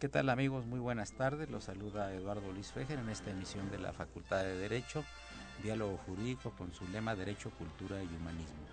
¿Qué 0.00 0.08
tal 0.08 0.28
amigos? 0.28 0.66
Muy 0.66 0.80
buenas 0.80 1.12
tardes. 1.12 1.48
Los 1.50 1.64
saluda 1.64 2.12
Eduardo 2.12 2.52
Luis 2.52 2.72
Fejer 2.72 2.98
en 2.98 3.08
esta 3.08 3.30
emisión 3.30 3.70
de 3.70 3.78
la 3.78 3.92
Facultad 3.92 4.42
de 4.42 4.56
Derecho, 4.56 5.04
Diálogo 5.62 5.98
Jurídico 6.04 6.50
con 6.58 6.74
su 6.74 6.86
lema 6.88 7.14
Derecho, 7.14 7.50
Cultura 7.50 8.02
y 8.02 8.06
Humanismo. 8.06 8.66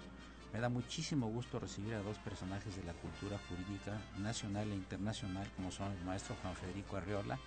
Me 0.52 0.60
da 0.60 0.68
muchísimo 0.68 1.28
gusto 1.28 1.60
recibir 1.60 1.94
a 1.94 2.02
dos 2.02 2.18
personajes 2.18 2.76
de 2.76 2.84
la 2.84 2.94
cultura 2.94 3.40
jurídica 3.48 4.02
nacional 4.18 4.72
e 4.72 4.76
internacional 4.76 5.48
como 5.56 5.72
son 5.72 5.92
el 5.92 6.04
maestro 6.04 6.36
Juan 6.42 6.56
Federico 6.56 6.98
Arriola, 6.98 7.40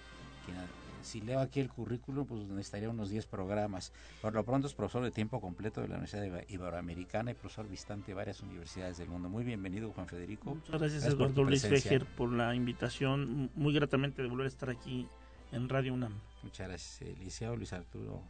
quien 0.46 0.56
si 1.04 1.20
leo 1.20 1.41
aquí 1.41 1.60
el 1.60 1.69
currículum, 1.69 2.26
pues 2.26 2.47
necesitaría 2.47 2.91
unos 2.91 3.10
10 3.10 3.26
programas. 3.26 3.92
Por 4.20 4.34
lo 4.34 4.44
pronto 4.44 4.66
es 4.66 4.75
profesor 4.75 5.04
de 5.04 5.10
tiempo 5.10 5.41
completo 5.41 5.81
de 5.81 5.88
la 5.88 5.94
Universidad 5.97 6.44
Iberoamericana 6.48 7.31
y 7.31 7.34
profesor 7.34 7.69
visitante 7.69 8.09
de 8.09 8.15
varias 8.15 8.41
universidades 8.41 8.98
del 8.98 9.09
mundo. 9.09 9.28
Muy 9.28 9.44
bienvenido, 9.44 9.91
Juan 9.93 10.09
Federico. 10.09 10.54
Muchas 10.54 10.81
gracias, 10.81 11.04
Eduardo 11.06 11.44
Luis 11.44 11.62
Fejer, 11.62 12.06
por 12.06 12.32
la 12.32 12.54
invitación. 12.54 13.50
Muy 13.54 13.75
gratamente 13.75 14.22
de 14.22 14.28
volver 14.28 14.47
a 14.47 14.48
estar 14.48 14.70
aquí 14.70 15.06
en 15.53 15.69
Radio 15.69 15.94
UNAM. 15.94 16.12
Muchas 16.43 16.69
gracias, 16.69 17.03
eh, 17.03 17.14
licenciado 17.19 17.56
Luis 17.56 17.72
Arturo. 17.72 18.22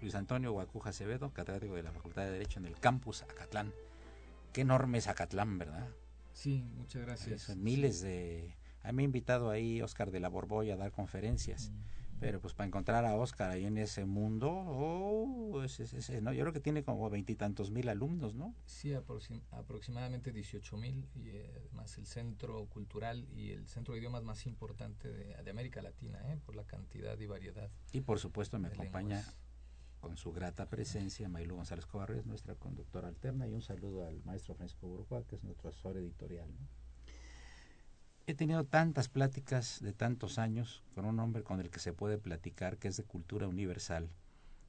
Luis 0.00 0.14
Antonio 0.14 0.52
Guacuja 0.52 0.90
Acevedo, 0.90 1.30
catedrático 1.32 1.74
de 1.74 1.82
la 1.82 1.92
Facultad 1.92 2.22
de 2.22 2.32
Derecho 2.32 2.58
en 2.58 2.66
el 2.66 2.78
campus 2.78 3.22
Acatlán. 3.22 3.72
Qué 4.52 4.62
enorme 4.62 4.98
es 4.98 5.08
Acatlán, 5.08 5.58
¿verdad? 5.58 5.88
Sí, 6.32 6.64
muchas 6.76 7.02
gracias. 7.02 7.56
miles 7.56 8.00
de... 8.00 8.54
A 8.82 8.92
mí 8.92 8.96
me 8.96 9.02
ha 9.02 9.04
invitado 9.04 9.50
ahí 9.50 9.82
Oscar 9.82 10.10
de 10.10 10.20
la 10.20 10.28
Borbolla 10.28 10.74
a 10.74 10.76
dar 10.78 10.90
conferencias. 10.90 11.70
Mm. 11.70 11.99
Pero 12.20 12.40
pues 12.40 12.52
para 12.52 12.66
encontrar 12.66 13.06
a 13.06 13.16
Oscar 13.16 13.50
ahí 13.50 13.64
en 13.64 13.78
ese 13.78 14.04
mundo, 14.04 14.50
oh, 14.50 15.64
¿no? 16.22 16.32
yo 16.32 16.40
creo 16.42 16.52
que 16.52 16.60
tiene 16.60 16.84
como 16.84 17.08
veintitantos 17.08 17.70
mil 17.70 17.88
alumnos, 17.88 18.34
¿no? 18.34 18.54
Sí, 18.66 18.92
aproximadamente 18.92 20.30
dieciocho 20.30 20.76
mil, 20.76 21.08
y 21.14 21.30
eh, 21.30 21.50
además 21.56 21.96
el 21.96 22.06
centro 22.06 22.66
cultural 22.66 23.26
y 23.34 23.52
el 23.52 23.66
centro 23.66 23.94
de 23.94 24.00
idiomas 24.00 24.22
más 24.22 24.46
importante 24.46 25.10
de, 25.10 25.50
América 25.50 25.82
Latina, 25.82 26.20
¿eh? 26.30 26.38
por 26.46 26.54
la 26.54 26.64
cantidad 26.64 27.18
y 27.18 27.26
variedad. 27.26 27.70
Y 27.92 28.02
por 28.02 28.20
supuesto 28.20 28.58
me 28.60 28.68
acompaña 28.68 29.24
con 30.00 30.16
su 30.16 30.32
grata 30.32 30.68
presencia 30.68 31.28
Maylu 31.28 31.56
González 31.56 31.86
Cobarrios, 31.86 32.26
nuestra 32.26 32.54
conductora 32.54 33.08
alterna, 33.08 33.48
y 33.48 33.52
un 33.52 33.62
saludo 33.62 34.06
al 34.06 34.22
maestro 34.24 34.54
Francisco 34.54 34.86
Burgoa, 34.86 35.24
que 35.24 35.36
es 35.36 35.42
nuestro 35.42 35.70
asesor 35.70 35.96
editorial. 35.96 36.48
¿no? 36.48 36.68
He 38.30 38.34
tenido 38.34 38.62
tantas 38.62 39.08
pláticas 39.08 39.80
de 39.82 39.92
tantos 39.92 40.38
años 40.38 40.84
con 40.94 41.04
un 41.04 41.18
hombre 41.18 41.42
con 41.42 41.58
el 41.58 41.68
que 41.68 41.80
se 41.80 41.92
puede 41.92 42.16
platicar, 42.16 42.78
que 42.78 42.86
es 42.86 42.96
de 42.96 43.02
cultura 43.02 43.48
universal, 43.48 44.08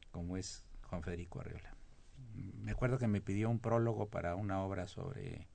como 0.09 0.35
es 0.35 0.63
Juan 0.89 1.03
Federico 1.03 1.41
Arriola. 1.41 1.75
Me 2.33 2.71
acuerdo 2.71 2.97
que 2.97 3.07
me 3.07 3.21
pidió 3.21 3.51
un 3.51 3.59
prólogo 3.59 4.09
para 4.09 4.33
una 4.33 4.63
obra 4.63 4.87
sobre 4.87 5.47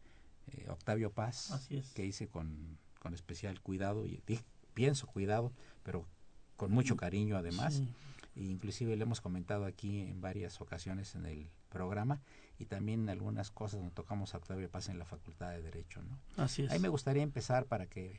eh, 0.47 0.66
Octavio 0.69 1.11
Paz, 1.11 1.69
que 1.97 2.06
hice 2.06 2.28
con, 2.28 2.78
con, 3.00 3.12
especial 3.12 3.61
cuidado, 3.61 4.06
y 4.06 4.22
pienso 4.72 5.09
cuidado, 5.09 5.53
pero 5.83 6.06
con 6.56 6.71
mucho 6.71 6.97
cariño 6.97 7.37
además. 7.37 7.83
E 8.37 8.45
inclusive 8.45 8.95
le 8.95 9.03
hemos 9.03 9.21
comentado 9.21 9.65
aquí 9.65 10.03
en 10.03 10.21
varias 10.21 10.61
ocasiones 10.61 11.16
en 11.16 11.27
el 11.27 11.50
programa 11.77 12.21
y 12.59 12.65
también 12.65 13.09
algunas 13.09 13.51
cosas 13.51 13.81
donde 13.81 13.95
tocamos 13.95 14.35
a 14.35 14.39
Octavio 14.39 14.71
Paz 14.71 14.89
en 14.89 14.99
la 14.99 15.05
Facultad 15.05 15.51
de 15.51 15.63
Derecho. 15.63 16.01
¿no? 16.03 16.19
Así 16.43 16.63
es. 16.63 16.71
Ahí 16.71 16.79
me 16.79 16.89
gustaría 16.89 17.23
empezar 17.23 17.67
para 17.67 17.87
que 17.87 18.19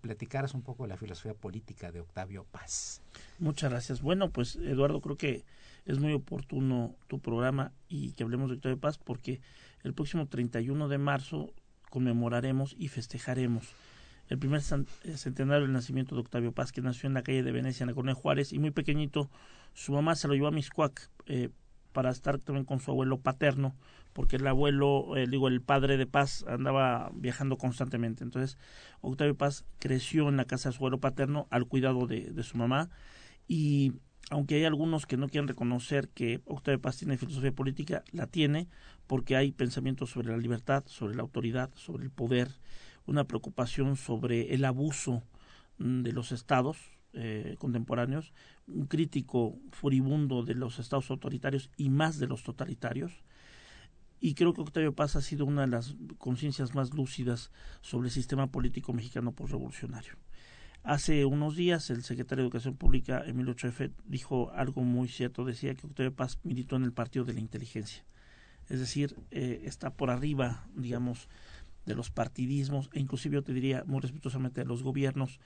platicaras 0.00 0.54
un 0.54 0.62
poco 0.62 0.84
de 0.84 0.90
la 0.90 0.96
filosofía 0.96 1.34
política 1.34 1.92
de 1.92 2.00
Octavio 2.00 2.44
Paz. 2.44 3.02
Muchas 3.38 3.70
gracias. 3.70 4.00
Bueno, 4.00 4.30
pues 4.30 4.56
Eduardo, 4.56 5.00
creo 5.00 5.16
que 5.16 5.44
es 5.84 5.98
muy 5.98 6.12
oportuno 6.12 6.94
tu 7.08 7.18
programa 7.20 7.72
y 7.88 8.12
que 8.12 8.22
hablemos 8.22 8.48
de 8.50 8.56
Octavio 8.56 8.78
Paz 8.78 8.98
porque 8.98 9.40
el 9.82 9.94
próximo 9.94 10.26
31 10.26 10.88
de 10.88 10.98
marzo 10.98 11.52
conmemoraremos 11.90 12.74
y 12.78 12.88
festejaremos 12.88 13.74
el 14.28 14.38
primer 14.38 14.60
eh, 14.60 15.16
centenario 15.16 15.62
del 15.62 15.72
nacimiento 15.72 16.14
de 16.14 16.22
Octavio 16.22 16.52
Paz, 16.52 16.72
que 16.72 16.80
nació 16.80 17.06
en 17.06 17.14
la 17.14 17.22
calle 17.22 17.42
de 17.42 17.52
Venecia, 17.52 17.84
en 17.84 17.88
la 17.88 17.94
colonia 17.94 18.14
Juárez, 18.14 18.52
y 18.52 18.58
muy 18.58 18.72
pequeñito, 18.72 19.30
su 19.74 19.92
mamá 19.92 20.16
se 20.16 20.26
lo 20.26 20.34
llevó 20.34 20.48
a 20.48 20.50
Miscuac 20.50 21.10
eh, 21.26 21.50
para 21.96 22.10
estar 22.10 22.38
también 22.38 22.66
con 22.66 22.78
su 22.78 22.90
abuelo 22.90 23.20
paterno, 23.20 23.74
porque 24.12 24.36
el 24.36 24.46
abuelo, 24.46 25.16
eh, 25.16 25.26
digo, 25.26 25.48
el 25.48 25.62
padre 25.62 25.96
de 25.96 26.06
Paz 26.06 26.44
andaba 26.46 27.10
viajando 27.14 27.56
constantemente. 27.56 28.22
Entonces, 28.22 28.58
Octavio 29.00 29.34
Paz 29.34 29.64
creció 29.78 30.28
en 30.28 30.36
la 30.36 30.44
casa 30.44 30.68
de 30.68 30.74
su 30.74 30.80
abuelo 30.80 31.00
paterno 31.00 31.46
al 31.48 31.64
cuidado 31.64 32.06
de, 32.06 32.42
su 32.42 32.58
mamá 32.58 32.90
y 33.48 33.94
aunque 34.28 34.56
hay 34.56 34.66
algunos 34.66 35.06
que 35.06 35.16
no 35.16 35.26
quieren 35.26 35.48
reconocer 35.48 36.10
que 36.10 36.42
Octavio 36.44 36.82
Paz 36.82 36.98
tiene 36.98 37.16
filosofía 37.16 37.52
política, 37.52 38.04
la 38.12 38.26
tiene 38.26 38.68
porque 39.06 39.34
hay 39.34 39.52
pensamientos 39.52 40.10
sobre 40.10 40.28
la 40.28 40.36
libertad, 40.36 40.84
sobre 40.84 41.14
la 41.14 41.22
autoridad, 41.22 41.70
sobre 41.76 42.04
el 42.04 42.10
poder, 42.10 42.50
una 43.06 43.24
preocupación 43.24 43.96
sobre 43.96 44.52
el 44.52 44.66
abuso 44.66 45.22
mm, 45.78 46.02
de 46.02 46.12
los 46.12 46.30
estados, 46.30 46.76
eh, 47.14 47.56
contemporáneos, 47.58 48.34
un 48.66 48.86
crítico 48.86 49.58
furibundo 49.70 50.42
de 50.42 50.54
los 50.54 50.78
estados 50.78 51.10
autoritarios 51.10 51.70
y 51.76 51.90
más 51.90 52.18
de 52.18 52.26
los 52.26 52.42
totalitarios. 52.42 53.22
y 54.18 54.34
creo 54.34 54.54
que 54.54 54.62
Octavio 54.62 54.94
Paz 54.94 55.14
ha 55.16 55.20
sido 55.20 55.44
una 55.44 55.62
de 55.62 55.68
las 55.68 55.94
conciencias 56.18 56.74
más 56.74 56.94
lúcidas 56.94 57.50
sobre 57.82 58.08
el 58.08 58.12
sistema 58.12 58.50
político 58.50 58.92
mexicano 58.92 59.34
revolucionario 59.38 60.16
Hace 60.86 61.24
unos 61.24 61.56
días 61.56 61.90
el 61.90 62.04
secretario 62.04 62.44
de 62.44 62.46
Educación 62.46 62.76
Pública, 62.76 63.24
Emilio 63.26 63.54
Choefe, 63.54 63.90
dijo 64.04 64.52
algo 64.52 64.82
muy 64.82 65.08
cierto. 65.08 65.44
Decía 65.44 65.74
que 65.74 65.84
Octavio 65.84 66.14
Paz 66.14 66.38
militó 66.44 66.76
en 66.76 66.84
el 66.84 66.92
Partido 66.92 67.24
de 67.24 67.32
la 67.32 67.40
Inteligencia. 67.40 68.04
Es 68.68 68.78
decir, 68.78 69.16
eh, 69.32 69.62
está 69.64 69.90
por 69.90 70.10
arriba, 70.10 70.68
digamos, 70.76 71.28
de 71.86 71.96
los 71.96 72.12
partidismos 72.12 72.88
e 72.92 73.00
inclusive 73.00 73.34
yo 73.34 73.42
te 73.42 73.52
diría 73.52 73.82
muy 73.84 74.00
respetuosamente 74.00 74.60
de 74.60 74.66
los 74.68 74.84
gobiernos, 74.84 75.40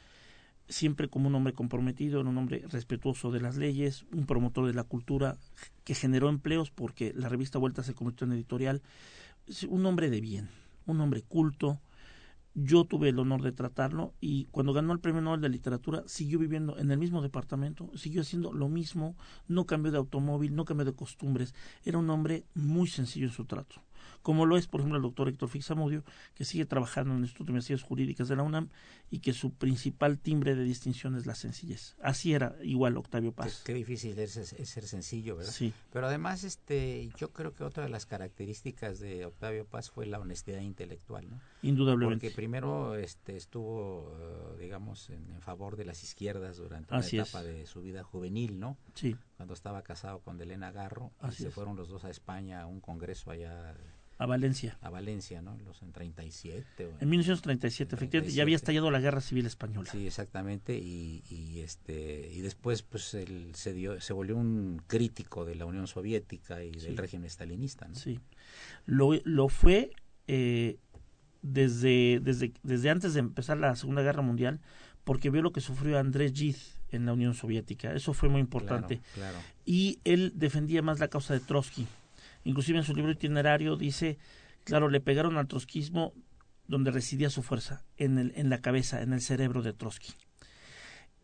siempre 0.71 1.09
como 1.09 1.29
un 1.29 1.35
hombre 1.35 1.53
comprometido, 1.53 2.21
un 2.21 2.39
hombre 2.39 2.65
respetuoso 2.71 3.31
de 3.31 3.41
las 3.41 3.57
leyes, 3.57 4.07
un 4.13 4.27
promotor 4.27 4.67
de 4.67 4.75
la 4.75 4.85
cultura 4.85 5.37
que 5.85 5.95
generó 5.95 6.29
empleos 6.29 6.71
porque 6.71 7.13
la 7.15 7.29
revista 7.29 7.59
Vuelta 7.59 7.83
se 7.83 7.95
convirtió 7.95 8.27
en 8.27 8.33
editorial, 8.33 8.83
un 9.69 9.85
hombre 9.85 10.11
de 10.11 10.21
bien, 10.21 10.49
un 10.87 11.01
hombre 11.01 11.23
culto, 11.23 11.81
yo 12.55 12.85
tuve 12.85 13.11
el 13.11 13.19
honor 13.19 13.43
de 13.43 13.53
tratarlo 13.53 14.15
y 14.21 14.47
cuando 14.47 14.73
ganó 14.73 14.93
el 14.93 15.01
Premio 15.01 15.21
Nobel 15.21 15.41
de 15.41 15.49
Literatura 15.49 16.03
siguió 16.07 16.39
viviendo 16.39 16.79
en 16.79 16.91
el 16.91 16.99
mismo 16.99 17.23
departamento, 17.23 17.91
siguió 17.97 18.23
haciendo 18.23 18.53
lo 18.53 18.69
mismo, 18.69 19.17
no 19.47 19.67
cambió 19.67 19.93
de 19.93 19.99
automóvil, 19.99 20.55
no 20.55 20.65
cambió 20.65 20.85
de 20.85 20.95
costumbres, 20.95 21.55
era 21.85 21.99
un 21.99 22.11
hombre 22.11 22.45
muy 22.55 22.89
sencillo 22.89 23.27
en 23.27 23.33
su 23.33 23.45
trato 23.45 23.83
como 24.23 24.47
lo 24.47 24.57
es, 24.57 24.67
por 24.67 24.81
ejemplo, 24.81 24.97
el 24.97 25.03
doctor 25.03 25.29
Héctor 25.29 25.49
Fixamudio, 25.49 26.05
que 26.35 26.45
sigue 26.45 26.67
trabajando 26.67 27.13
en 27.13 27.19
el 27.19 27.25
Instituto 27.25 27.47
de 27.47 27.53
Investigaciones 27.53 27.89
Jurídicas 27.89 28.29
de 28.29 28.37
la 28.37 28.43
UNAM 28.43 28.69
y 29.11 29.21
que 29.21 29.33
su 29.33 29.53
principal 29.53 30.19
timbre 30.19 30.55
de 30.55 30.65
distinción 30.65 31.17
es 31.17 31.27
la 31.27 31.35
sencillez. 31.35 31.97
Así 32.03 32.35
era 32.35 32.57
igual 32.63 32.97
Octavio 32.97 33.33
Paz. 33.33 33.63
Qué, 33.65 33.75
difícil 33.75 34.19
es, 34.19 34.33
ser 34.33 34.87
sencillo, 34.87 35.37
¿verdad? 35.37 35.53
Sí. 35.53 35.73
Pero 35.93 36.07
además, 36.07 36.45
este, 36.45 37.11
yo 37.17 37.33
creo 37.33 37.55
que 37.55 37.65
otra 37.65 37.85
de 37.85 37.89
las 37.89 38.07
características 38.07 39.01
de 39.01 39.25
Octavio 39.27 39.65
Paz 39.65 39.91
fue 39.91 40.07
la 40.07 40.19
honestidad 40.19 40.61
intelectual, 40.61 41.29
¿no? 41.31 41.41
Indudablemente. 41.63 42.27
Porque 42.27 42.35
primero 42.35 42.95
este, 42.95 43.37
estuvo, 43.37 44.17
eh, 44.19 44.59
digamos, 44.61 45.11
en, 45.11 45.41
favor 45.41 45.77
de 45.77 45.85
las 45.85 46.03
izquierdas 46.03 46.59
durante 46.59 46.95
una 46.95 47.05
etapa 47.05 47.43
de 47.43 47.67
su 47.67 47.83
vida 47.83 48.03
juvenil, 48.03 48.61
¿no? 48.61 48.77
Sí. 48.95 49.17
Cuando 49.37 49.55
estaba 49.55 49.83
casado 49.83 50.21
con 50.21 50.41
Elena 50.41 50.71
Garro 50.71 51.13
y 51.29 51.33
se 51.33 51.51
fueron 51.51 51.77
los 51.77 51.89
dos 51.89 52.05
a 52.05 52.11
España 52.11 52.63
a 52.63 52.67
un 52.67 52.81
congreso 52.81 53.31
allá 53.31 53.75
a 54.21 54.27
Valencia. 54.27 54.77
A 54.83 54.91
Valencia, 54.91 55.41
¿no? 55.41 55.57
Los 55.65 55.81
en 55.81 55.93
37. 55.93 56.93
en, 57.01 57.09
1937, 57.09 57.95
efectivamente, 57.95 58.35
ya 58.35 58.43
había 58.43 58.57
estallado 58.57 58.91
la 58.91 59.01
Guerra 59.01 59.23
Civil 59.23 59.47
Española. 59.47 59.91
Sí, 59.91 60.07
exactamente, 60.07 60.77
y, 60.77 61.23
y, 61.31 61.61
este, 61.61 62.31
y 62.31 62.43
después 62.43 62.83
pues 62.83 63.15
él 63.15 63.53
se, 63.55 63.73
dio, 63.73 63.99
se 63.99 64.13
volvió 64.13 64.37
un 64.37 64.83
crítico 64.87 65.47
de 65.47 65.55
la 65.55 65.65
Unión 65.65 65.87
Soviética 65.87 66.63
y 66.63 66.73
del 66.73 66.99
régimen 66.99 67.29
estalinista, 67.29 67.89
¿no? 67.89 67.95
Sí, 67.95 68.21
lo, 68.85 69.13
lo 69.25 69.49
fue 69.49 69.93
eh, 70.27 70.77
desde, 71.43 72.21
desde, 72.23 72.53
desde 72.63 72.91
antes 72.91 73.15
de 73.15 73.21
empezar 73.21 73.59
la 73.59 73.75
Segunda 73.77 74.03
Guerra 74.03 74.23
Mundial, 74.23 74.61
porque 75.05 75.31
vio 75.31 75.43
lo 75.43 75.53
que 75.53 75.61
sufrió 75.61 75.99
Andrés 75.99 76.33
Gide 76.35 76.59
en 76.91 77.07
la 77.07 77.13
Unión 77.13 77.35
Soviética, 77.35 77.93
eso 77.95 78.13
fue 78.13 78.29
muy 78.29 78.41
importante. 78.41 79.01
claro. 79.15 79.39
Y 79.65 80.01
él 80.05 80.33
defendía 80.35 80.83
más 80.83 80.99
la 80.99 81.09
causa 81.09 81.35
de 81.35 81.41
Trotsky 81.41 81.87
Inclusive 82.45 82.79
en 82.79 82.85
su 82.85 82.95
libro 82.95 83.13
itinerario 83.13 83.77
dice, 83.77 84.19
claro, 84.65 84.89
le 84.89 85.01
pegaron 85.01 85.37
al 85.37 85.47
trotskismo 85.47 86.15
donde 86.67 86.91
residía 86.91 87.31
su 87.31 87.43
fuerza, 87.43 87.85
en, 87.97 88.19
el, 88.19 88.33
en 88.37 88.49
la 88.49 88.61
cabeza, 88.61 89.03
en 89.03 89.13
el 89.13 89.21
cerebro 89.21 89.63
de 89.63 89.73
Trotsky. 89.73 90.13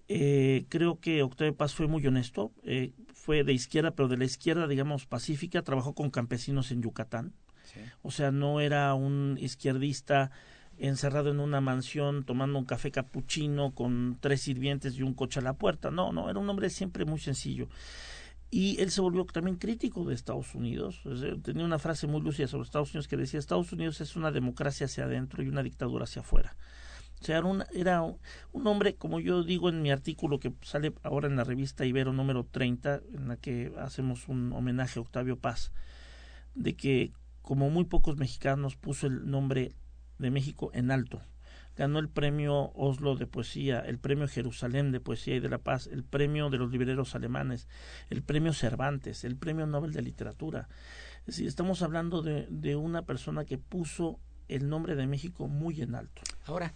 Eh, 0.08 0.66
creo 0.68 1.00
que 1.00 1.22
Octavio 1.22 1.56
Paz 1.56 1.74
fue 1.74 1.86
muy 1.86 2.06
honesto, 2.06 2.52
eh, 2.64 2.92
fue 3.14 3.44
de 3.44 3.52
izquierda, 3.52 3.92
pero 3.92 4.08
de 4.08 4.16
la 4.16 4.24
izquierda, 4.24 4.66
digamos, 4.66 5.06
pacífica, 5.06 5.62
trabajó 5.62 5.94
con 5.94 6.10
campesinos 6.10 6.70
en 6.70 6.82
Yucatán. 6.82 7.32
O 8.02 8.10
sea, 8.10 8.30
no 8.30 8.60
era 8.60 8.94
un 8.94 9.38
izquierdista 9.40 10.30
encerrado 10.78 11.30
en 11.30 11.40
una 11.40 11.60
mansión 11.60 12.24
tomando 12.24 12.58
un 12.58 12.66
café 12.66 12.90
capuchino 12.90 13.74
con 13.74 14.18
tres 14.20 14.42
sirvientes 14.42 14.96
y 14.96 15.02
un 15.02 15.14
coche 15.14 15.40
a 15.40 15.42
la 15.42 15.54
puerta. 15.54 15.90
No, 15.90 16.12
no, 16.12 16.28
era 16.28 16.38
un 16.38 16.48
hombre 16.48 16.70
siempre 16.70 17.04
muy 17.04 17.18
sencillo 17.18 17.68
y 18.50 18.80
él 18.80 18.90
se 18.90 19.00
volvió 19.00 19.24
también 19.24 19.56
crítico 19.56 20.04
de 20.04 20.14
Estados 20.14 20.54
Unidos. 20.54 21.02
tenía 21.42 21.64
una 21.64 21.78
frase 21.78 22.06
muy 22.06 22.20
lúcida 22.20 22.46
sobre 22.46 22.64
Estados 22.64 22.90
Unidos 22.90 23.08
que 23.08 23.16
decía, 23.16 23.40
Estados 23.40 23.72
Unidos 23.72 24.00
es 24.00 24.16
una 24.16 24.30
democracia 24.30 24.86
hacia 24.86 25.04
adentro 25.04 25.42
y 25.42 25.48
una 25.48 25.62
dictadura 25.62 26.04
hacia 26.04 26.22
afuera. 26.22 26.56
O 27.20 27.24
sea, 27.24 27.38
era 27.38 27.46
un, 27.46 27.64
era 27.74 28.02
un 28.02 28.66
hombre, 28.66 28.94
como 28.94 29.20
yo 29.20 29.42
digo 29.42 29.68
en 29.68 29.82
mi 29.82 29.90
artículo 29.90 30.38
que 30.38 30.52
sale 30.62 30.92
ahora 31.02 31.28
en 31.28 31.36
la 31.36 31.44
revista 31.44 31.86
Ibero 31.86 32.12
número 32.12 32.44
30, 32.44 33.00
en 33.14 33.28
la 33.28 33.36
que 33.36 33.72
hacemos 33.78 34.28
un 34.28 34.52
homenaje 34.52 34.98
a 34.98 35.02
Octavio 35.02 35.38
Paz, 35.38 35.72
de 36.54 36.76
que 36.76 37.12
como 37.46 37.70
muy 37.70 37.84
pocos 37.84 38.16
mexicanos 38.16 38.74
puso 38.74 39.06
el 39.06 39.30
nombre 39.30 39.76
de 40.18 40.32
México 40.32 40.72
en 40.74 40.90
alto 40.90 41.22
ganó 41.76 42.00
el 42.00 42.08
premio 42.08 42.72
Oslo 42.74 43.16
de 43.16 43.26
poesía, 43.26 43.80
el 43.80 43.98
premio 43.98 44.26
Jerusalén 44.26 44.90
de 44.92 44.98
poesía 44.98 45.36
y 45.36 45.40
de 45.40 45.50
la 45.50 45.58
paz, 45.58 45.86
el 45.86 46.02
premio 46.02 46.48
de 46.48 46.56
los 46.56 46.72
libreros 46.72 47.14
alemanes, 47.14 47.68
el 48.08 48.22
premio 48.22 48.52
Cervantes, 48.52 49.24
el 49.24 49.36
premio 49.36 49.66
Nobel 49.66 49.92
de 49.92 50.02
literatura. 50.02 50.68
Es 51.26 51.38
estamos 51.38 51.82
hablando 51.82 52.22
de 52.22 52.76
una 52.76 53.02
persona 53.02 53.44
que 53.44 53.58
puso 53.58 54.18
el 54.48 54.68
nombre 54.68 54.96
de 54.96 55.06
México 55.06 55.48
muy 55.48 55.82
en 55.82 55.94
alto. 55.94 56.22
Ahora, 56.46 56.74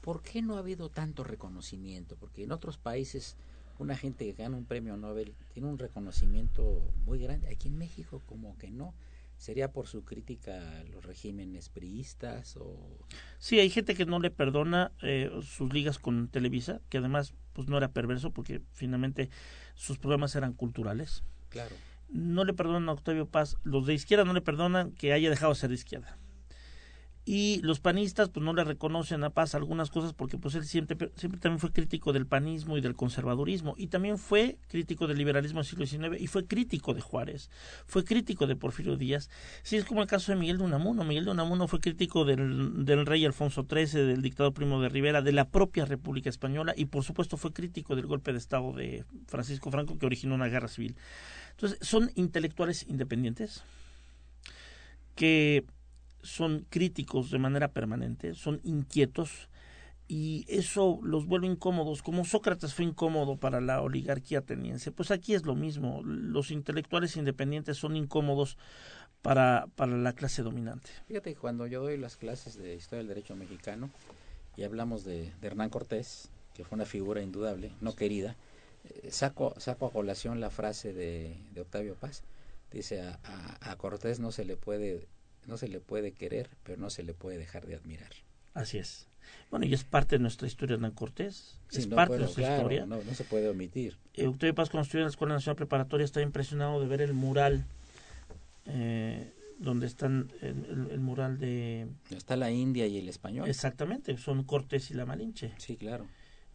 ¿por 0.00 0.22
qué 0.22 0.40
no 0.40 0.56
ha 0.56 0.60
habido 0.60 0.88
tanto 0.88 1.24
reconocimiento? 1.24 2.16
Porque 2.16 2.44
en 2.44 2.52
otros 2.52 2.78
países 2.78 3.36
una 3.78 3.96
gente 3.96 4.24
que 4.24 4.42
gana 4.42 4.56
un 4.56 4.64
premio 4.64 4.96
Nobel 4.96 5.34
tiene 5.52 5.68
un 5.68 5.78
reconocimiento 5.78 6.90
muy 7.04 7.20
grande. 7.20 7.48
Aquí 7.48 7.68
en 7.68 7.78
México 7.78 8.22
como 8.26 8.56
que 8.58 8.70
no. 8.70 8.94
¿Sería 9.38 9.72
por 9.72 9.86
su 9.86 10.04
crítica 10.04 10.80
a 10.80 10.84
los 10.84 11.04
regímenes 11.04 11.68
priistas 11.68 12.56
o...? 12.56 12.98
Sí, 13.38 13.58
hay 13.60 13.70
gente 13.70 13.94
que 13.94 14.04
no 14.04 14.18
le 14.18 14.30
perdona 14.30 14.92
eh, 15.00 15.30
sus 15.42 15.72
ligas 15.72 15.98
con 15.98 16.28
Televisa, 16.28 16.80
que 16.88 16.98
además 16.98 17.34
pues 17.52 17.68
no 17.68 17.78
era 17.78 17.92
perverso 17.92 18.32
porque 18.32 18.62
finalmente 18.72 19.30
sus 19.74 19.98
programas 19.98 20.34
eran 20.34 20.52
culturales. 20.52 21.22
Claro. 21.48 21.74
No 22.08 22.44
le 22.44 22.52
perdonan 22.52 22.88
a 22.88 22.92
Octavio 22.92 23.26
Paz, 23.26 23.56
los 23.62 23.86
de 23.86 23.94
izquierda 23.94 24.24
no 24.24 24.32
le 24.32 24.40
perdonan 24.42 24.92
que 24.92 25.12
haya 25.12 25.30
dejado 25.30 25.52
de 25.52 25.60
ser 25.60 25.68
de 25.70 25.76
izquierda 25.76 26.18
y 27.30 27.60
los 27.60 27.78
panistas 27.78 28.30
pues 28.30 28.42
no 28.42 28.54
le 28.54 28.64
reconocen 28.64 29.22
a 29.22 29.28
Paz 29.28 29.54
algunas 29.54 29.90
cosas 29.90 30.14
porque 30.14 30.38
pues 30.38 30.54
él 30.54 30.64
siempre, 30.64 30.96
siempre 31.14 31.38
también 31.38 31.60
fue 31.60 31.72
crítico 31.72 32.14
del 32.14 32.26
panismo 32.26 32.78
y 32.78 32.80
del 32.80 32.96
conservadurismo 32.96 33.74
y 33.76 33.88
también 33.88 34.16
fue 34.16 34.56
crítico 34.66 35.06
del 35.06 35.18
liberalismo 35.18 35.60
del 35.60 35.66
siglo 35.66 35.84
XIX 35.84 36.18
y 36.18 36.26
fue 36.26 36.46
crítico 36.46 36.94
de 36.94 37.02
Juárez, 37.02 37.50
fue 37.84 38.02
crítico 38.02 38.46
de 38.46 38.56
Porfirio 38.56 38.96
Díaz. 38.96 39.28
Sí, 39.62 39.76
es 39.76 39.84
como 39.84 40.00
el 40.00 40.06
caso 40.06 40.32
de 40.32 40.38
Miguel 40.38 40.56
de 40.56 40.64
Unamuno. 40.64 41.04
Miguel 41.04 41.26
de 41.26 41.32
Unamuno 41.32 41.68
fue 41.68 41.80
crítico 41.80 42.24
del, 42.24 42.86
del 42.86 43.04
rey 43.04 43.26
Alfonso 43.26 43.66
XIII, 43.70 44.06
del 44.06 44.22
dictador 44.22 44.54
Primo 44.54 44.80
de 44.80 44.88
Rivera, 44.88 45.20
de 45.20 45.32
la 45.32 45.50
propia 45.50 45.84
República 45.84 46.30
Española 46.30 46.72
y 46.74 46.86
por 46.86 47.04
supuesto 47.04 47.36
fue 47.36 47.52
crítico 47.52 47.94
del 47.94 48.06
golpe 48.06 48.32
de 48.32 48.38
Estado 48.38 48.72
de 48.72 49.04
Francisco 49.26 49.70
Franco 49.70 49.98
que 49.98 50.06
originó 50.06 50.34
una 50.34 50.48
guerra 50.48 50.68
civil. 50.68 50.96
Entonces, 51.50 51.78
son 51.86 52.10
intelectuales 52.14 52.86
independientes 52.88 53.64
que 55.14 55.66
son 56.28 56.66
críticos 56.68 57.30
de 57.30 57.38
manera 57.38 57.68
permanente, 57.68 58.34
son 58.34 58.60
inquietos 58.62 59.48
y 60.06 60.46
eso 60.48 61.00
los 61.02 61.26
vuelve 61.26 61.46
incómodos, 61.46 62.02
como 62.02 62.24
Sócrates 62.24 62.72
fue 62.72 62.86
incómodo 62.86 63.36
para 63.36 63.60
la 63.60 63.82
oligarquía 63.82 64.38
ateniense. 64.38 64.90
Pues 64.90 65.10
aquí 65.10 65.34
es 65.34 65.44
lo 65.44 65.54
mismo, 65.54 66.02
los 66.02 66.50
intelectuales 66.50 67.16
independientes 67.16 67.76
son 67.76 67.94
incómodos 67.94 68.56
para, 69.20 69.66
para 69.76 69.96
la 69.98 70.14
clase 70.14 70.42
dominante. 70.42 70.90
Fíjate, 71.06 71.34
cuando 71.34 71.66
yo 71.66 71.82
doy 71.82 71.98
las 71.98 72.16
clases 72.16 72.56
de 72.56 72.74
historia 72.74 72.98
del 72.98 73.08
derecho 73.08 73.36
mexicano 73.36 73.90
y 74.56 74.64
hablamos 74.64 75.04
de, 75.04 75.32
Hernán 75.42 75.68
Cortés, 75.68 76.30
que 76.54 76.64
fue 76.64 76.76
una 76.76 76.86
figura 76.86 77.20
indudable, 77.20 77.72
no 77.82 77.94
querida, 77.94 78.34
eh, 78.84 79.10
saco, 79.10 79.54
saco 79.58 79.86
a 79.86 79.92
colación 79.92 80.40
la 80.40 80.48
frase 80.48 80.94
de, 80.94 81.36
Octavio 81.60 81.94
Paz. 81.94 82.22
Dice, 82.72 83.02
a, 83.02 83.18
a 83.60 83.76
Cortés 83.76 84.20
no 84.20 84.32
se 84.32 84.44
le 84.46 84.56
puede 84.56 85.06
no 85.48 85.56
se 85.56 85.66
le 85.66 85.80
puede 85.80 86.12
querer, 86.12 86.50
pero 86.62 86.78
no 86.78 86.90
se 86.90 87.02
le 87.02 87.14
puede 87.14 87.38
dejar 87.38 87.66
de 87.66 87.74
admirar. 87.74 88.10
Así 88.54 88.78
es. 88.78 89.08
Bueno, 89.50 89.66
y 89.66 89.74
es 89.74 89.82
parte 89.82 90.16
de 90.16 90.22
nuestra 90.22 90.46
historia, 90.46 90.74
Hernán 90.74 90.92
Cortés. 90.92 91.58
es 91.72 91.86
parte 91.86 92.14
de 92.14 92.20
nuestra 92.20 92.56
historia. 92.56 92.86
No, 92.86 93.02
no, 93.02 93.14
se 93.14 93.24
puede 93.24 93.48
omitir. 93.48 93.96
Eh, 94.14 94.52
Paz, 94.54 94.68
cuando 94.68 94.82
estudió 94.82 95.00
en 95.00 95.06
la 95.06 95.10
Escuela 95.10 95.34
Nacional 95.34 95.56
Preparatoria, 95.56 96.04
estaba 96.04 96.24
impresionado 96.24 96.80
de 96.80 96.86
ver 96.86 97.00
el 97.00 97.14
mural, 97.14 97.64
eh, 98.66 99.32
donde 99.58 99.86
están 99.86 100.30
el, 100.42 101.00
mural 101.00 101.38
de... 101.38 101.88
Está 102.10 102.36
la 102.36 102.50
India 102.50 102.86
y 102.86 102.98
el 102.98 103.08
español. 103.08 103.48
Exactamente, 103.48 104.16
son 104.18 104.44
Cortés 104.44 104.90
y 104.90 104.94
la 104.94 105.06
Malinche. 105.06 105.52
Sí, 105.56 105.76
claro. 105.76 106.06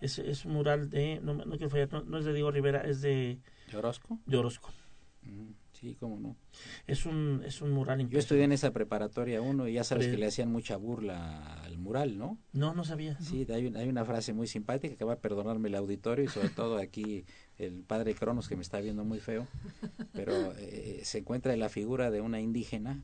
Es, 0.02 0.20
es 0.20 0.46
un 0.46 0.54
mural 0.54 0.90
de, 0.90 1.20
no, 1.24 1.34
no 1.34 1.58
quiero 1.58 1.70
fallar, 1.70 2.06
no, 2.06 2.18
es 2.18 2.26
de 2.26 2.34
Diego 2.34 2.52
Rivera, 2.52 2.82
es 2.82 3.02
de... 3.02 3.40
¿De 3.72 3.78
Orozco? 3.78 4.20
De 4.26 4.38
Orozco. 4.38 4.72
Mm. 5.24 5.63
Sí, 5.74 5.98
cómo 6.00 6.20
no. 6.20 6.38
Es 6.88 7.06
un, 7.06 7.42
es 7.46 7.62
un 7.62 7.72
mural 7.72 8.08
Yo 8.08 8.20
estudié 8.20 8.44
en 8.44 8.52
esa 8.52 8.72
preparatoria 8.72 9.42
uno 9.42 9.68
y 9.68 9.74
ya 9.74 9.84
sabes 9.84 10.08
que 10.08 10.18
le 10.18 10.28
hacían 10.28 10.52
mucha 10.52 10.78
burla 10.78 11.62
al 11.64 11.78
mural, 11.78 12.18
¿no? 12.18 12.38
No, 12.54 12.74
no 12.74 12.84
sabía. 12.86 13.20
Sí, 13.20 13.46
hay, 13.50 13.74
hay 13.76 13.90
una 13.90 14.06
frase 14.06 14.34
muy 14.34 14.48
simpática 14.48 14.96
que 14.96 15.04
va 15.04 15.14
a 15.14 15.20
perdonarme 15.20 15.70
el 15.70 15.76
auditorio 15.76 16.26
y 16.26 16.28
sobre 16.28 16.50
todo 16.50 16.78
aquí 16.78 17.26
el 17.58 17.84
padre 17.84 18.16
Cronos 18.16 18.48
que 18.48 18.56
me 18.56 18.62
está 18.62 18.80
viendo 18.80 19.04
muy 19.04 19.20
feo, 19.20 19.48
pero 20.14 20.54
eh, 20.58 21.02
se 21.04 21.20
encuentra 21.20 21.56
la 21.56 21.70
figura 21.70 22.12
de 22.12 22.22
una 22.22 22.40
indígena 22.40 23.04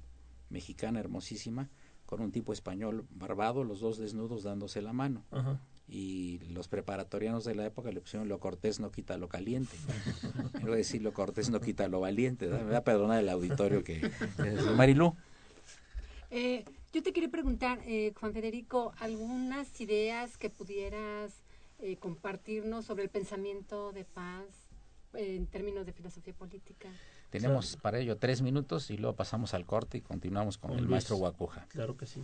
mexicana 0.50 1.00
hermosísima, 1.00 1.70
con 2.06 2.22
un 2.22 2.32
tipo 2.32 2.54
español 2.54 3.06
barbado, 3.12 3.64
los 3.64 3.80
dos 3.80 3.98
desnudos 3.98 4.44
dándose 4.44 4.82
la 4.82 4.94
mano. 4.94 5.26
Y 5.92 6.40
los 6.50 6.68
preparatorianos 6.68 7.46
de 7.46 7.56
la 7.56 7.66
época 7.66 7.92
le 7.92 8.00
pusieron 8.00 8.30
lo 8.30 8.40
cortés 8.40 8.80
no 8.80 8.92
quita 8.92 9.18
lo 9.18 9.28
caliente. 9.28 9.76
Quiero 10.54 10.76
decir, 10.76 11.02
lo 11.02 11.14
cortés 11.14 11.50
no 11.50 11.60
quita 11.60 11.88
lo 11.88 12.00
valiente. 12.00 12.48
Me 12.48 12.64
va 12.64 12.78
a 12.78 12.84
perdonar 12.84 13.20
el 13.20 13.30
auditorio 13.30 13.84
que 13.84 14.02
es 14.38 14.66
Marilú. 14.76 15.16
Eh, 16.30 16.64
yo 16.94 17.02
te 17.02 17.12
quería 17.12 17.30
preguntar, 17.30 17.80
eh, 17.86 18.14
Juan 18.20 18.34
Federico, 18.34 18.94
algunas 19.00 19.82
ideas 19.82 20.38
que 20.38 20.50
pudieras 20.50 21.34
eh, 21.80 21.98
compartirnos 21.98 22.86
sobre 22.86 23.04
el 23.04 23.10
pensamiento 23.10 23.92
de 23.92 24.06
paz 24.06 24.46
en 25.14 25.48
términos 25.48 25.86
de 25.86 25.94
filosofía 25.94 26.34
política. 26.34 26.90
Tenemos 27.30 27.78
para 27.78 28.00
ello 28.00 28.18
tres 28.18 28.42
minutos 28.42 28.90
y 28.90 28.98
luego 28.98 29.16
pasamos 29.16 29.54
al 29.54 29.66
corte 29.66 30.00
y 30.00 30.02
continuamos 30.02 30.58
con, 30.58 30.78
el 30.78 30.88
maestro 30.88 31.16
Guacuja. 31.16 31.66
Claro 31.70 31.96
que 31.96 32.06
sí. 32.06 32.24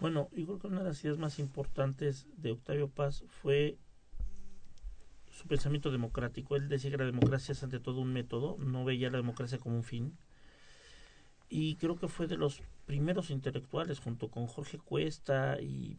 Bueno, 0.00 0.30
yo 0.32 0.46
creo 0.46 0.58
que 0.58 0.66
una 0.68 0.78
de 0.78 0.88
las 0.88 1.04
ideas 1.04 1.18
más 1.18 1.38
importantes 1.38 2.26
de 2.38 2.52
Octavio 2.52 2.88
Paz 2.88 3.22
fue 3.28 3.76
su 5.30 5.46
pensamiento 5.46 5.90
democrático. 5.90 6.56
Él 6.56 6.70
decía 6.70 6.90
que 6.90 6.96
la 6.96 7.04
democracia 7.04 7.52
es 7.52 7.62
ante 7.62 7.80
todo 7.80 8.00
un 8.00 8.12
método, 8.12 8.56
no 8.58 8.86
veía 8.86 9.10
la 9.10 9.18
democracia 9.18 9.58
como 9.58 9.76
un 9.76 9.84
fin. 9.84 10.16
Y 11.50 11.76
creo 11.76 11.96
que 11.96 12.08
fue 12.08 12.26
de 12.28 12.38
los 12.38 12.62
primeros 12.86 13.28
intelectuales, 13.28 14.00
junto 14.00 14.30
con 14.30 14.46
Jorge 14.46 14.78
Cuesta 14.78 15.60
y 15.60 15.98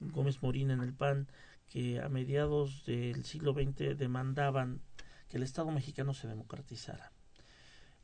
Gómez 0.00 0.42
Morín 0.42 0.70
en 0.70 0.80
el 0.80 0.94
PAN, 0.94 1.28
que 1.68 2.00
a 2.00 2.08
mediados 2.08 2.86
del 2.86 3.26
siglo 3.26 3.52
XX 3.52 3.98
demandaban 3.98 4.80
que 5.28 5.36
el 5.36 5.42
Estado 5.42 5.70
mexicano 5.70 6.14
se 6.14 6.28
democratizara. 6.28 7.13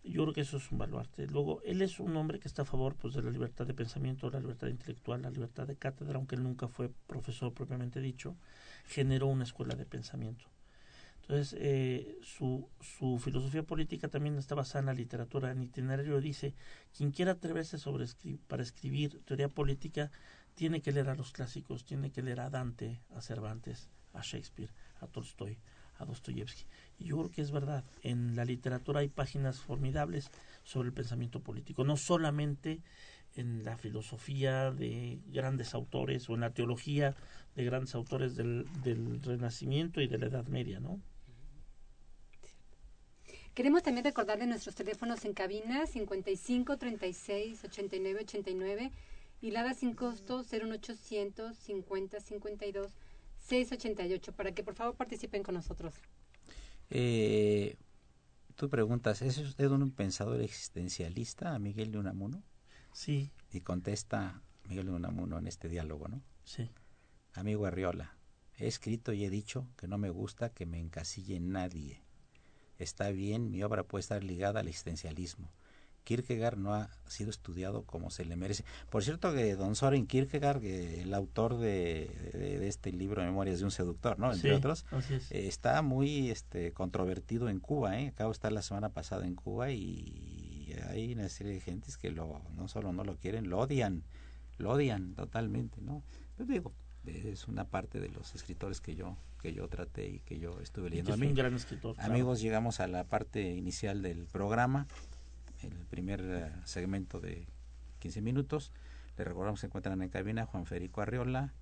Yo 0.02 0.22
creo 0.22 0.32
que 0.32 0.40
eso 0.40 0.56
es 0.56 0.70
un 0.72 0.78
baluarte. 0.78 1.26
Luego, 1.26 1.60
él 1.62 1.82
es 1.82 2.00
un 2.00 2.16
hombre 2.16 2.40
que 2.40 2.48
está 2.48 2.62
a 2.62 2.64
favor 2.64 2.96
pues, 2.96 3.14
de 3.14 3.22
la 3.22 3.30
libertad 3.30 3.66
de 3.66 3.74
pensamiento, 3.74 4.30
la 4.30 4.40
libertad 4.40 4.68
intelectual, 4.68 5.22
la 5.22 5.30
libertad 5.30 5.66
de 5.66 5.76
cátedra, 5.76 6.16
aunque 6.16 6.36
él 6.36 6.42
nunca 6.42 6.68
fue 6.68 6.90
profesor 7.06 7.52
propiamente 7.52 8.00
dicho, 8.00 8.36
generó 8.86 9.26
una 9.26 9.44
escuela 9.44 9.74
de 9.74 9.84
pensamiento. 9.84 10.46
Entonces, 11.20 11.54
eh, 11.60 12.18
su, 12.22 12.68
su 12.80 13.18
filosofía 13.18 13.62
política 13.62 14.08
también 14.08 14.36
está 14.36 14.54
basada 14.54 14.80
en 14.80 14.86
la 14.86 14.94
literatura. 14.94 15.52
En 15.52 15.62
itinerario 15.62 16.20
dice, 16.20 16.54
quien 16.96 17.12
quiera 17.12 17.32
atreverse 17.32 17.78
sobre 17.78 18.06
para 18.48 18.62
escribir 18.62 19.20
teoría 19.26 19.48
política, 19.48 20.10
tiene 20.54 20.80
que 20.80 20.92
leer 20.92 21.08
a 21.08 21.14
los 21.14 21.30
clásicos, 21.30 21.84
tiene 21.84 22.10
que 22.10 22.22
leer 22.22 22.40
a 22.40 22.50
Dante, 22.50 23.00
a 23.14 23.20
Cervantes, 23.20 23.90
a 24.12 24.22
Shakespeare, 24.22 24.70
a 25.00 25.06
Tolstoy, 25.06 25.58
a 26.00 26.04
Dostoyevsky. 26.04 26.64
Y 26.98 27.06
yo 27.06 27.18
creo 27.18 27.30
que 27.30 27.42
es 27.42 27.50
verdad, 27.50 27.84
en 28.02 28.36
la 28.36 28.44
literatura 28.44 29.00
hay 29.00 29.08
páginas 29.08 29.60
formidables 29.60 30.30
sobre 30.64 30.88
el 30.88 30.94
pensamiento 30.94 31.40
político, 31.40 31.84
no 31.84 31.96
solamente 31.96 32.80
en 33.36 33.64
la 33.64 33.76
filosofía 33.76 34.72
de 34.72 35.20
grandes 35.28 35.74
autores 35.74 36.28
o 36.28 36.34
en 36.34 36.40
la 36.40 36.50
teología 36.50 37.14
de 37.54 37.64
grandes 37.64 37.94
autores 37.94 38.34
del, 38.36 38.66
del 38.82 39.22
Renacimiento 39.22 40.00
y 40.00 40.08
de 40.08 40.18
la 40.18 40.26
Edad 40.26 40.46
Media, 40.46 40.80
¿no? 40.80 41.00
Queremos 43.54 43.82
también 43.82 44.04
recordarle 44.04 44.46
nuestros 44.46 44.74
teléfonos 44.74 45.24
en 45.24 45.34
cabina 45.34 45.86
55 45.86 46.76
36 46.78 47.64
89 47.64 48.20
89 48.22 48.90
y 49.42 49.50
la 49.50 49.74
sin 49.74 49.94
costo 49.94 50.44
01800 50.44 51.56
50 51.56 52.20
52 52.20 52.92
688 53.50 54.32
para 54.32 54.52
que 54.52 54.62
por 54.62 54.74
favor 54.74 54.94
participen 54.94 55.42
con 55.42 55.54
nosotros. 55.54 55.94
Eh, 56.88 57.76
tú 58.54 58.68
preguntas, 58.68 59.22
¿es 59.22 59.38
usted 59.38 59.70
un 59.70 59.90
pensador 59.90 60.40
existencialista, 60.40 61.58
Miguel 61.58 61.90
de 61.90 61.98
Unamuno? 61.98 62.42
Sí. 62.92 63.30
Y 63.52 63.60
contesta 63.60 64.42
Miguel 64.68 64.86
de 64.86 64.92
Unamuno 64.92 65.38
en 65.38 65.46
este 65.46 65.68
diálogo, 65.68 66.08
¿no? 66.08 66.22
Sí. 66.44 66.70
Amigo 67.34 67.66
Arriola, 67.66 68.16
he 68.56 68.66
escrito 68.66 69.12
y 69.12 69.24
he 69.24 69.30
dicho 69.30 69.68
que 69.76 69.88
no 69.88 69.98
me 69.98 70.10
gusta 70.10 70.50
que 70.50 70.66
me 70.66 70.78
encasille 70.78 71.40
nadie. 71.40 72.02
Está 72.78 73.10
bien, 73.10 73.50
mi 73.50 73.62
obra 73.62 73.82
puede 73.82 74.00
estar 74.00 74.22
ligada 74.24 74.60
al 74.60 74.68
existencialismo, 74.68 75.52
Kierkegaard 76.04 76.58
no 76.58 76.74
ha 76.74 76.90
sido 77.06 77.30
estudiado 77.30 77.82
como 77.82 78.10
se 78.10 78.24
le 78.24 78.36
merece. 78.36 78.64
Por 78.90 79.04
cierto 79.04 79.32
que 79.32 79.54
don 79.54 79.76
Soren 79.76 80.06
Kierkegaard, 80.06 80.64
el 80.64 81.14
autor 81.14 81.58
de, 81.58 82.66
este 82.66 82.92
libro 82.92 83.22
Memorias 83.22 83.58
de 83.58 83.64
un 83.64 83.70
seductor, 83.70 84.18
¿no? 84.18 84.32
entre 84.32 84.54
otros, 84.54 84.86
eh, 85.30 85.46
está 85.46 85.82
muy 85.82 86.30
este 86.30 86.72
controvertido 86.72 87.48
en 87.48 87.60
Cuba, 87.60 87.98
¿eh? 88.00 88.08
Acabo 88.08 88.30
de 88.30 88.34
estar 88.34 88.52
la 88.52 88.62
semana 88.62 88.90
pasada 88.90 89.26
en 89.26 89.34
Cuba 89.34 89.70
y 89.70 90.74
hay 90.88 91.12
una 91.12 91.28
serie 91.28 91.54
de 91.54 91.60
gentes 91.60 91.96
que 91.96 92.10
lo 92.10 92.42
no 92.56 92.68
solo 92.68 92.92
no 92.92 93.04
lo 93.04 93.16
quieren, 93.16 93.48
lo 93.48 93.58
odian, 93.58 94.04
lo 94.58 94.70
odian 94.70 95.14
totalmente, 95.14 95.80
¿no? 95.80 96.02
Yo 96.38 96.44
digo, 96.44 96.72
es 97.06 97.48
una 97.48 97.64
parte 97.64 98.00
de 98.00 98.08
los 98.08 98.34
escritores 98.34 98.80
que 98.80 98.94
yo 98.94 99.16
que 99.40 99.54
yo 99.54 99.68
traté 99.68 100.06
y 100.06 100.18
que 100.20 100.38
yo 100.38 100.60
estuve 100.60 100.90
leyendo. 100.90 101.14
es 101.14 101.20
un 101.20 101.34
gran 101.34 101.54
escritor. 101.54 101.96
Amigos, 101.98 102.42
llegamos 102.42 102.78
a 102.80 102.86
la 102.86 103.04
parte 103.04 103.54
inicial 103.54 104.02
del 104.02 104.26
programa 104.26 104.86
el 105.62 105.86
primer 105.86 106.20
eh, 106.22 106.52
segmento 106.64 107.20
de 107.20 107.46
15 107.98 108.22
minutos. 108.22 108.72
Le 109.16 109.24
recordamos 109.24 109.58
que 109.58 109.62
se 109.62 109.66
encuentran 109.66 110.00
en 110.02 110.08
cabina 110.08 110.46
Juan 110.46 110.66
Federico 110.66 111.00
Arriola, 111.00 111.52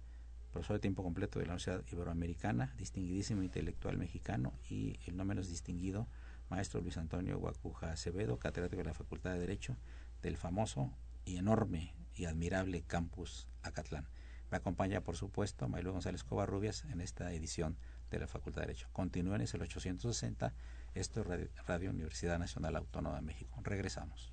profesor 0.53 0.77
de 0.77 0.81
tiempo 0.81 1.03
completo 1.03 1.39
de 1.39 1.47
la 1.47 1.53
Universidad 1.53 1.85
Iberoamericana, 1.91 2.75
distinguidísimo 2.77 3.43
intelectual 3.43 3.99
mexicano 3.99 4.53
y 4.69 4.99
el 5.07 5.17
no 5.17 5.25
menos 5.25 5.49
distinguido 5.49 6.09
maestro 6.49 6.81
Luis 6.81 6.97
Antonio 6.97 7.39
Guacuja 7.39 7.93
Acevedo, 7.93 8.39
catedrático 8.39 8.83
de 8.83 8.89
la 8.89 8.95
Facultad 8.95 9.33
de 9.33 9.41
Derecho 9.41 9.77
del 10.23 10.37
famoso 10.37 10.93
y 11.25 11.37
enorme 11.37 11.95
y 12.15 12.25
admirable 12.25 12.83
campus 12.83 13.49
Acatlán. 13.63 14.09
Me 14.51 14.57
acompaña, 14.57 15.03
por 15.03 15.17
supuesto, 15.17 15.69
Mailo 15.69 15.93
González 15.93 16.25
Covarrubias 16.25 16.85
en 16.85 17.03
esta 17.03 17.33
edición 17.33 17.77
de 18.11 18.19
la 18.19 18.27
Facultad 18.27 18.63
de 18.63 18.69
Derecho. 18.69 18.89
Continúen, 18.93 19.43
es 19.43 19.53
el 19.53 19.61
860 19.61 20.55
esto 20.95 21.21
es 21.21 21.27
Radio, 21.67 21.91
Universidad 21.91 22.39
Nacional 22.39 22.77
Autónoma 22.77 23.17
de 23.17 23.23
México. 23.23 23.61
Regresamos. 23.63 24.33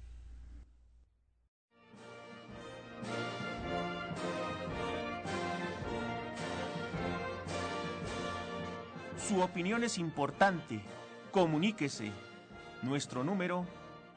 Su 9.18 9.42
opinión 9.42 9.84
es 9.84 9.98
importante. 9.98 10.82
Comuníquese. 11.32 12.12
Nuestro 12.84 13.24
número 13.24 13.66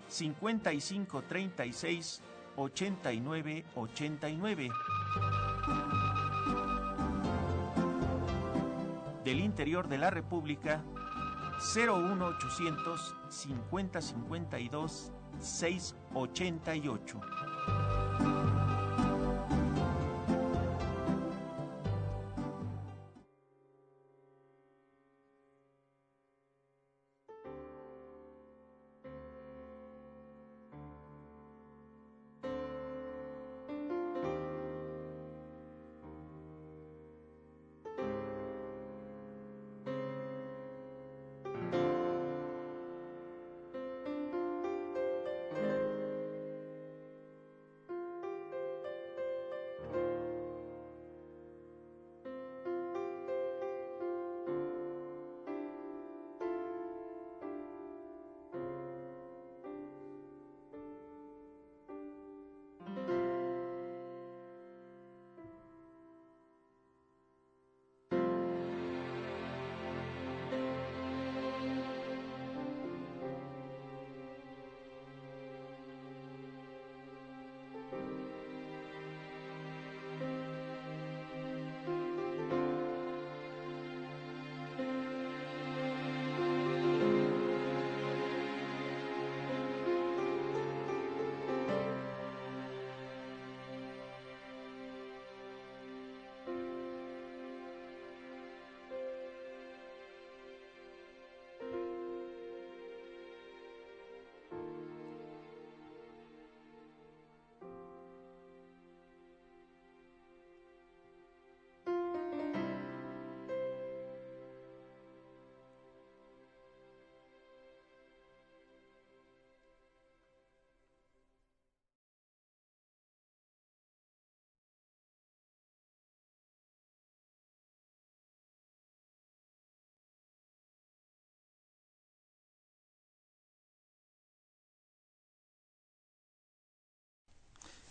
5536 0.09 2.21
8989. 2.57 4.69
Del 9.25 9.41
interior 9.41 9.89
de 9.89 9.99
la 9.99 10.11
República 10.11 10.85
01800 11.59 13.15
50 13.31 14.15
52 14.29 15.13
688. 15.41 17.48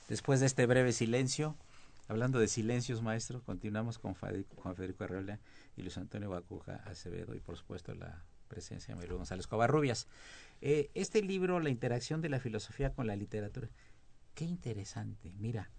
Después 0.08 0.40
de 0.40 0.46
este 0.46 0.66
breve 0.66 0.94
silencio, 0.94 1.58
hablando 2.08 2.40
de 2.40 2.48
silencios, 2.48 3.02
maestro, 3.02 3.42
continuamos 3.44 4.00
con 4.00 4.14
Juan 4.14 4.76
Federico 4.76 5.04
Arreola 5.04 5.42
y 5.76 5.82
Luis 5.82 5.98
Antonio 5.98 6.30
Bacuja 6.30 6.78
Acevedo 6.86 7.36
y 7.36 7.42
por 7.42 7.58
supuesto 7.58 7.94
la 7.94 8.24
presencia 8.48 8.94
de 8.94 9.02
Mario 9.02 9.18
González 9.18 9.48
Covarrubias. 9.48 10.08
Eh, 10.62 10.90
este 10.94 11.22
libro, 11.22 11.60
La 11.60 11.70
interacción 11.70 12.22
de 12.22 12.30
la 12.30 12.40
filosofía 12.40 12.94
con 12.94 13.06
la 13.06 13.18
literatura, 13.18 13.70
qué 14.34 14.46
interesante. 14.46 15.34
Mira, 15.40 15.72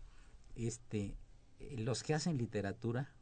este, 0.54 1.16
eh, 1.58 1.76
los 1.78 2.02
que 2.02 2.12
hacen 2.12 2.36
literatura, 2.36 3.14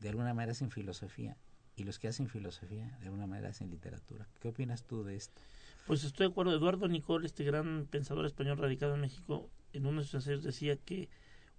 de 0.00 0.08
alguna 0.08 0.34
manera 0.34 0.52
hacen 0.52 0.72
filosofía, 0.72 1.36
y 1.76 1.84
los 1.84 2.00
que 2.00 2.08
hacen 2.08 2.28
filosofía, 2.28 2.96
de 2.98 3.06
alguna 3.06 3.28
manera 3.28 3.50
hacen 3.50 3.70
literatura. 3.70 4.28
¿Qué 4.40 4.48
opinas 4.48 4.82
tú 4.82 5.04
de 5.04 5.14
esto? 5.14 5.40
Pues 5.86 6.02
estoy 6.02 6.26
de 6.26 6.32
acuerdo. 6.32 6.52
Eduardo 6.52 6.88
Nicol, 6.88 7.24
este 7.24 7.44
gran 7.44 7.86
pensador 7.86 8.26
español 8.26 8.58
radicado 8.58 8.96
en 8.96 9.00
México, 9.00 9.48
en 9.72 9.86
uno 9.86 10.00
de 10.00 10.06
sus 10.06 10.14
ensayos 10.14 10.42
decía 10.42 10.76
que 10.76 11.08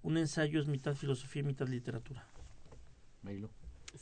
un 0.04 0.18
ensayo 0.18 0.60
es 0.60 0.68
mitad 0.68 0.96
filosofía 0.96 1.42
y 1.42 1.46
mitad 1.46 1.68
literatura. 1.68 2.28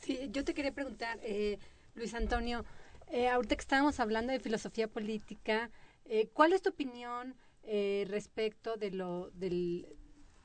Sí, 0.00 0.30
yo 0.32 0.44
te 0.44 0.54
quería 0.54 0.72
preguntar, 0.72 1.18
eh, 1.22 1.58
Luis 1.94 2.14
Antonio, 2.14 2.64
eh, 3.08 3.28
ahorita 3.28 3.56
que 3.56 3.60
estábamos 3.60 3.98
hablando 4.00 4.32
de 4.32 4.40
filosofía 4.40 4.88
política, 4.88 5.70
eh, 6.04 6.28
¿cuál 6.32 6.52
es 6.52 6.62
tu 6.62 6.70
opinión 6.70 7.34
eh, 7.64 8.06
respecto 8.08 8.76
de 8.76 8.92
lo 8.92 9.30
del 9.30 9.86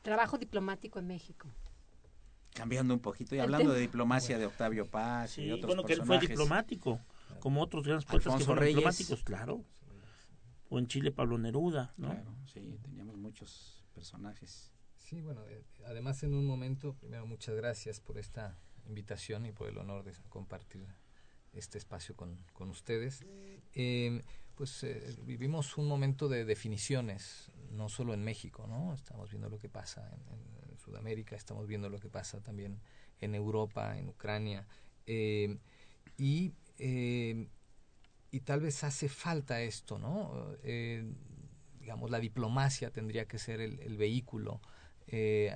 trabajo 0.02 0.38
diplomático 0.38 1.00
en 1.00 1.08
México? 1.08 1.48
Cambiando 2.54 2.94
un 2.94 3.02
poquito 3.02 3.36
y 3.36 3.40
hablando 3.40 3.74
de 3.74 3.82
diplomacia 3.82 4.38
de 4.38 4.46
Octavio 4.46 4.90
Paz 4.90 5.38
y 5.38 5.52
otros 5.52 5.68
bueno, 5.68 5.84
que 5.84 5.94
él 5.94 6.04
fue 6.04 6.20
diplomático, 6.20 7.00
como 7.40 7.62
otros 7.62 7.84
grandes 7.84 8.06
poetas 8.06 8.36
que 8.36 8.44
fueron 8.44 8.66
diplomáticos, 8.66 9.24
claro. 9.24 9.64
O 10.70 10.80
en 10.80 10.88
Chile 10.88 11.12
Pablo 11.12 11.38
Neruda, 11.38 11.94
¿no? 11.98 12.10
Claro, 12.10 12.36
sí, 12.46 12.80
teníamos 12.82 13.18
muchos 13.18 13.84
personajes. 13.94 14.72
Sí, 14.98 15.22
bueno, 15.22 15.42
además 15.86 16.24
en 16.24 16.34
un 16.34 16.46
momento, 16.46 16.96
primero 16.96 17.28
muchas 17.28 17.56
gracias 17.56 18.00
por 18.00 18.18
esta 18.18 18.58
invitación 18.88 19.46
y 19.46 19.52
por 19.52 19.70
el 19.70 19.78
honor 19.78 20.04
de 20.04 20.14
compartir 20.30 20.88
este 21.54 21.78
espacio 21.78 22.16
con, 22.16 22.38
con 22.54 22.70
ustedes. 22.70 23.26
Eh, 23.74 24.22
pues 24.56 24.84
eh, 24.84 25.16
vivimos 25.24 25.78
un 25.78 25.88
momento 25.88 26.30
de 26.30 26.46
definiciones, 26.46 27.52
no 27.72 27.90
solo 27.90 28.14
en 28.14 28.24
México, 28.24 28.66
¿no? 28.68 28.94
Estamos 28.94 29.30
viendo 29.30 29.50
lo 29.50 29.60
que 29.60 29.70
pasa 29.70 30.10
en, 30.30 30.56
Sudamérica, 30.78 31.36
estamos 31.36 31.68
viendo 31.68 31.90
lo 31.90 31.98
que 31.98 32.10
pasa 32.10 32.44
también 32.44 32.80
en 33.20 33.34
Europa, 33.34 33.98
en 33.98 34.08
Ucrania, 34.08 34.68
eh, 35.08 35.58
y, 36.16 36.54
y 38.36 38.42
tal 38.42 38.62
vez 38.62 38.84
hace 38.84 39.10
falta 39.10 39.62
esto, 39.62 39.98
¿no? 39.98 40.56
digamos, 41.80 42.10
la 42.10 42.20
diplomacia 42.20 42.92
tendría 42.92 43.26
que 43.26 43.38
ser 43.38 43.62
el, 43.62 43.98
vehículo 43.98 44.62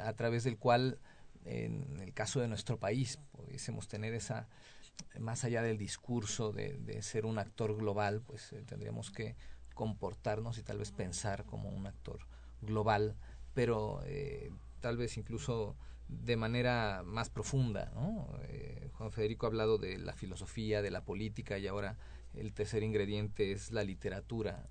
a 0.01 0.13
través 0.13 0.43
del 0.43 0.57
cual, 0.57 0.99
en 1.45 1.99
el 1.99 2.13
caso 2.13 2.39
de 2.39 2.47
nuestro 2.47 2.77
país, 2.77 3.19
pudiésemos 3.31 3.87
tener 3.87 4.13
esa 4.13 4.47
más 5.19 5.43
allá 5.43 5.61
del 5.61 5.77
discurso 5.77 6.51
de, 6.51 7.01
ser 7.01 7.25
un 7.25 7.39
actor 7.39 7.75
global, 7.75 8.21
pues 8.21 8.53
eh, 8.53 8.63
tendríamos 8.65 9.11
que 9.11 9.35
comportarnos 9.73 10.57
y 10.57 10.63
tal 10.63 10.77
vez 10.77 10.91
pensar 10.91 11.45
como 11.45 11.69
un 11.69 11.87
actor 11.87 12.19
global, 12.61 13.15
pero 13.53 14.01
eh, 14.05 14.51
tal 14.81 14.97
vez 14.97 15.17
incluso 15.17 15.75
de 16.07 16.35
manera 16.35 17.03
más 17.05 17.29
profunda. 17.29 17.91
¿no? 17.95 18.27
Eh, 18.43 18.89
Juan 18.93 19.11
Federico 19.11 19.45
ha 19.45 19.49
hablado 19.49 19.77
de 19.77 19.97
la 19.97 20.13
filosofía, 20.13 20.81
de 20.81 20.91
la 20.91 21.05
política 21.05 21.57
y 21.57 21.67
ahora 21.67 21.97
el 22.39 22.53
tercer 22.53 22.83
ingrediente 22.83 23.51
es 23.51 23.71
la 23.71 23.83
literatura. 23.83 24.67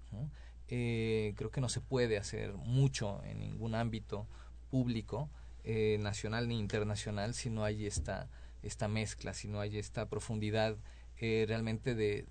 creo 0.69 1.51
que 1.51 1.61
no 1.61 1.69
se 1.69 1.81
puede 1.81 2.19
hacer 2.19 2.55
mucho 2.55 3.23
en 3.25 3.41
ningún 3.41 3.75
ámbito 3.75 4.27
público, 4.71 5.31
nacional 5.99 6.49
ni 6.49 6.59
internacional, 6.59 7.35
si 7.35 7.51
no 7.51 7.65
hay 7.65 7.87
esta 7.87 8.29
esta 8.63 8.89
mezcla, 8.89 9.35
si 9.35 9.49
no 9.49 9.61
hay 9.61 9.79
esta 9.79 10.09
profundidad 10.09 10.77
eh, 11.19 11.45
realmente 11.47 11.95
de, 11.95 12.27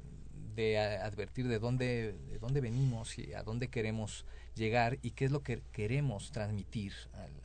de 0.56 0.78
advertir 0.78 1.48
de 1.48 1.60
dónde, 1.60 2.14
de 2.14 2.40
dónde 2.40 2.62
venimos 2.62 3.18
y 3.18 3.34
a 3.34 3.44
dónde 3.44 3.70
queremos 3.70 4.26
llegar 4.56 4.98
y 5.02 5.12
qué 5.12 5.26
es 5.26 5.32
lo 5.32 5.44
que 5.44 5.62
queremos 5.72 6.32
transmitir 6.32 6.94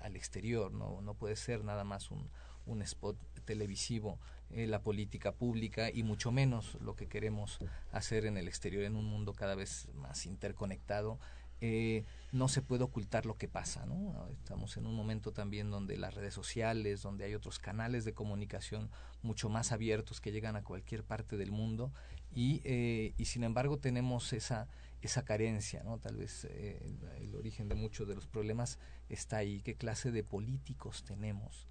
al, 0.01 0.17
exterior. 0.17 0.73
No, 0.73 1.01
no 1.03 1.15
puede 1.15 1.37
ser 1.37 1.65
nada 1.65 1.85
más 1.85 2.11
un, 2.11 2.29
un 2.67 2.83
spot 2.83 3.17
televisivo, 3.45 4.19
eh, 4.53 4.67
la 4.67 4.83
política 4.83 5.33
pública 5.33 5.91
y 5.91 6.03
mucho 6.03 6.33
menos 6.33 6.77
lo 6.81 6.95
que 6.95 7.09
queremos 7.09 7.59
hacer 7.91 8.27
en 8.27 8.37
el 8.37 8.49
exterior 8.49 8.85
en 8.85 8.97
un 8.97 9.07
mundo 9.07 9.33
cada 9.33 9.55
vez 9.55 9.89
más 9.95 10.27
interconectado 10.27 11.19
eh, 11.65 12.05
no 12.33 12.49
se 12.49 12.61
puede 12.61 12.83
ocultar 12.83 13.25
lo 13.25 13.39
que 13.39 13.47
pasa, 13.47 13.87
¿no? 13.87 14.27
Estamos 14.33 14.77
en 14.77 14.85
un 14.85 14.97
momento 14.97 15.31
también 15.31 15.71
donde 15.71 15.97
las 15.97 16.15
redes 16.15 16.35
sociales, 16.35 17.03
donde 17.03 17.25
hay 17.25 17.37
otros 17.37 17.61
canales 17.61 18.05
de 18.05 18.15
comunicación 18.15 18.91
mucho 19.23 19.49
más 19.49 19.71
abiertos 19.71 20.21
que 20.21 20.33
llegan 20.33 20.57
a 20.57 20.65
cualquier 20.65 21.05
parte 21.05 21.37
del 21.37 21.53
mundo 21.53 21.93
y, 22.35 22.63
eh, 22.65 23.15
y 23.17 23.27
sin 23.27 23.45
embargo 23.45 23.79
tenemos 23.79 24.33
esa, 24.33 24.67
esa 25.03 25.25
carencia, 25.25 25.85
¿no? 25.85 25.99
Tal 25.99 26.17
vez 26.17 26.47
eh, 26.51 26.97
el, 27.21 27.37
origen 27.37 27.69
de 27.69 27.77
muchos 27.77 28.09
de 28.09 28.17
los 28.17 28.27
problemas 28.27 28.81
está 29.09 29.37
ahí. 29.37 29.61
¿Qué 29.61 29.77
clase 29.77 30.11
de 30.11 30.25
políticos 30.25 31.05
tenemos? 31.05 31.69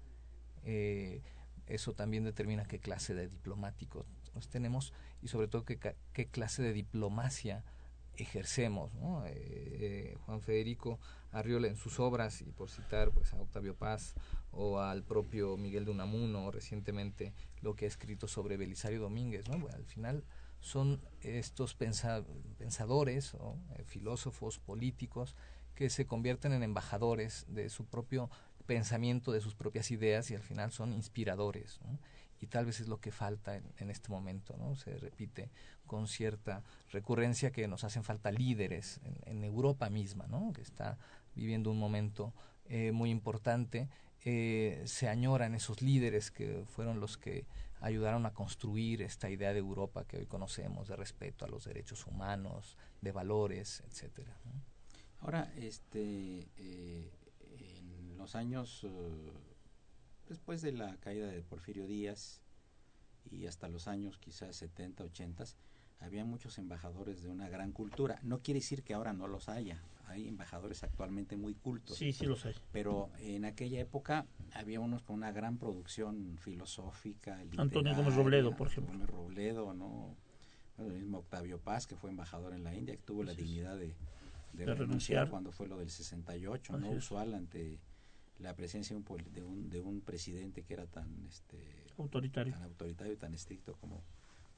Eso 1.66 1.94
también 1.94 2.24
determina 2.24 2.64
qué 2.64 2.78
clase 2.78 3.14
de 3.14 3.28
diplomáticos 3.28 4.06
tenemos 4.50 4.92
y 5.20 5.28
sobre 5.28 5.48
todo 5.48 5.64
qué, 5.64 5.78
qué 6.12 6.26
clase 6.26 6.62
de 6.62 6.72
diplomacia 6.72 7.64
ejercemos. 8.16 8.90
Eh, 9.26 9.32
eh, 9.34 10.16
Juan 10.26 10.40
Federico 10.40 10.98
Arriola 11.30 11.68
en 11.68 11.76
sus 11.76 11.98
obras, 11.98 12.42
y 12.42 12.52
por 12.52 12.68
citar 12.68 13.10
pues, 13.10 13.32
a 13.32 13.40
Octavio 13.40 13.74
Paz 13.74 14.14
o 14.50 14.80
al 14.80 15.02
propio 15.02 15.56
Miguel 15.56 15.86
de 15.86 15.92
Unamuno, 15.92 16.50
recientemente 16.50 17.32
lo 17.62 17.74
que 17.74 17.86
ha 17.86 17.88
escrito 17.88 18.28
sobre 18.28 18.56
Belisario 18.56 19.00
Domínguez, 19.00 19.48
¿no? 19.48 19.66
al 19.68 19.84
final 19.86 20.24
son 20.60 21.00
estos 21.22 21.74
pensadores, 21.74 23.34
o 23.34 23.56
eh, 23.74 23.84
filósofos, 23.84 24.58
políticos, 24.58 25.34
que 25.74 25.88
se 25.88 26.06
convierten 26.06 26.52
en 26.52 26.62
embajadores 26.62 27.46
de 27.48 27.70
su 27.70 27.86
propio 27.86 28.30
pensamiento, 28.72 29.32
de 29.32 29.40
sus 29.40 29.54
propias 29.54 29.90
ideas 29.90 30.30
y 30.30 30.34
al 30.34 30.42
final 30.42 30.72
son 30.72 30.92
inspiradores. 30.92 31.78
Y 32.40 32.46
tal 32.46 32.64
vez 32.64 32.80
es 32.80 32.88
lo 32.88 33.00
que 33.00 33.12
falta 33.12 33.56
en, 33.56 33.90
este 33.90 34.08
momento, 34.08 34.56
¿no? 34.56 34.74
Se 34.76 34.96
repite 34.96 35.50
con 35.86 36.08
cierta 36.08 36.62
recurrencia 36.90 37.52
que 37.52 37.68
nos 37.68 37.84
hacen 37.84 38.02
falta 38.02 38.32
líderes 38.32 39.00
en, 39.26 39.44
Europa 39.44 39.90
misma, 39.90 40.26
¿no? 40.26 40.52
que 40.52 40.62
está 40.62 40.98
viviendo 41.34 41.70
un 41.70 41.78
momento 41.78 42.32
eh, 42.64 42.92
muy 42.92 43.10
importante. 43.10 43.88
Eh, 44.24 44.82
se 44.86 45.08
añoran 45.08 45.54
esos 45.54 45.82
líderes 45.82 46.30
que 46.30 46.64
fueron 46.66 46.98
los 46.98 47.18
que 47.18 47.44
ayudaron 47.80 48.24
a 48.26 48.32
construir 48.32 49.02
esta 49.02 49.28
idea 49.28 49.52
de 49.52 49.58
Europa 49.58 50.04
que 50.04 50.16
hoy 50.16 50.26
conocemos, 50.26 50.88
de 50.88 50.96
respeto 50.96 51.44
a 51.44 51.48
los 51.48 51.64
derechos 51.64 52.06
humanos, 52.06 52.78
de 53.00 53.12
valores, 53.12 53.82
etcétera. 53.86 54.34
Ahora, 55.20 55.52
este, 55.56 56.48
eh, 56.56 57.10
los 58.22 58.34
años 58.36 58.86
después 60.28 60.62
de 60.62 60.72
la 60.72 60.96
caída 60.96 61.26
de 61.26 61.42
Porfirio 61.42 61.86
Díaz 61.86 62.40
y 63.30 63.46
hasta 63.46 63.68
los 63.68 63.86
años 63.88 64.18
quizás 64.18 64.56
70, 64.56 65.04
80, 65.04 65.44
había 66.00 66.24
muchos 66.24 66.58
embajadores 66.58 67.22
de 67.22 67.28
una 67.28 67.48
gran 67.48 67.72
cultura. 67.72 68.18
No 68.22 68.40
quiere 68.40 68.60
decir 68.60 68.82
que 68.82 68.94
ahora 68.94 69.12
no 69.12 69.28
los 69.28 69.48
haya. 69.48 69.82
Hay 70.06 70.28
embajadores 70.28 70.82
actualmente 70.82 71.36
muy 71.36 71.54
cultos. 71.54 71.96
Sí, 71.96 72.12
sí 72.12 72.26
los 72.26 72.44
hay. 72.44 72.54
Pero 72.72 73.10
en 73.18 73.44
aquella 73.44 73.80
época 73.80 74.26
había 74.52 74.80
unos 74.80 75.02
con 75.02 75.16
una 75.16 75.32
gran 75.32 75.58
producción 75.58 76.36
filosófica. 76.38 77.40
Antonio 77.56 77.94
Gómez 77.94 78.14
Robledo, 78.14 78.56
por 78.56 78.68
ejemplo. 78.68 78.92
Gómez 78.92 79.10
Robledo, 79.10 79.74
¿no? 79.74 80.16
el 80.78 80.92
mismo 80.94 81.18
Octavio 81.18 81.58
Paz, 81.58 81.86
que 81.86 81.96
fue 81.96 82.10
embajador 82.10 82.54
en 82.54 82.64
la 82.64 82.74
India, 82.74 82.96
que 82.96 83.02
tuvo 83.02 83.22
la 83.22 83.34
dignidad 83.34 83.76
de, 83.76 83.94
renunciar, 84.54 85.30
cuando 85.30 85.52
fue 85.52 85.68
lo 85.68 85.78
del 85.78 85.90
68, 85.90 86.78
no 86.78 86.90
usual 86.90 87.34
ante 87.34 87.78
la 88.42 88.54
presencia 88.54 88.96
de 88.96 89.02
un, 89.02 89.32
de 89.32 89.42
un, 89.42 89.70
de 89.70 89.80
un 89.80 90.00
presidente 90.00 90.62
que 90.62 90.74
era 90.74 90.86
tan 90.86 91.08
este 91.26 91.58
autoritario 91.98 92.52
tan 92.52 92.62
autoritario 92.64 93.12
y 93.12 93.16
tan 93.16 93.34
estricto 93.34 93.74
como 93.74 94.02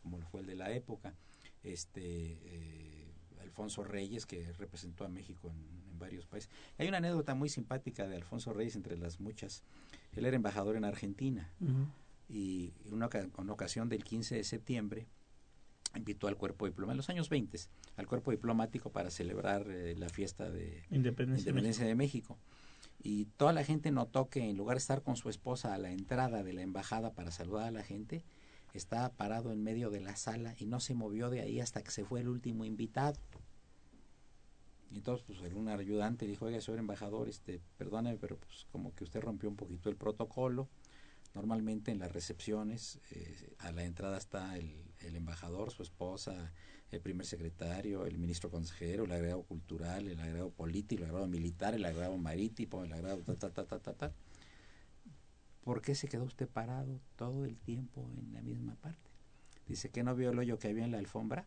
como 0.03 0.19
lo 0.19 0.27
fue 0.27 0.41
el 0.41 0.47
de 0.47 0.55
la 0.55 0.73
época 0.73 1.15
este 1.63 2.39
eh, 2.43 3.15
Alfonso 3.45 3.85
Reyes 3.85 4.27
que 4.27 4.53
representó 4.55 5.05
a 5.05 5.09
México 5.09 5.51
en, 5.51 5.85
varios 5.97 6.27
países. 6.27 6.51
Hay 6.77 6.89
una 6.89 6.99
anécdota 6.99 7.37
muy 7.37 7.49
simpática 7.49 8.09
de 8.09 8.17
Alfonso 8.17 8.53
Reyes 8.53 8.75
entre 8.75 8.99
las 8.99 9.21
muchas. 9.21 9.63
Él 10.17 10.27
era 10.27 10.35
embajador 10.35 10.77
en 10.77 10.85
Argentina 10.85 11.49
y 12.29 12.73
en 12.85 12.95
una, 12.95 13.09
ocasión 13.49 13.89
del 13.89 14.03
15 14.03 14.35
de 14.35 14.45
septiembre 14.45 15.07
invitó 15.95 16.27
al 16.27 16.37
cuerpo 16.37 16.67
diplomático, 16.67 16.93
en 16.93 16.97
los 16.97 17.09
años 17.11 17.29
20, 17.29 17.59
al 17.97 18.07
cuerpo 18.09 18.33
diplomático 18.33 18.91
para 18.91 19.11
celebrar 19.11 19.71
eh, 19.71 19.95
la 19.97 20.09
fiesta 20.09 20.51
de 20.51 20.85
Independencia, 20.91 21.87
de, 21.87 21.95
México. 21.95 22.39
Y 23.05 23.27
toda 23.37 23.53
la 23.53 23.65
gente 23.65 23.91
notó 23.91 24.31
que 24.31 24.49
en 24.49 24.57
lugar 24.57 24.77
de 24.77 24.81
estar 24.81 25.03
con 25.03 25.17
su 25.17 25.29
esposa 25.29 25.75
a 25.75 25.79
la 25.79 25.93
entrada 25.93 26.43
de 26.43 26.55
la 26.55 26.63
embajada 26.63 27.13
para 27.13 27.31
saludar 27.31 27.69
a 27.69 27.71
la 27.71 27.83
gente, 27.83 28.25
estaba 28.73 29.11
parado 29.11 29.53
en 29.53 29.63
medio 29.63 29.91
de 29.91 30.01
la 30.01 30.17
sala 30.17 30.55
y 30.59 30.65
no 30.65 30.81
se 30.81 30.95
movió 30.95 31.29
de 31.29 31.43
ahí 31.43 31.61
hasta 31.61 31.83
que 31.83 31.91
se 31.91 32.07
fue 32.07 32.21
el 32.21 32.29
último 32.29 32.65
invitado. 32.65 33.21
Y 34.91 34.97
entonces, 34.97 35.27
pues 35.27 35.53
un 35.53 35.69
ayudante 35.69 36.27
dijo, 36.27 36.47
oiga, 36.47 36.63
señor 36.63 36.79
embajador, 36.79 37.29
este, 37.29 37.61
perdóneme, 37.77 38.17
pero 38.17 38.39
pues 38.39 38.67
como 38.73 38.95
que 38.95 39.05
usted 39.05 39.21
rompió 39.21 39.51
un 39.51 39.57
poquito 39.57 39.91
el 39.91 39.97
protocolo. 39.97 40.71
Normalmente 41.35 41.91
en 41.91 41.99
las 41.99 42.11
recepciones, 42.11 43.01
eh, 43.11 43.55
a 43.59 43.71
la 43.73 43.85
entrada 43.85 44.17
está 44.17 44.57
el, 44.57 44.83
el, 45.01 45.15
embajador, 45.15 45.73
su 45.73 45.83
esposa, 45.83 46.55
el 46.91 47.01
primer 47.01 47.27
secretario, 47.27 48.07
el 48.07 48.19
ministro 48.19 48.51
consejero, 48.51 49.05
el 49.05 49.13
agregado 49.13 49.43
cultural, 49.43 50.09
el 50.09 50.21
agregado 50.21 50.51
político, 50.51 51.03
el 51.03 51.11
agregado 51.11 51.29
militar, 51.29 51.75
el 51.75 51.85
agregado 51.85 52.17
marítimo, 52.17 52.85
el 52.85 52.93
agregado 52.93 53.23
ta, 53.23 53.35
ta, 53.35 53.51
ta, 53.51 53.65
ta, 53.67 53.79
ta, 53.81 53.93
ta. 53.95 54.13
¿Por 55.63 55.81
qué 55.81 55.95
se 55.95 56.09
quedó 56.09 56.25
usted 56.25 56.49
parado 56.49 57.01
todo 57.17 57.45
el 57.45 57.57
tiempo 57.57 58.09
en 58.19 58.33
la 58.35 58.43
misma 58.43 58.75
parte? 58.77 59.11
Dice 59.67 59.91
que 59.91 60.03
no 60.03 60.15
vio 60.15 60.31
el 60.31 60.39
hoyo 60.39 60.59
que 60.59 60.69
había 60.69 60.85
en 60.85 60.93
la 60.93 60.99
alfombra 60.99 61.47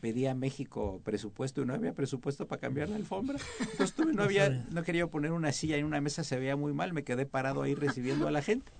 pedía 0.00 0.32
a 0.32 0.34
México 0.34 1.00
presupuesto 1.04 1.62
y 1.62 1.66
no 1.66 1.74
había 1.74 1.94
presupuesto 1.94 2.46
para 2.46 2.60
cambiar 2.60 2.88
la 2.88 2.96
alfombra. 2.96 3.38
Entonces 3.60 3.94
tuve, 3.94 4.12
no 4.12 4.22
había, 4.22 4.50
no 4.50 4.82
quería 4.82 5.06
poner 5.06 5.32
una 5.32 5.52
silla 5.52 5.76
en 5.76 5.84
una 5.84 6.00
mesa, 6.00 6.24
se 6.24 6.38
veía 6.38 6.56
muy 6.56 6.72
mal, 6.72 6.92
me 6.92 7.04
quedé 7.04 7.26
parado 7.26 7.62
ahí 7.62 7.74
recibiendo 7.74 8.28
a 8.28 8.30
la 8.30 8.42
gente. 8.42 8.70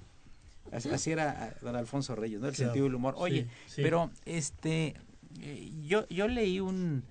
Así, 0.74 1.12
era 1.12 1.30
ah, 1.30 1.58
don 1.62 1.76
Alfonso 1.76 2.16
Reyes, 2.16 2.40
¿no? 2.40 2.48
El 2.48 2.56
sentido 2.56 2.84
del 2.84 2.96
humor. 2.96 3.14
Oye, 3.16 3.44
sí, 3.66 3.76
sí. 3.76 3.82
pero 3.82 4.10
este 4.24 4.94
eh, 5.40 5.72
yo, 5.86 6.06
yo 6.08 6.28
leí 6.28 6.60
un, 6.60 7.04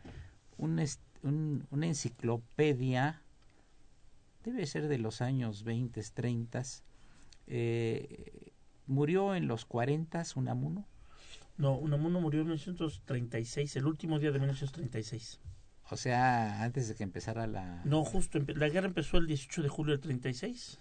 un, 0.57 0.85
un, 1.23 1.67
una 1.71 1.85
enciclopedia, 1.85 3.21
debe 4.43 4.65
ser 4.65 4.87
de 4.87 4.97
los 4.97 5.21
años 5.21 5.63
20, 5.63 6.01
30, 6.01 6.63
eh, 7.47 8.51
murió 8.87 9.35
en 9.35 9.47
los 9.47 9.65
40 9.65 10.23
Unamuno. 10.35 10.85
No, 11.57 11.77
Unamuno 11.77 12.19
murió 12.19 12.41
en 12.41 12.47
1936, 12.47 13.75
el 13.75 13.85
último 13.85 14.19
día 14.19 14.31
de 14.31 14.39
1936. 14.39 15.39
O 15.89 15.97
sea, 15.97 16.63
antes 16.63 16.87
de 16.87 16.95
que 16.95 17.03
empezara 17.03 17.45
la... 17.45 17.81
No, 17.85 18.03
justo, 18.03 18.39
la 18.39 18.69
guerra 18.69 18.87
empezó 18.87 19.17
el 19.17 19.27
18 19.27 19.61
de 19.61 19.69
julio 19.69 19.91
del 19.91 20.01
36 20.01 20.79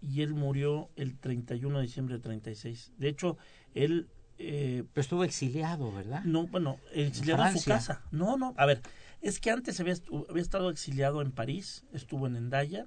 y 0.00 0.22
él 0.22 0.34
murió 0.34 0.90
el 0.96 1.18
31 1.18 1.78
de 1.78 1.82
diciembre 1.82 2.14
del 2.14 2.22
36. 2.22 2.92
De 2.96 3.08
hecho, 3.08 3.36
él... 3.74 4.08
Eh, 4.38 4.84
Pero 4.94 5.02
estuvo 5.02 5.24
exiliado, 5.24 5.92
¿verdad? 5.92 6.24
No, 6.24 6.46
bueno, 6.46 6.78
exiliado 6.92 7.42
en, 7.42 7.48
en 7.48 7.58
su 7.58 7.68
casa. 7.68 8.02
No, 8.10 8.38
no, 8.38 8.54
a 8.56 8.64
ver, 8.64 8.80
es 9.20 9.38
que 9.38 9.50
antes 9.50 9.78
había, 9.80 9.94
había 10.28 10.42
estado 10.42 10.70
exiliado 10.70 11.20
en 11.20 11.30
París, 11.30 11.84
estuvo 11.92 12.26
en 12.26 12.36
Endaya, 12.36 12.86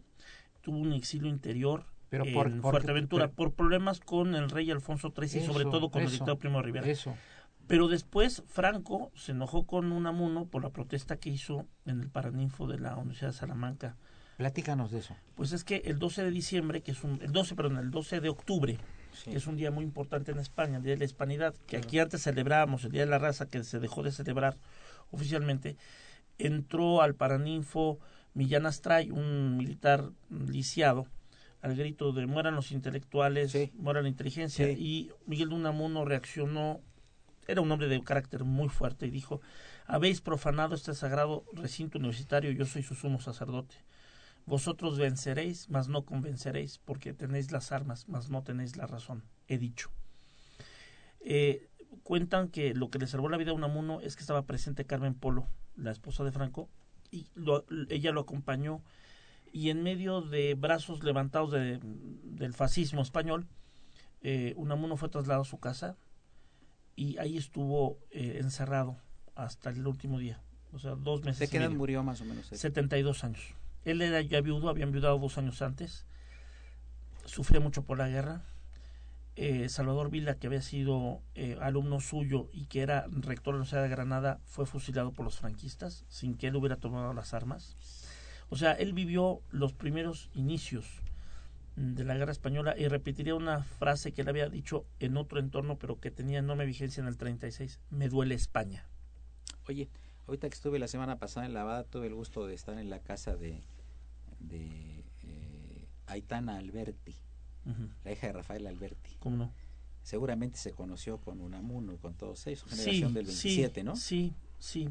tuvo 0.61 0.79
un 0.79 0.93
exilio 0.93 1.29
interior 1.29 1.85
pero 2.09 2.25
por, 2.31 2.47
en 2.47 2.61
por, 2.61 2.71
Fuerteventura 2.73 3.25
pero, 3.25 3.35
por 3.35 3.53
problemas 3.53 3.99
con 3.99 4.35
el 4.35 4.49
rey 4.49 4.69
Alfonso 4.69 5.13
XIII 5.15 5.41
y 5.41 5.45
sobre 5.45 5.65
todo 5.65 5.89
con 5.89 6.01
eso, 6.01 6.11
el 6.11 6.13
dictador 6.13 6.37
Primo 6.37 6.57
de 6.59 6.63
Rivera. 6.63 6.87
Eso. 6.87 7.15
Pero 7.65 7.87
después 7.87 8.43
Franco 8.47 9.11
se 9.15 9.31
enojó 9.31 9.65
con 9.65 9.91
Unamuno 9.91 10.45
por 10.45 10.63
la 10.63 10.69
protesta 10.69 11.17
que 11.17 11.29
hizo 11.29 11.65
en 11.85 12.01
el 12.01 12.09
Paraninfo 12.09 12.67
de 12.67 12.77
la 12.77 12.95
Universidad 12.97 13.31
de 13.31 13.37
Salamanca. 13.37 13.97
Platícanos 14.43 14.91
de 14.91 14.99
eso. 14.99 15.15
Pues 15.35 15.53
es 15.53 15.63
que 15.63 15.83
el 15.85 15.99
12 15.99 16.25
de 16.25 16.29
diciembre, 16.31 16.81
que 16.81 16.91
es 16.91 17.01
un 17.05 17.17
el 17.21 17.31
12, 17.31 17.55
perdón, 17.55 17.77
el 17.77 17.91
12 17.91 18.19
de 18.19 18.27
octubre, 18.27 18.77
Sí. 19.13 19.31
que 19.31 19.37
es 19.37 19.47
un 19.47 19.55
día 19.55 19.71
muy 19.71 19.85
importante 19.85 20.33
en 20.33 20.39
España, 20.39 20.75
el 20.77 20.83
Día 20.83 20.91
de 20.95 20.99
la 20.99 21.05
Hispanidad, 21.05 21.55
que 21.65 21.77
aquí 21.77 21.97
antes 21.99 22.23
celebrábamos, 22.23 22.83
el 22.83 22.91
Día 22.91 23.05
de 23.05 23.09
la 23.09 23.19
Raza, 23.19 23.45
que 23.47 23.63
se 23.63 23.79
dejó 23.79 24.03
de 24.03 24.11
celebrar 24.11 24.57
oficialmente, 25.11 25.77
entró 26.37 27.01
al 27.01 27.15
Paraninfo 27.15 27.99
Millán 28.33 28.65
Astray, 28.65 29.11
un 29.11 29.55
militar 29.55 30.09
lisiado, 30.29 31.07
al 31.61 31.77
grito 31.77 32.11
de 32.11 32.25
mueran 32.27 32.55
los 32.55 32.73
intelectuales, 32.73 33.51
Sí. 33.53 33.71
muera 33.75 34.01
la 34.01 34.09
inteligencia, 34.09 34.65
Sí. 34.67 34.73
y 34.77 35.11
Miguel 35.25 35.47
de 35.49 35.55
Unamuno 35.55 36.03
reaccionó, 36.03 36.81
era 37.47 37.61
un 37.61 37.71
hombre 37.71 37.87
de 37.87 38.03
carácter 38.03 38.43
muy 38.43 38.67
fuerte, 38.67 39.05
y 39.05 39.09
dijo, 39.09 39.39
habéis 39.85 40.19
profanado 40.19 40.75
este 40.75 40.93
sagrado 40.95 41.45
recinto 41.53 41.97
universitario, 41.97 42.51
yo 42.51 42.65
soy 42.65 42.83
su 42.83 42.93
sumo 42.93 43.21
sacerdote. 43.21 43.75
Vosotros 44.45 44.97
venceréis, 44.97 45.69
mas 45.69 45.87
no 45.87 46.03
convenceréis, 46.05 46.77
porque 46.79 47.13
tenéis 47.13 47.51
las 47.51 47.71
armas, 47.71 48.07
mas 48.09 48.29
no 48.29 48.43
tenéis 48.43 48.75
la 48.75 48.87
razón. 48.87 49.23
He 49.47 49.57
dicho. 49.57 49.89
Eh, 51.21 51.69
cuentan 52.03 52.49
que 52.49 52.73
lo 52.73 52.89
que 52.89 52.99
le 52.99 53.07
salvó 53.07 53.29
la 53.29 53.37
vida 53.37 53.51
a 53.51 53.53
Unamuno 53.53 54.01
es 54.01 54.15
que 54.15 54.21
estaba 54.21 54.45
presente 54.45 54.85
Carmen 54.85 55.13
Polo, 55.13 55.47
la 55.77 55.91
esposa 55.91 56.23
de 56.23 56.31
Franco, 56.31 56.69
y 57.11 57.27
lo- 57.35 57.65
ella 57.89 58.11
lo 58.11 58.21
acompañó 58.21 58.81
y 59.53 59.69
en 59.69 59.83
medio 59.83 60.21
de 60.21 60.55
brazos 60.55 61.03
levantados 61.03 61.51
de- 61.51 61.79
del 61.81 62.53
fascismo 62.53 63.01
español, 63.01 63.47
eh, 64.21 64.53
Unamuno 64.57 64.97
fue 64.97 65.09
trasladado 65.09 65.43
a 65.43 65.45
su 65.45 65.59
casa 65.59 65.95
y 66.95 67.17
ahí 67.19 67.37
estuvo 67.37 67.99
eh, 68.11 68.39
encerrado 68.41 68.97
hasta 69.35 69.69
el 69.69 69.85
último 69.87 70.19
día, 70.19 70.41
o 70.73 70.79
sea, 70.79 70.95
dos 70.95 71.23
meses. 71.23 71.39
¿De 71.39 71.47
qué 71.47 71.57
edad 71.57 71.69
murió 71.69 72.03
más 72.03 72.19
o 72.21 72.25
menos? 72.25 72.51
él? 72.51 72.57
72 72.57 73.23
años. 73.23 73.41
Él 73.85 74.01
era 74.01 74.21
ya 74.21 74.41
viudo, 74.41 74.69
habían 74.69 74.91
viudado 74.91 75.19
dos 75.19 75.37
años 75.37 75.61
antes. 75.61 76.05
Sufría 77.25 77.59
mucho 77.59 77.83
por 77.83 77.97
la 77.97 78.07
guerra. 78.07 78.43
Eh, 79.35 79.67
Salvador 79.67 80.11
Vila, 80.11 80.35
que 80.35 80.47
había 80.47 80.61
sido 80.61 81.21
eh, 81.33 81.57
alumno 81.59 81.99
suyo 81.99 82.49
y 82.53 82.67
que 82.67 82.81
era 82.81 83.07
rector 83.07 83.53
de 83.53 83.57
la 83.57 83.57
Universidad 83.57 83.83
de 83.83 83.89
Granada, 83.89 84.39
fue 84.45 84.65
fusilado 84.65 85.11
por 85.11 85.25
los 85.25 85.39
franquistas 85.39 86.05
sin 86.07 86.35
que 86.35 86.47
él 86.47 86.55
hubiera 86.55 86.75
tomado 86.75 87.13
las 87.13 87.33
armas. 87.33 87.75
O 88.49 88.55
sea, 88.55 88.73
él 88.73 88.93
vivió 88.93 89.41
los 89.49 89.73
primeros 89.73 90.29
inicios 90.35 91.01
de 91.75 92.03
la 92.03 92.15
guerra 92.15 92.31
española 92.31 92.75
y 92.77 92.87
repetiría 92.87 93.33
una 93.33 93.63
frase 93.63 94.11
que 94.11 94.21
él 94.21 94.29
había 94.29 94.49
dicho 94.49 94.85
en 94.99 95.17
otro 95.17 95.39
entorno, 95.39 95.79
pero 95.79 95.99
que 95.99 96.11
tenía 96.11 96.39
enorme 96.39 96.65
vigencia 96.65 97.01
en 97.01 97.07
el 97.07 97.17
36. 97.17 97.79
Me 97.89 98.09
duele 98.09 98.35
España. 98.35 98.85
Oye, 99.67 99.89
ahorita 100.27 100.49
que 100.49 100.55
estuve 100.55 100.79
la 100.79 100.87
semana 100.87 101.17
pasada 101.19 101.45
en 101.45 101.53
Lavada, 101.53 101.83
tuve 101.83 102.07
el 102.07 102.13
gusto 102.15 102.45
de 102.47 102.53
estar 102.55 102.77
en 102.77 102.89
la 102.89 102.99
casa 102.99 103.35
de, 103.35 103.61
de 104.39 105.03
eh, 105.23 105.87
Aitana 106.07 106.57
Alberti, 106.57 107.15
la 108.03 108.11
hija 108.11 108.27
de 108.27 108.33
Rafael 108.33 108.67
Alberti. 108.67 109.15
¿Cómo 109.19 109.37
no? 109.37 109.51
Seguramente 110.03 110.57
se 110.57 110.71
conoció 110.73 111.17
con 111.19 111.39
Unamuno 111.39 111.93
y 111.93 111.97
con 111.97 112.13
todos 112.13 112.45
ellos, 112.47 112.63
generación 112.67 113.13
del 113.13 113.25
27, 113.25 113.79
sí, 113.81 113.83
¿no? 113.85 113.95
Sí, 113.95 114.33
sí. 114.59 114.89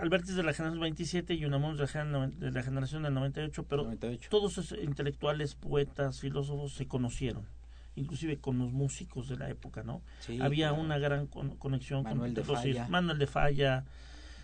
Alberti 0.00 0.30
es 0.30 0.36
de 0.36 0.42
la 0.42 0.52
generación 0.52 0.80
27 0.80 1.34
y 1.34 1.44
Unamuno 1.44 1.72
es 1.72 1.78
de 1.78 1.98
la 1.98 2.04
gener- 2.04 2.34
de 2.34 2.50
la 2.50 2.62
generación 2.62 3.04
del 3.04 3.14
98, 3.14 3.62
pero 3.68 3.84
98. 3.84 4.28
todos 4.28 4.58
esos 4.58 4.76
intelectuales, 4.82 5.54
poetas, 5.54 6.20
filósofos 6.20 6.72
se 6.74 6.86
conocieron, 6.88 7.46
inclusive 7.94 8.36
con 8.38 8.58
los 8.58 8.72
músicos 8.72 9.28
de 9.28 9.36
la 9.36 9.48
época, 9.48 9.82
¿no? 9.82 10.02
Sí, 10.20 10.38
Había 10.42 10.68
claro. 10.70 10.82
una 10.82 10.98
gran 10.98 11.26
con- 11.28 11.56
conexión 11.56 12.02
Manuel 12.02 12.34
de 12.34 12.42
con 12.42 12.54
los- 12.54 12.62
Falla. 12.62 12.88
Manuel 12.88 13.18
de 13.18 13.26
Falla, 13.28 13.84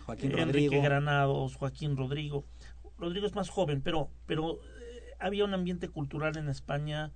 Joaquín 0.05 0.37
Enrique. 0.37 0.81
Granados, 0.81 1.55
Joaquín 1.55 1.97
Rodrigo. 1.97 2.45
Rodrigo 2.97 3.25
es 3.25 3.35
más 3.35 3.49
joven, 3.49 3.81
pero, 3.81 4.09
pero 4.25 4.55
eh, 4.55 5.15
había 5.19 5.45
un 5.45 5.53
ambiente 5.53 5.89
cultural 5.89 6.37
en 6.37 6.47
España 6.47 7.11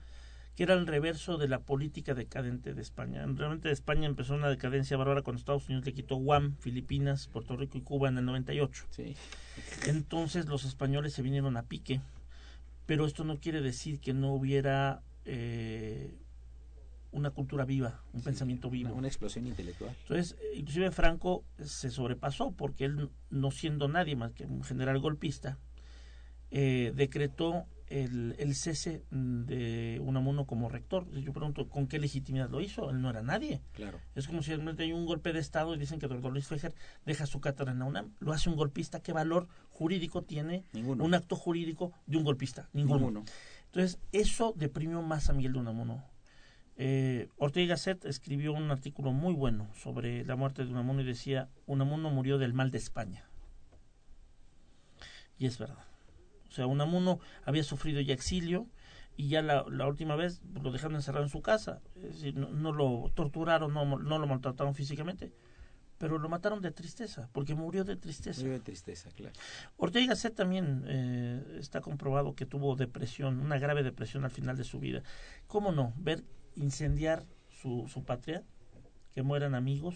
que 0.56 0.64
era 0.64 0.74
el 0.74 0.88
reverso 0.88 1.38
de 1.38 1.48
la 1.48 1.60
política 1.60 2.14
decadente 2.14 2.74
de 2.74 2.82
España. 2.82 3.26
Realmente 3.26 3.72
España 3.72 4.08
empezó 4.08 4.34
una 4.34 4.50
decadencia 4.50 4.98
bárbara 4.98 5.22
cuando 5.22 5.40
Estados 5.40 5.70
Unidos 5.70 5.86
le 5.86 5.94
quitó 5.94 6.18
Guam, 6.18 6.58
Filipinas, 6.58 7.28
Puerto 7.28 7.56
Rico 7.56 7.78
y 7.78 7.82
Cuba 7.82 8.10
en 8.10 8.18
el 8.18 8.26
98. 8.26 8.88
Sí. 8.90 9.16
Entonces 9.88 10.48
los 10.48 10.66
españoles 10.66 11.14
se 11.14 11.22
vinieron 11.22 11.56
a 11.56 11.64
pique, 11.64 12.02
pero 12.86 13.06
esto 13.06 13.24
no 13.24 13.38
quiere 13.40 13.62
decir 13.62 14.02
que 14.02 14.14
no 14.14 14.34
hubiera 14.34 15.02
eh, 15.24 16.18
una 17.12 17.32
cultura 17.32 17.66
viva, 17.66 18.02
un 18.14 18.20
Sí, 18.22 18.26
pensamiento 18.26 18.70
vivo. 18.70 18.90
Una, 18.90 19.00
una 19.00 19.08
explosión 19.08 19.48
intelectual. 19.48 19.96
Entonces, 20.04 20.38
eh, 20.42 20.58
inclusive 20.58 20.92
Franco 20.92 21.44
se 21.64 21.90
sobrepasó 21.90 22.52
porque 22.52 22.86
él, 22.86 23.10
no 23.30 23.52
siendo 23.52 23.88
nadie 23.88 24.16
más 24.16 24.32
que 24.34 24.46
un 24.46 24.64
general 24.64 25.00
golpista, 25.00 25.58
eh, 26.52 26.94
decretó 26.96 27.66
el, 27.88 28.36
el 28.38 28.54
cese 28.56 29.04
de 29.10 30.00
Unamuno 30.04 30.46
como 30.46 30.70
rector. 30.70 31.10
Yo 31.20 31.34
pregunto, 31.34 31.68
¿con 31.70 31.88
qué 31.88 31.98
legitimidad 32.00 32.50
lo 32.50 32.62
hizo? 32.62 32.90
Él 32.92 33.02
no 33.02 33.10
era 33.10 33.22
nadie. 33.24 33.62
Claro. 33.74 34.00
Es 34.16 34.28
como 34.28 34.44
si 34.44 34.52
de 34.52 34.58
repente 34.58 34.84
hay 34.84 34.92
un 34.94 35.06
golpe 35.08 35.34
de 35.34 35.40
Estado 35.40 35.74
y 35.74 35.80
dicen 35.80 36.00
que 36.00 36.08
doctor 36.08 36.32
Luis 36.32 36.48
Fejer 36.48 36.74
deja 37.06 37.26
su 37.26 37.40
cátedra 37.42 37.72
en 37.72 37.80
la 37.80 37.86
UNAM. 37.86 38.14
Lo 38.20 38.32
hace 38.34 38.50
un 38.50 38.56
golpista. 38.56 39.00
¿Qué 39.00 39.12
valor 39.12 39.48
jurídico 39.72 40.22
tiene 40.24 40.64
Ninguno. 40.74 41.04
un 41.04 41.14
acto 41.16 41.36
jurídico 41.36 41.92
de 42.06 42.18
un 42.18 42.24
golpista? 42.24 42.70
Ninguno. 42.74 43.00
Ninguno. 43.00 43.26
Entonces, 43.66 44.00
eso 44.12 44.54
deprimió 44.56 45.02
más 45.04 45.30
a 45.30 45.34
Miguel 45.34 45.54
de 45.54 45.60
Unamuno. 45.60 46.04
Eh, 46.82 47.28
Ortega 47.36 47.66
y 47.66 47.68
Gasset 47.68 48.06
escribió 48.06 48.54
un 48.54 48.72
artículo 48.72 49.12
muy 49.12 49.34
bueno 49.34 49.70
sobre 49.76 50.24
la 50.24 50.38
muerte 50.38 50.64
de 50.64 50.72
Unamuno 50.72 51.02
y 51.02 51.04
decía, 51.06 51.50
Unamuno 51.66 52.10
murió 52.10 52.38
del 52.38 52.54
mal 52.54 52.72
de 52.72 52.78
España. 52.78 53.26
Y 55.38 55.46
es 55.46 55.58
verdad. 55.58 55.86
O 56.48 56.52
sea, 56.54 56.68
Unamuno 56.68 57.20
había 57.44 57.64
sufrido 57.64 58.00
ya 58.00 58.14
exilio 58.14 58.66
y 59.18 59.28
ya 59.28 59.42
la, 59.42 59.66
la 59.70 59.88
última 59.88 60.16
vez 60.16 60.42
lo 60.54 60.72
dejaron 60.72 60.96
encerrado 60.96 61.26
en 61.26 61.30
su 61.30 61.42
casa. 61.42 61.82
Es 61.98 62.14
decir, 62.14 62.38
no, 62.38 62.50
no 62.50 62.72
lo 62.72 63.12
torturaron, 63.14 63.74
no, 63.74 63.84
no 63.98 64.18
lo 64.18 64.26
maltrataron 64.26 64.74
físicamente, 64.74 65.34
pero 65.98 66.18
lo 66.18 66.30
mataron 66.30 66.62
de 66.62 66.72
tristeza, 66.72 67.28
porque 67.34 67.56
murió 67.56 67.84
de 67.84 67.98
tristeza. 67.98 68.40
Murió 68.40 68.54
de 68.54 68.64
tristeza, 68.64 69.10
claro. 69.12 69.36
Ortega 69.76 70.06
y 70.06 70.08
Gasset 70.08 70.34
también 70.34 70.86
eh, 70.88 71.58
está 71.60 71.82
comprobado 71.82 72.36
que 72.36 72.46
tuvo 72.46 72.78
depresión, 72.78 73.42
una 73.42 73.60
grave 73.60 73.84
depresión 73.84 74.24
al 74.24 74.32
final 74.32 74.56
de 74.56 74.64
su 74.64 74.80
vida. 74.80 75.04
¿Cómo 75.48 75.74
no? 75.74 75.92
Ver 75.98 76.24
incendiar 76.56 77.24
su, 77.62 77.88
su 77.88 78.04
patria, 78.04 78.44
que 79.14 79.22
mueran 79.24 79.56
amigos, 79.56 79.96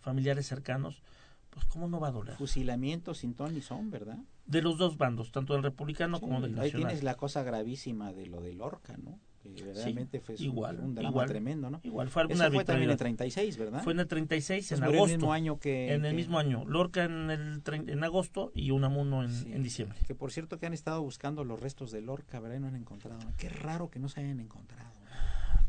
familiares 0.00 0.46
cercanos, 0.46 1.02
pues 1.50 1.64
cómo 1.66 1.88
no 1.88 2.00
va 2.00 2.08
a 2.08 2.12
doler. 2.12 2.34
Fusilamiento 2.36 3.14
sin 3.14 3.34
ton 3.34 3.54
ni 3.54 3.60
son, 3.60 3.90
¿verdad? 3.90 4.18
De 4.46 4.62
los 4.62 4.78
dos 4.78 4.96
bandos, 4.98 5.30
tanto 5.32 5.52
del 5.54 5.62
republicano 5.62 6.20
como 6.20 6.40
del 6.40 6.52
Ahí 6.58 6.66
nacional. 6.66 6.88
tienes 6.88 7.04
la 7.04 7.14
cosa 7.14 7.42
gravísima 7.42 8.12
de 8.12 8.26
lo 8.26 8.40
de 8.40 8.52
Lorca, 8.54 8.96
¿no? 8.96 9.18
Que 9.42 9.50
verdaderamente 9.50 10.20
fue 10.20 10.36
su- 10.36 10.44
igual, 10.44 10.78
un 10.80 10.94
drama 10.94 11.10
igual. 11.10 11.28
tremendo, 11.28 11.68
¿no? 11.68 11.80
Igual 11.82 12.08
fue 12.10 12.22
Eso 12.22 12.28
fue 12.28 12.36
también 12.38 12.52
en 12.52 12.90
arbitrariedad. 12.90 12.96
36, 12.96 13.56
¿verdad? 13.58 13.82
Fue 13.82 13.92
en 13.92 14.00
el 14.00 14.06
36, 14.06 14.66
Pues 14.68 14.78
en 14.80 14.84
agosto. 14.84 15.04
el 15.06 15.10
mismo 15.18 15.32
año 15.32 15.58
que... 15.58 15.92
en 15.94 16.04
el 16.04 16.12
que- 16.12 16.16
mismo 16.16 16.38
año. 16.38 16.64
Lorca 16.64 17.04
en 17.04 17.30
el 17.30 17.62
en 17.88 18.04
agosto 18.04 18.52
y 18.54 18.70
Unamuno 18.70 19.24
en, 19.24 19.30
Sí. 19.32 19.52
en 19.52 19.62
diciembre. 19.64 19.98
Que 20.06 20.14
por 20.14 20.30
cierto 20.32 20.58
que 20.58 20.66
han 20.66 20.74
estado 20.74 21.02
buscando 21.02 21.42
los 21.44 21.58
restos 21.60 21.90
de 21.90 22.00
Lorca, 22.02 22.38
¿verdad? 22.38 22.58
Y 22.58 22.60
no 22.60 22.68
han 22.68 22.76
encontrado. 22.76 23.18
Qué 23.36 23.48
raro 23.48 23.90
que 23.90 23.98
no 23.98 24.08
se 24.08 24.20
hayan 24.20 24.38
encontrado. 24.40 24.90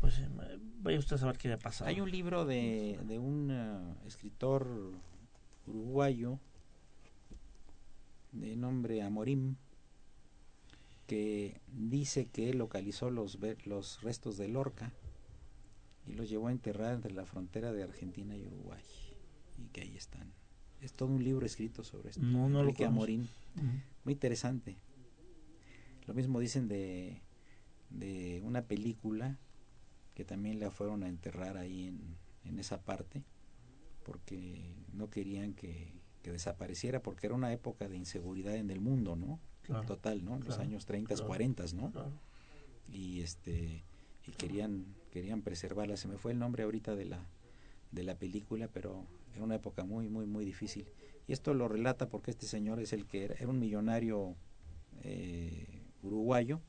Pues 0.04 0.18
eh, 0.18 0.28
vaya 0.82 0.98
usted 0.98 1.16
a 1.16 1.18
saber 1.18 1.38
qué 1.38 1.50
ha 1.50 1.58
pasado. 1.58 1.88
Hay 1.88 1.98
un 1.98 2.10
libro 2.10 2.44
de, 2.44 3.00
de 3.04 3.18
un 3.18 3.48
eh, 3.50 4.06
escritor 4.06 4.92
uruguayo 5.66 6.38
de 8.32 8.54
nombre 8.54 9.00
Amorim 9.00 9.56
que 11.06 11.58
dice 11.68 12.26
que 12.26 12.52
localizó 12.52 13.08
los, 13.08 13.38
los 13.64 14.02
restos 14.02 14.36
de 14.36 14.48
Lorca 14.48 14.92
y 16.06 16.12
los 16.12 16.28
llevó 16.28 16.48
a 16.48 16.52
enterrar 16.52 16.92
entre 16.92 17.14
la 17.14 17.24
frontera 17.24 17.72
de 17.72 17.82
Argentina 17.82 18.36
y 18.36 18.44
Uruguay 18.44 18.84
y 19.56 19.68
que 19.68 19.80
ahí 19.80 19.96
están. 19.96 20.34
Es 20.82 20.92
todo 20.92 21.08
un 21.08 21.24
libro 21.24 21.46
escrito 21.46 21.82
sobre 21.82 22.10
esto. 22.10 22.20
No, 22.20 22.50
no 22.50 22.62
lo. 22.62 22.72
Ujú. 23.56 23.66
Muy 24.04 24.12
interesante. 24.12 24.76
Lo 26.06 26.12
mismo 26.12 26.40
dicen 26.40 26.68
de, 26.68 27.22
de 27.88 28.42
una 28.44 28.66
película 28.66 29.38
que 30.14 30.24
también 30.24 30.60
la 30.60 30.70
fueron 30.70 31.02
a 31.02 31.08
enterrar 31.08 31.56
ahí 31.56 31.88
en, 31.88 32.16
en 32.44 32.58
esa 32.58 32.80
parte 32.80 33.22
porque 34.04 34.74
no 34.92 35.10
querían 35.10 35.54
que, 35.54 35.92
que 36.22 36.30
desapareciera 36.30 37.02
porque 37.02 37.26
era 37.26 37.34
una 37.34 37.52
época 37.52 37.88
de 37.88 37.96
inseguridad 37.96 38.54
en 38.56 38.70
el 38.70 38.80
mundo, 38.80 39.16
¿no? 39.16 39.40
Claro, 39.62 39.86
Total, 39.86 40.24
¿no? 40.24 40.36
En 40.36 40.44
los 40.44 40.58
años 40.58 40.84
30, 40.84 41.14
claro, 41.14 41.26
40, 41.26 41.64
¿no? 41.74 41.92
Y 42.88 43.20
este 43.20 43.82
y 44.26 44.32
querían 44.32 44.86
querían 45.10 45.42
preservarla. 45.42 45.96
Se 45.96 46.08
me 46.08 46.18
fue 46.18 46.32
el 46.32 46.38
nombre 46.38 46.64
ahorita 46.64 46.94
de 46.94 47.06
la 47.06 47.26
de 47.92 48.02
la 48.02 48.14
película, 48.16 48.68
pero 48.68 49.06
era 49.34 49.42
una 49.42 49.54
época 49.54 49.84
muy 49.84 50.08
muy 50.08 50.26
muy 50.26 50.44
difícil. 50.44 50.86
Y 51.26 51.32
esto 51.32 51.54
lo 51.54 51.68
relata 51.68 52.08
porque 52.08 52.30
este 52.30 52.46
señor 52.46 52.80
es 52.80 52.92
el 52.92 53.06
que 53.06 53.24
era, 53.24 53.34
era 53.36 53.48
un 53.48 53.58
millonario 53.58 54.36
eh, 55.02 55.82
uruguayo 56.02 56.60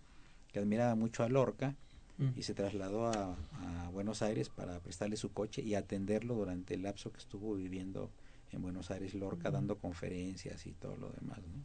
que 0.53 0.59
admiraba 0.59 0.95
mucho 0.95 1.23
a 1.23 1.29
Lorca 1.29 1.75
Mm. 2.17 2.29
y 2.35 2.43
se 2.43 2.53
trasladó 2.53 3.07
a, 3.07 3.35
a 3.51 3.89
Buenos 3.91 4.21
Aires 4.21 4.49
para 4.49 4.79
prestarle 4.79 5.17
su 5.17 5.33
coche 5.33 5.61
y 5.61 5.75
atenderlo 5.75 6.35
durante 6.35 6.73
el 6.73 6.83
lapso 6.83 7.11
que 7.11 7.19
estuvo 7.19 7.55
viviendo 7.55 8.09
en 8.51 8.61
Buenos 8.61 8.89
Aires 8.91 9.13
Lorca, 9.13 9.51
dando 9.51 9.77
conferencias 9.77 10.65
y 10.65 10.71
todo 10.71 10.95
lo 10.95 11.09
demás, 11.09 11.39
¿no? 11.39 11.63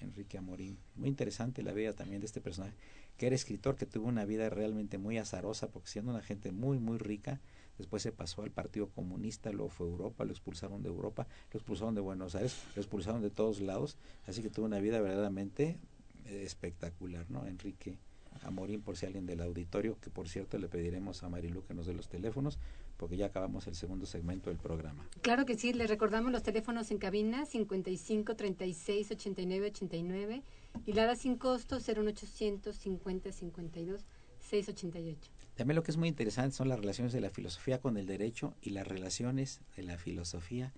Enrique 0.00 0.38
Amorín. 0.38 0.78
Muy 0.96 1.08
interesante 1.08 1.62
la 1.62 1.72
vida 1.72 1.92
también 1.92 2.20
de 2.20 2.26
este 2.26 2.40
personaje, 2.40 2.74
que 3.16 3.26
era 3.26 3.36
escritor, 3.36 3.76
que 3.76 3.86
tuvo 3.86 4.08
una 4.08 4.24
vida 4.24 4.50
realmente 4.50 4.98
muy 4.98 5.18
azarosa, 5.18 5.68
porque 5.68 5.88
siendo 5.88 6.10
una 6.10 6.22
gente 6.22 6.50
muy, 6.50 6.78
muy 6.78 6.98
rica, 6.98 7.40
después 7.78 8.02
se 8.02 8.10
pasó 8.10 8.42
al 8.42 8.50
Partido 8.50 8.88
Comunista, 8.88 9.52
luego 9.52 9.68
fue 9.68 9.86
a 9.86 9.90
Europa, 9.90 10.24
lo 10.24 10.32
expulsaron 10.32 10.82
de 10.82 10.88
Europa, 10.88 11.28
lo 11.52 11.58
expulsaron 11.58 11.94
de 11.94 12.00
Buenos 12.00 12.34
Aires, 12.34 12.56
lo 12.74 12.82
expulsaron 12.82 13.22
de 13.22 13.30
todos 13.30 13.60
lados, 13.60 13.96
así 14.26 14.42
que 14.42 14.50
tuvo 14.50 14.66
una 14.66 14.80
vida 14.80 15.00
verdaderamente 15.00 15.78
eh, 16.24 16.42
espectacular, 16.44 17.30
¿no? 17.30 17.46
Enrique 17.46 17.98
Amorín, 18.42 18.82
por 18.82 18.96
si 18.96 19.06
alguien 19.06 19.26
del 19.26 19.40
auditorio, 19.40 19.98
que 20.00 20.10
por 20.10 20.28
cierto 20.28 20.58
le 20.58 20.68
pediremos 20.68 21.22
a 21.22 21.28
Marilu 21.28 21.64
que 21.64 21.74
nos 21.74 21.86
dé 21.86 21.94
los 21.94 22.08
teléfonos, 22.08 22.58
porque 22.96 23.16
ya 23.16 23.26
acabamos 23.26 23.66
el 23.66 23.74
segundo 23.74 24.06
segmento 24.06 24.50
del 24.50 24.58
programa. 24.58 25.08
Claro 25.22 25.44
que 25.46 25.56
sí, 25.56 25.72
les 25.72 25.88
recordamos 25.88 26.32
los 26.32 26.42
teléfonos 26.42 26.90
en 26.90 26.98
cabina 26.98 27.46
55 27.46 28.36
36 28.36 29.10
89 29.10 29.66
89 29.66 30.42
y 30.86 30.92
la 30.92 31.06
da 31.06 31.16
sin 31.16 31.36
costo 31.36 31.78
01800 31.78 32.76
50 32.76 33.32
52 33.32 34.06
688. 34.40 35.30
También 35.54 35.76
lo 35.76 35.82
que 35.82 35.90
es 35.90 35.96
muy 35.96 36.08
interesante 36.08 36.56
son 36.56 36.68
las 36.68 36.78
relaciones 36.78 37.12
de 37.12 37.20
la 37.20 37.30
filosofía 37.30 37.80
con 37.80 37.96
el 37.96 38.06
derecho 38.06 38.54
y 38.62 38.70
las 38.70 38.86
relaciones 38.86 39.60
de 39.76 39.82
la 39.82 39.98
filosofía 39.98 40.72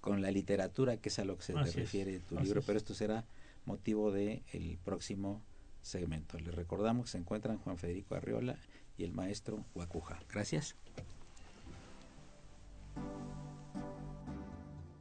con 0.00 0.22
la 0.22 0.30
literatura, 0.30 0.96
que 0.96 1.08
es 1.08 1.18
a 1.18 1.24
lo 1.24 1.36
que 1.36 1.44
se 1.44 1.52
te 1.54 1.70
refiere 1.72 2.20
tu 2.20 2.38
libro, 2.38 2.60
es. 2.60 2.66
pero 2.66 2.78
esto 2.78 2.94
será 2.94 3.24
motivo 3.66 4.10
del 4.12 4.42
el 4.52 4.78
próximo 4.82 5.42
segmento. 5.82 6.38
Les 6.38 6.54
recordamos 6.54 7.06
que 7.06 7.10
se 7.12 7.18
encuentran 7.18 7.58
Juan 7.58 7.78
Federico 7.78 8.14
Arriola 8.14 8.56
y 8.96 9.04
el 9.04 9.12
maestro 9.12 9.64
Guacuja. 9.74 10.18
Gracias. 10.28 10.76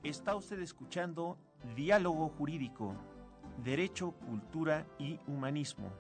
Está 0.04 0.36
usted 0.36 0.60
escuchando 0.62 1.38
Diálogo 1.76 2.30
Jurídico, 2.30 2.96
Derecho, 3.64 4.12
Cultura 4.12 4.88
y 4.98 5.20
Humanismo. 5.28 5.92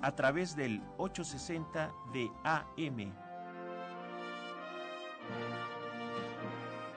A 0.00 0.14
través 0.14 0.54
del 0.54 0.82
860 0.98 1.92
de 2.12 2.30
AM. 2.44 3.23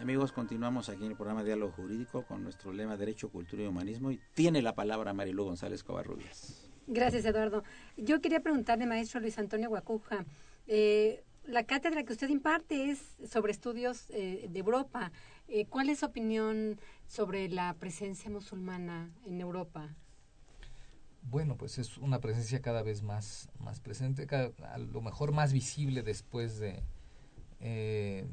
Amigos, 0.00 0.32
continuamos 0.32 0.88
aquí 0.88 1.04
en 1.04 1.10
el 1.10 1.16
programa 1.16 1.44
Diálogo 1.44 1.72
Jurídico 1.72 2.24
con 2.24 2.42
nuestro 2.42 2.72
lema 2.72 2.96
Derecho, 2.96 3.28
Cultura 3.28 3.64
y 3.64 3.66
Humanismo 3.66 4.10
y 4.10 4.18
tiene 4.32 4.62
la 4.62 4.74
palabra 4.74 5.12
Marilu 5.12 5.44
González 5.44 5.84
Covarrubias. 5.84 6.70
Gracias, 6.86 7.26
Eduardo. 7.26 7.64
Yo 7.98 8.22
quería 8.22 8.40
preguntarle, 8.40 8.86
maestro 8.86 9.20
Luis 9.20 9.38
Antonio 9.38 9.68
Guacuja, 9.68 10.24
eh, 10.66 11.22
la 11.44 11.64
cátedra 11.64 12.02
que 12.04 12.14
usted 12.14 12.30
imparte 12.30 12.90
es 12.90 13.18
sobre 13.28 13.52
estudios 13.52 14.08
eh, 14.08 14.48
de 14.50 14.58
Europa. 14.58 15.12
Eh, 15.48 15.66
¿Cuál 15.66 15.90
es 15.90 15.98
su 15.98 16.06
opinión 16.06 16.80
sobre 17.06 17.50
la 17.50 17.74
presencia 17.74 18.30
musulmana 18.30 19.10
en 19.26 19.38
Europa? 19.38 19.94
Bueno, 21.24 21.58
pues 21.58 21.76
es 21.76 21.98
una 21.98 22.20
presencia 22.22 22.62
cada 22.62 22.82
vez 22.82 23.02
más, 23.02 23.50
más 23.58 23.80
presente, 23.80 24.26
a 24.64 24.78
lo 24.78 25.02
mejor 25.02 25.32
más 25.32 25.52
visible 25.52 26.02
después 26.02 26.58
de, 26.58 26.82
eh, 27.60 28.24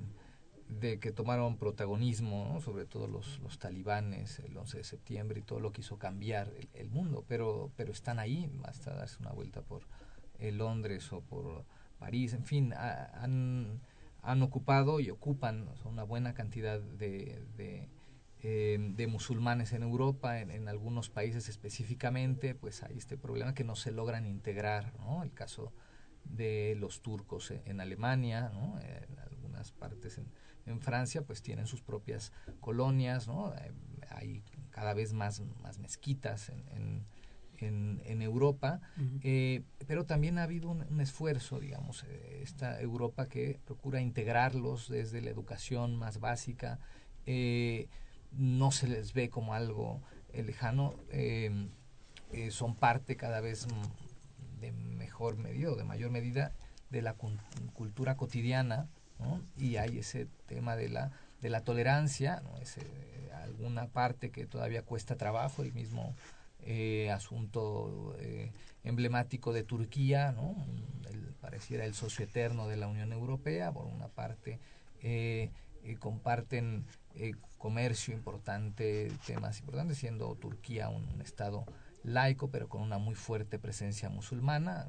de 0.80 1.00
que 1.00 1.12
tomaron 1.12 1.58
protagonismo, 1.58 2.60
sobre 2.62 2.86
todo 2.86 3.08
los, 3.08 3.40
los 3.40 3.60
talibanes, 3.60 4.40
el 4.40 4.58
11 4.58 4.78
de 4.78 4.84
septiembre 4.84 5.40
y 5.40 5.44
todo 5.44 5.60
lo 5.60 5.72
que 5.72 5.82
hizo 5.82 5.98
cambiar 5.98 6.52
el, 6.74 6.90
mundo, 6.90 7.24
pero, 7.28 7.72
pero 7.76 7.92
están 7.92 8.20
ahí, 8.20 8.50
basta 8.56 8.94
darse 8.94 9.18
una 9.20 9.32
vuelta 9.32 9.62
por 9.62 9.84
eh, 10.40 10.52
Londres 10.52 11.12
o 11.14 11.22
por 11.22 11.66
París, 12.00 12.34
en 12.34 12.44
fin, 12.44 12.74
han, 12.74 13.82
han 14.22 14.42
ocupado 14.42 15.00
y 15.00 15.10
ocupan 15.10 15.70
una 15.86 16.04
buena 16.04 16.34
cantidad 16.34 16.80
de, 16.80 17.42
eh, 18.44 18.78
de 18.80 19.08
musulmanes 19.08 19.74
en 19.74 19.84
Europa, 19.84 20.40
en, 20.40 20.68
algunos 20.68 21.10
países 21.10 21.50
específicamente, 21.50 22.54
pues 22.54 22.84
hay 22.84 22.98
este 22.98 23.18
problema 23.18 23.54
que 23.54 23.64
no 23.64 23.76
se 23.76 23.92
logran 23.92 24.26
integrar, 24.26 24.94
¿no? 25.00 25.24
El 25.24 25.34
caso 25.34 25.74
de 26.24 26.76
los 26.78 27.02
turcos 27.02 27.52
en, 27.52 27.80
Alemania. 27.80 28.52
En 28.84 29.20
algunas 29.20 29.72
partes 29.72 30.18
en, 30.18 30.28
en, 30.68 30.82
Francia, 30.82 31.24
pues 31.24 31.42
tienen 31.42 31.68
sus 31.68 31.82
propias 31.82 32.32
colonias, 32.60 33.28
¿no? 33.28 33.54
Eh, 33.56 33.72
hay 34.10 34.44
cada 34.72 34.94
vez 34.94 35.14
más, 35.14 35.42
más 35.62 35.80
mezquitas 35.80 36.50
en, 36.50 37.06
en, 37.60 38.02
en 38.06 38.22
Europa, 38.22 38.82
eh, 39.22 39.64
pero 39.88 40.06
también 40.06 40.38
ha 40.38 40.44
habido 40.44 40.70
un, 40.70 41.02
esfuerzo, 41.02 41.60
digamos, 41.60 42.04
eh, 42.04 42.42
esta 42.44 42.80
Europa 42.82 43.28
que 43.28 43.60
procura 43.66 44.02
integrarlos 44.02 44.90
desde 44.90 45.22
la 45.22 45.30
educación 45.30 45.96
más 45.96 46.20
básica, 46.20 46.80
eh, 47.26 47.88
no 48.32 48.72
se 48.72 48.88
les 48.88 49.14
ve 49.14 49.30
como 49.30 49.54
algo 49.54 50.02
lejano, 50.34 50.96
son 52.52 52.76
parte 52.76 53.16
cada 53.16 53.42
vez 53.42 53.68
de 54.60 54.72
mejor 54.72 55.38
medida 55.38 55.72
o 55.72 55.76
de 55.76 55.84
mayor 55.84 56.12
medida 56.12 56.54
de 56.90 57.02
la 57.02 57.16
cultura 57.74 58.18
cotidiana, 58.18 58.90
y 59.58 59.78
hay 59.78 60.00
ese 60.00 60.28
tema 60.46 60.76
de 60.76 60.90
la 60.90 61.12
de 61.42 61.50
la 61.50 61.62
tolerancia, 61.62 62.42
¿no? 62.44 62.58
es 62.58 62.78
alguna 63.44 63.88
parte 63.88 64.32
que 64.32 64.46
todavía 64.46 64.84
cuesta 64.84 65.16
trabajo, 65.16 65.62
el 65.62 65.74
mismo 65.74 66.16
eh, 66.64 67.12
asunto 67.12 68.16
eh, 68.20 68.52
emblemático 68.84 69.54
de 69.54 69.64
Turquía, 69.64 70.32
¿no? 70.32 70.56
pareciera 71.42 71.86
el 71.86 71.94
socio 71.94 72.26
eterno 72.26 72.68
de 72.68 72.78
la 72.78 72.88
Unión 72.88 73.14
Europea, 73.14 73.72
por 73.72 73.86
una 73.86 74.08
parte 74.08 74.60
eh, 75.02 75.50
comparten 76.00 76.86
comercio 77.58 78.14
importante, 78.14 79.12
temas 79.26 79.60
importantes, 79.60 79.98
siendo 79.98 80.36
Turquía 80.36 80.90
un 80.90 81.22
estado 81.22 81.66
laico, 82.08 82.50
pero 82.50 82.70
con 82.70 82.82
una 82.82 82.98
muy 82.98 83.16
fuerte 83.16 83.60
presencia 83.60 84.10
musulmana, 84.10 84.88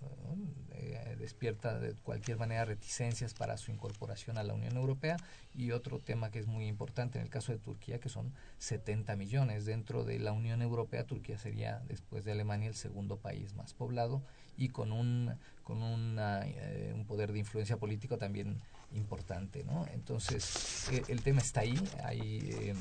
eh, 0.70 1.16
despierta 1.18 1.78
de 1.78 1.94
cualquier 1.94 2.38
manera 2.38 2.64
reticencias 2.64 3.34
para 3.34 3.56
su 3.56 3.72
incorporación 3.72 4.38
a 4.38 4.44
la 4.44 4.54
Unión 4.54 4.76
Europea. 4.76 5.16
Y 5.52 5.72
otro 5.72 5.98
tema 5.98 6.30
que 6.30 6.38
es 6.38 6.46
muy 6.46 6.68
importante 6.68 7.18
en 7.18 7.24
el 7.24 7.30
caso 7.30 7.50
de 7.50 7.58
Turquía, 7.58 7.98
que 7.98 8.08
son 8.08 8.32
70 8.58 9.16
millones. 9.16 9.66
Dentro 9.66 10.04
de 10.04 10.20
la 10.20 10.30
Unión 10.32 10.62
Europea, 10.62 11.04
Turquía 11.04 11.38
sería, 11.38 11.82
después 11.88 12.24
de 12.24 12.32
Alemania, 12.32 12.68
el 12.68 12.76
segundo 12.76 13.16
país 13.16 13.52
más 13.54 13.74
poblado 13.74 14.22
y 14.56 14.68
con 14.68 14.92
un, 14.92 15.34
con 15.64 15.82
una, 15.82 16.42
eh, 16.46 16.92
un 16.94 17.04
poder 17.04 17.32
de 17.32 17.40
influencia 17.40 17.78
político 17.78 18.16
también 18.16 18.60
importante. 18.92 19.64
¿no? 19.64 19.86
Entonces, 19.92 20.88
eh, 20.92 21.02
el 21.08 21.22
tema 21.22 21.40
está 21.40 21.62
ahí, 21.62 21.76
hay 22.04 22.72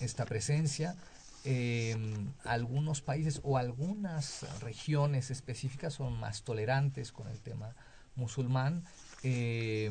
esta 0.00 0.24
presencia 0.24 0.96
eh, 1.44 1.96
algunos 2.44 3.02
países 3.02 3.40
o 3.42 3.56
algunas 3.56 4.46
regiones 4.60 5.30
específicas 5.30 5.94
son 5.94 6.18
más 6.18 6.42
tolerantes 6.42 7.12
con 7.12 7.28
el 7.28 7.40
tema 7.40 7.74
musulmán. 8.16 8.84
Eh, 9.22 9.90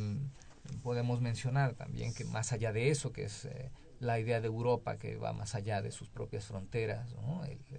podemos 0.84 1.22
mencionar 1.22 1.74
también 1.74 2.14
que 2.14 2.26
más 2.26 2.52
allá 2.52 2.72
de 2.74 2.90
eso, 2.90 3.12
que 3.12 3.26
es 3.26 3.46
eh, 3.46 3.72
la 4.00 4.20
idea 4.20 4.42
de 4.42 4.48
Europa 4.48 4.98
que 4.98 5.16
va 5.18 5.34
más 5.34 5.56
allá 5.56 5.82
de 5.82 5.92
sus 5.92 6.10
propias 6.10 6.46
fronteras, 6.46 7.16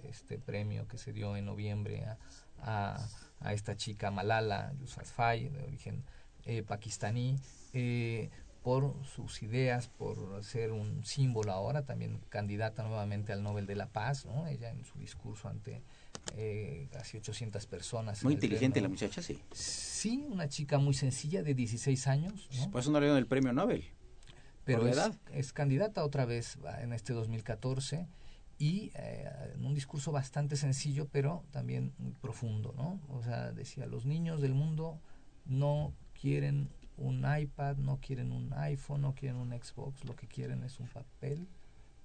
este 0.03 0.37
premio 0.37 0.87
que 0.87 0.97
se 0.97 1.13
dio 1.13 1.37
en 1.37 1.45
noviembre 1.45 2.05
a, 2.61 2.97
a, 3.39 3.53
esta 3.53 3.77
chica 3.77 4.11
Malala 4.11 4.73
Yousafzai, 4.79 5.49
de 5.49 5.63
origen 5.63 6.03
eh, 6.45 6.63
pakistaní, 6.63 7.39
eh, 7.73 8.29
por 8.63 8.95
sus 9.05 9.41
ideas, 9.41 9.87
por 9.87 10.43
ser 10.43 10.71
un 10.71 11.05
símbolo 11.05 11.51
ahora, 11.51 11.85
también 11.85 12.19
candidata 12.29 12.83
nuevamente 12.83 13.31
al 13.31 13.41
Nobel 13.41 13.65
de 13.65 13.75
la 13.75 13.87
Paz, 13.87 14.25
¿no? 14.25 14.47
Ella 14.47 14.69
en 14.69 14.83
su 14.83 14.99
discurso 14.99 15.47
ante 15.47 15.81
eh, 16.35 16.87
casi 16.91 17.17
800 17.17 17.65
personas. 17.67 18.23
Muy 18.23 18.33
inteligente 18.33 18.81
la 18.81 18.89
muchacha, 18.89 19.21
sí. 19.21 19.39
Sí, 19.51 20.25
una 20.29 20.49
chica 20.49 20.77
muy 20.77 20.93
sencilla 20.93 21.41
de 21.41 21.53
16 21.53 22.07
años. 22.07 22.49
¿no? 22.57 22.71
Por 22.71 22.81
eso 22.81 22.91
no 22.91 22.99
le 22.99 23.05
dieron 23.05 23.17
el 23.17 23.27
premio 23.27 23.53
Nobel. 23.53 23.85
Pero 24.65 24.85
es, 24.87 24.99
es, 25.31 25.53
candidata 25.53 26.03
otra 26.03 26.25
vez 26.25 26.59
en 26.81 26.93
este 26.93 27.13
2014 27.13 28.07
y 28.59 28.91
eh, 28.93 29.27
en 29.55 29.65
un 29.65 29.73
discurso 29.73 30.11
bastante 30.11 30.57
sencillo, 30.57 31.07
pero 31.11 31.43
también 31.49 31.93
muy 31.97 32.11
profundo, 32.11 32.73
¿no? 32.77 32.99
O 33.07 33.23
sea, 33.23 33.51
decía, 33.51 33.87
los 33.87 34.05
niños 34.05 34.41
del 34.41 34.53
mundo 34.53 34.99
no 35.45 35.93
quieren 36.19 36.69
un 36.99 37.25
iPad, 37.25 37.77
no 37.77 37.99
quieren 37.99 38.31
un 38.31 38.53
iPhone, 38.53 39.01
no 39.01 39.15
quieren 39.15 39.37
un 39.37 39.51
Xbox, 39.51 40.03
lo 40.05 40.15
que 40.15 40.27
quieren 40.27 40.63
es 40.63 40.79
un 40.79 40.87
papel, 40.87 41.47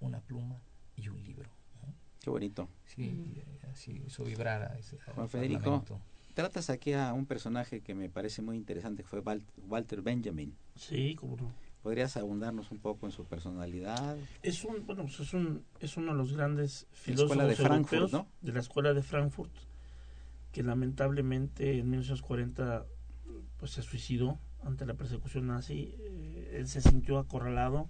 una 0.00 0.20
pluma 0.20 0.60
y 0.96 1.08
un 1.08 1.22
libro. 1.22 1.50
Qué 2.20 2.30
bonito. 2.30 2.68
Sí, 2.86 3.10
mm. 3.10 3.70
así 3.70 4.02
hizo 4.06 4.24
vibrar 4.24 4.80
Juan 5.14 5.28
Federico, 5.28 5.84
tratas 6.32 6.70
aquí 6.70 6.92
a 6.92 7.12
un 7.12 7.26
personaje 7.26 7.82
que 7.82 7.94
me 7.94 8.08
parece 8.08 8.40
muy 8.40 8.56
interesante, 8.56 9.02
que 9.02 9.08
fue 9.08 9.22
Walter 9.68 10.02
Benjamin. 10.02 10.56
Sí, 10.74 11.14
como 11.16 11.36
no. 11.36 11.52
¿Podrías 11.82 12.16
abundarnos 12.16 12.70
un 12.70 12.78
poco 12.78 13.04
en 13.04 13.12
su 13.12 13.26
personalidad? 13.26 14.16
Es 14.42 14.64
un, 14.64 14.86
bueno, 14.86 15.02
pues 15.02 15.20
es 15.20 15.34
un, 15.34 15.66
es 15.80 15.98
uno 15.98 16.12
de 16.12 16.18
los 16.18 16.32
grandes 16.34 16.86
filósofos 16.92 17.46
de 17.46 17.56
Frankfurt, 17.56 18.10
¿no? 18.10 18.26
de 18.40 18.52
la 18.54 18.60
escuela 18.60 18.94
de 18.94 19.02
Frankfurt, 19.02 19.52
que 20.50 20.62
lamentablemente 20.62 21.78
en 21.78 21.90
1940 21.90 22.86
pues 23.58 23.72
se 23.72 23.82
suicidó 23.82 24.38
ante 24.64 24.86
la 24.86 24.94
persecución 24.94 25.46
nazi, 25.46 25.94
eh, 25.98 26.56
él 26.58 26.68
se 26.68 26.80
sintió 26.80 27.18
acorralado. 27.18 27.88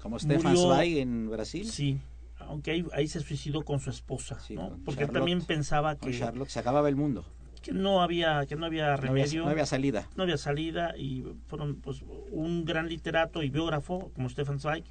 Como 0.00 0.18
Stefan 0.18 0.56
Zweig 0.56 0.98
en 0.98 1.28
Brasil. 1.28 1.66
Sí, 1.70 2.00
aunque 2.38 2.70
ahí, 2.70 2.86
ahí 2.92 3.06
se 3.06 3.20
suicidó 3.20 3.64
con 3.64 3.80
su 3.80 3.90
esposa, 3.90 4.38
¿no? 4.50 4.78
porque 4.84 5.04
él 5.04 5.10
también 5.10 5.42
pensaba 5.42 5.96
que 5.96 6.18
Charlotte 6.18 6.48
se 6.48 6.58
acababa 6.58 6.88
el 6.88 6.96
mundo. 6.96 7.24
Que 7.62 7.72
no 7.72 8.00
había 8.00 8.46
que 8.46 8.56
no 8.56 8.64
había 8.64 8.96
remedio, 8.96 9.44
no 9.44 9.50
había, 9.50 9.66
salida. 9.66 10.08
No 10.16 10.22
había 10.22 10.38
salida 10.38 10.96
y 10.96 11.24
fueron 11.46 11.76
pues 11.76 12.02
un 12.30 12.64
gran 12.64 12.88
literato 12.88 13.42
y 13.42 13.50
biógrafo 13.50 14.10
como 14.14 14.30
Stefan 14.30 14.58
Zweig 14.58 14.84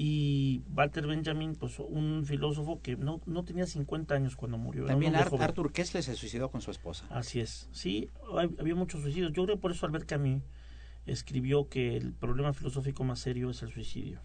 y 0.00 0.62
Walter 0.76 1.08
Benjamin, 1.08 1.56
pues 1.56 1.80
un 1.80 2.24
filósofo 2.24 2.80
que 2.80 2.96
no, 2.96 3.20
no 3.26 3.44
tenía 3.44 3.66
50 3.66 4.14
años 4.14 4.36
cuando 4.36 4.56
murió. 4.56 4.86
También 4.86 5.16
Arthur 5.16 5.72
Kessler 5.72 6.04
se 6.04 6.14
suicidó 6.14 6.52
con 6.52 6.60
su 6.60 6.70
esposa. 6.70 7.04
Así 7.10 7.40
es, 7.40 7.68
sí, 7.72 8.08
había 8.60 8.76
muchos 8.76 9.02
suicidios. 9.02 9.32
Yo 9.32 9.44
creo 9.44 9.58
por 9.58 9.72
eso 9.72 9.86
Albert 9.86 10.06
Camus 10.06 10.44
escribió 11.04 11.68
que 11.68 11.96
el 11.96 12.12
problema 12.12 12.52
filosófico 12.52 13.02
más 13.02 13.18
serio 13.18 13.50
es 13.50 13.60
el 13.62 13.72
suicidio. 13.72 14.20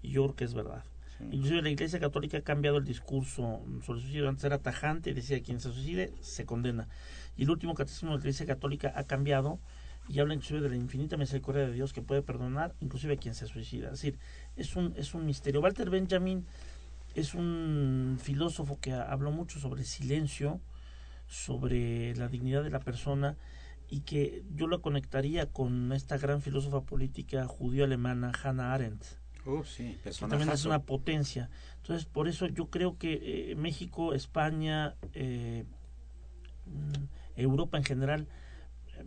Y 0.00 0.12
yo 0.12 0.24
creo 0.24 0.36
que 0.36 0.44
es 0.44 0.54
verdad. 0.54 0.82
Inclusive 1.30 1.60
la 1.60 1.70
Iglesia 1.70 2.00
Católica 2.00 2.38
ha 2.38 2.42
cambiado 2.42 2.78
el 2.78 2.84
discurso 2.86 3.62
sobre 3.84 3.98
el 3.98 4.04
suicidio. 4.04 4.28
Antes 4.30 4.44
era 4.44 4.58
tajante, 4.58 5.12
decía 5.12 5.42
quien 5.42 5.60
se 5.60 5.72
suicide 5.72 6.14
se 6.20 6.46
condena. 6.46 6.88
Y 7.36 7.42
el 7.42 7.50
último 7.50 7.74
catecismo 7.74 8.12
de 8.12 8.16
la 8.16 8.20
Iglesia 8.20 8.46
Católica 8.46 8.94
ha 8.96 9.04
cambiado 9.04 9.58
y 10.08 10.20
habla 10.20 10.34
inclusive 10.34 10.60
de 10.60 10.68
la 10.68 10.76
infinita 10.76 11.16
misericordia 11.16 11.66
de 11.66 11.72
Dios 11.72 11.92
que 11.92 12.02
puede 12.02 12.22
perdonar 12.22 12.74
inclusive 12.80 13.14
a 13.14 13.16
quien 13.16 13.34
se 13.34 13.46
suicida. 13.46 13.86
Es 13.86 13.92
decir, 13.92 14.18
es 14.56 14.76
un, 14.76 14.94
es 14.96 15.14
un 15.14 15.26
misterio. 15.26 15.60
Walter 15.60 15.90
Benjamin 15.90 16.46
es 17.14 17.34
un 17.34 18.18
filósofo 18.22 18.78
que 18.80 18.92
habló 18.92 19.32
mucho 19.32 19.58
sobre 19.58 19.80
el 19.80 19.86
silencio, 19.86 20.60
sobre 21.26 22.14
la 22.14 22.28
dignidad 22.28 22.62
de 22.62 22.70
la 22.70 22.80
persona 22.80 23.36
y 23.88 24.00
que 24.00 24.42
yo 24.54 24.66
lo 24.66 24.80
conectaría 24.80 25.46
con 25.46 25.92
esta 25.92 26.18
gran 26.18 26.42
filósofa 26.42 26.82
política 26.82 27.46
judío-alemana 27.46 28.32
Hannah 28.42 28.74
Arendt. 28.74 29.04
Oh, 29.44 29.64
sí, 29.64 29.96
que 30.02 30.10
también 30.10 30.50
es 30.50 30.64
una 30.64 30.82
potencia. 30.82 31.48
Entonces, 31.76 32.04
por 32.04 32.26
eso 32.26 32.46
yo 32.46 32.68
creo 32.68 32.98
que 32.98 33.52
eh, 33.52 33.54
México, 33.54 34.12
España, 34.12 34.96
eh, 35.14 35.64
mm, 36.66 37.04
Europa 37.36 37.78
en 37.78 37.84
general, 37.84 38.26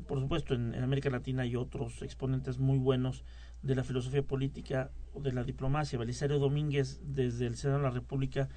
por 0.07 0.19
supuesto, 0.19 0.53
en, 0.53 0.75
América 0.75 1.09
Latina 1.09 1.43
hay 1.43 1.55
otros 1.55 2.01
exponentes 2.01 2.59
muy 2.59 2.77
buenos 2.77 3.23
de 3.61 3.75
la 3.75 3.83
filosofía 3.83 4.23
política 4.23 4.91
o 5.13 5.21
de 5.21 5.31
la 5.31 5.43
diplomacia. 5.43 5.99
Belisario 5.99 6.39
Domínguez, 6.39 7.01
desde 7.03 7.47
el 7.47 7.55
Senado 7.55 7.79
de 7.79 7.85
la 7.85 7.91
República, 7.91 8.49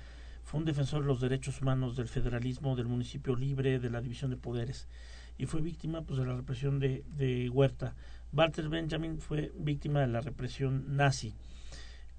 fue 0.44 0.60
un 0.60 0.66
defensor 0.66 1.02
de 1.02 1.08
los 1.08 1.20
derechos 1.20 1.60
humanos, 1.60 1.96
del 1.96 2.08
federalismo, 2.08 2.76
del 2.76 2.86
municipio 2.86 3.36
libre, 3.36 3.78
de 3.78 3.90
la 3.90 4.00
división 4.00 4.30
de 4.30 4.36
poderes. 4.36 4.88
y 5.38 5.46
fue 5.46 5.62
víctima 5.62 6.02
pues 6.02 6.20
de 6.20 6.26
la 6.26 6.36
represión 6.36 6.78
de, 6.78 7.04
de 7.16 7.48
Huerta. 7.48 7.94
Walter 8.32 8.68
Benjamin 8.68 9.18
fue 9.18 9.52
víctima 9.58 10.00
de 10.00 10.08
la 10.08 10.20
represión 10.20 10.96
nazi 10.96 11.34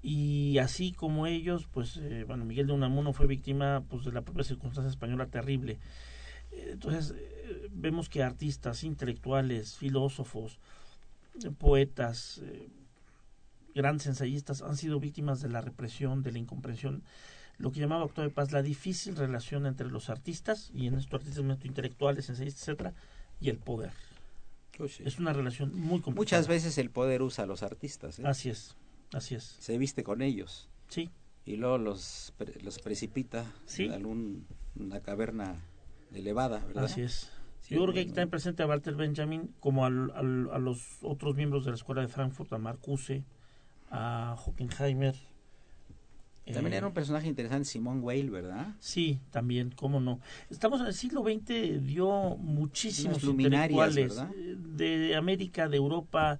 y 0.06 0.58
así 0.58 0.92
como 0.92 1.26
ellos, 1.26 1.66
pues 1.72 1.96
eh, 1.96 2.24
bueno, 2.26 2.44
Miguel 2.44 2.66
de 2.66 2.74
Unamuno 2.74 3.14
fue 3.14 3.26
víctima 3.26 3.82
pues 3.88 4.04
de 4.04 4.12
la 4.12 4.20
propia 4.20 4.44
circunstancia 4.44 4.90
española 4.90 5.28
terrible. 5.28 5.78
Eh, 6.54 6.70
entonces 6.72 7.14
eh, 7.16 7.68
vemos 7.70 8.08
que 8.08 8.22
artistas, 8.22 8.84
intelectuales, 8.84 9.76
filósofos, 9.76 10.58
poetas, 11.58 12.40
grandes 13.74 14.06
ensayistas 14.06 14.62
han 14.62 14.76
sido 14.76 15.00
víctimas 15.00 15.40
de 15.40 15.48
la 15.48 15.60
represión, 15.60 16.22
de 16.22 16.30
la 16.32 16.38
incomprensión, 16.38 17.02
lo 17.58 17.72
que 17.72 17.80
llamaba 17.80 18.04
Octavio 18.04 18.32
Paz 18.32 18.52
la 18.52 18.62
difícil 18.62 19.16
relación 19.16 19.66
entre 19.66 19.88
los 19.88 20.10
artistas, 20.10 20.70
y 20.74 20.86
en 20.86 20.94
estos 20.94 21.14
artistas 21.14 21.44
intelectuales, 21.64 22.28
ensayistas, 22.28 22.62
etcétera, 22.62 22.94
y 23.40 23.50
el 23.50 23.58
poder. 23.58 23.92
Es 25.04 25.18
una 25.18 25.32
relación 25.32 25.70
muy 25.74 26.00
complicada. 26.00 26.40
Muchas 26.40 26.48
veces 26.48 26.78
el 26.78 26.90
poder 26.90 27.22
usa 27.22 27.44
a 27.44 27.46
los 27.46 27.62
artistas. 27.62 28.18
Así 28.20 28.50
es. 28.50 28.74
Así 29.12 29.36
es. 29.36 29.56
Se 29.60 29.78
viste 29.78 30.02
con 30.02 30.20
ellos. 30.22 30.68
Sí. 30.88 31.10
Y 31.46 31.56
luego 31.56 31.78
los, 31.78 32.32
los 32.62 32.78
precipita 32.80 33.44
en 33.78 33.92
alguna 33.92 35.00
caverna 35.02 35.60
elevada, 36.16 36.60
¿verdad? 36.66 36.84
Así 36.84 37.02
es. 37.02 37.30
Yo 37.68 37.82
creo 37.82 37.94
que 37.94 38.00
hay 38.00 38.06
que 38.06 38.12
tener 38.12 38.28
presente 38.28 38.62
a 38.62 38.66
Walter 38.66 38.94
Benjamin 38.94 39.54
como 39.58 39.86
al, 39.86 40.10
a 40.52 40.58
los 40.58 40.98
otros 41.02 41.34
miembros 41.34 41.64
de 41.64 41.70
la 41.70 41.76
escuela 41.76 42.02
de 42.02 42.08
Frankfurt, 42.08 42.52
a 42.52 42.58
Marcuse, 42.58 43.24
a 43.90 44.36
Hockenheimer. 44.44 45.14
También 46.52 46.74
era 46.74 46.86
un 46.86 46.92
personaje 46.92 47.26
interesante, 47.26 47.64
Simón 47.64 48.00
Weil, 48.02 48.28
¿verdad? 48.28 48.74
Sí, 48.78 49.18
también, 49.30 49.70
cómo 49.70 49.98
no. 49.98 50.20
Estamos 50.50 50.78
en 50.80 50.88
el 50.88 50.92
siglo 50.92 51.22
XX, 51.22 51.86
dio 51.86 52.36
muchísimos 52.36 53.24
intelectuales 53.24 54.18
eh, 54.18 54.56
de 54.58 55.16
América, 55.16 55.68
de 55.68 55.78
Europa, 55.78 56.38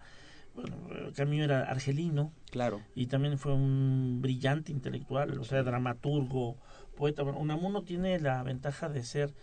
bueno, 0.55 0.77
Camilo 1.14 1.45
era 1.45 1.62
argelino. 1.62 2.33
Claro. 2.51 2.83
Y 2.95 3.07
también 3.07 3.39
fue 3.39 3.55
un 3.55 4.20
brillante 4.20 4.72
intelectual, 4.72 5.39
o 5.39 5.45
sea, 5.45 5.62
dramaturgo, 5.62 6.57
poeta. 6.97 7.22
Bueno, 7.22 7.39
Unamuno 7.39 7.83
tiene 7.83 8.20
la 8.20 8.43
ventaja 8.43 8.91
de 8.91 9.03
ser 9.03 9.35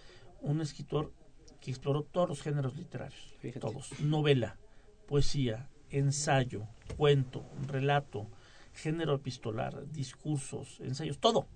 un 0.41 0.61
escritor 0.61 1.11
que 1.59 1.71
exploró 1.71 2.03
todos 2.03 2.27
los 2.27 2.41
géneros 2.41 2.75
literarios. 2.75 3.33
Todos. 3.59 3.99
Novela, 4.01 4.57
poesía, 5.07 5.69
ensayo, 5.89 6.67
cuento, 6.97 7.45
relato, 7.67 8.27
género 8.73 9.15
epistolar, 9.15 9.87
discursos, 9.91 10.79
ensayos, 10.81 11.19
todo. 11.19 11.47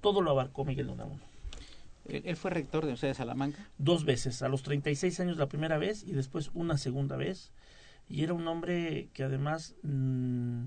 Todo 0.00 0.20
lo 0.20 0.30
abarcó 0.30 0.64
Miguel 0.64 0.86
de 0.86 0.92
Unamuno. 0.92 1.22
¿Él 2.08 2.36
fue 2.36 2.52
rector 2.52 2.82
de 2.82 2.88
Universidad 2.88 3.10
de 3.10 3.14
Salamanca? 3.14 3.68
Dos 3.78 4.04
veces, 4.04 4.42
a 4.42 4.48
los 4.48 4.62
36 4.62 5.18
años 5.20 5.38
la 5.38 5.48
primera 5.48 5.76
vez 5.78 6.04
y 6.04 6.12
después 6.12 6.50
una 6.54 6.78
segunda 6.78 7.16
vez 7.16 7.52
y 8.08 8.22
era 8.22 8.34
un 8.34 8.46
hombre 8.46 9.08
que 9.12 9.24
además 9.24 9.74
mm, 9.82 10.66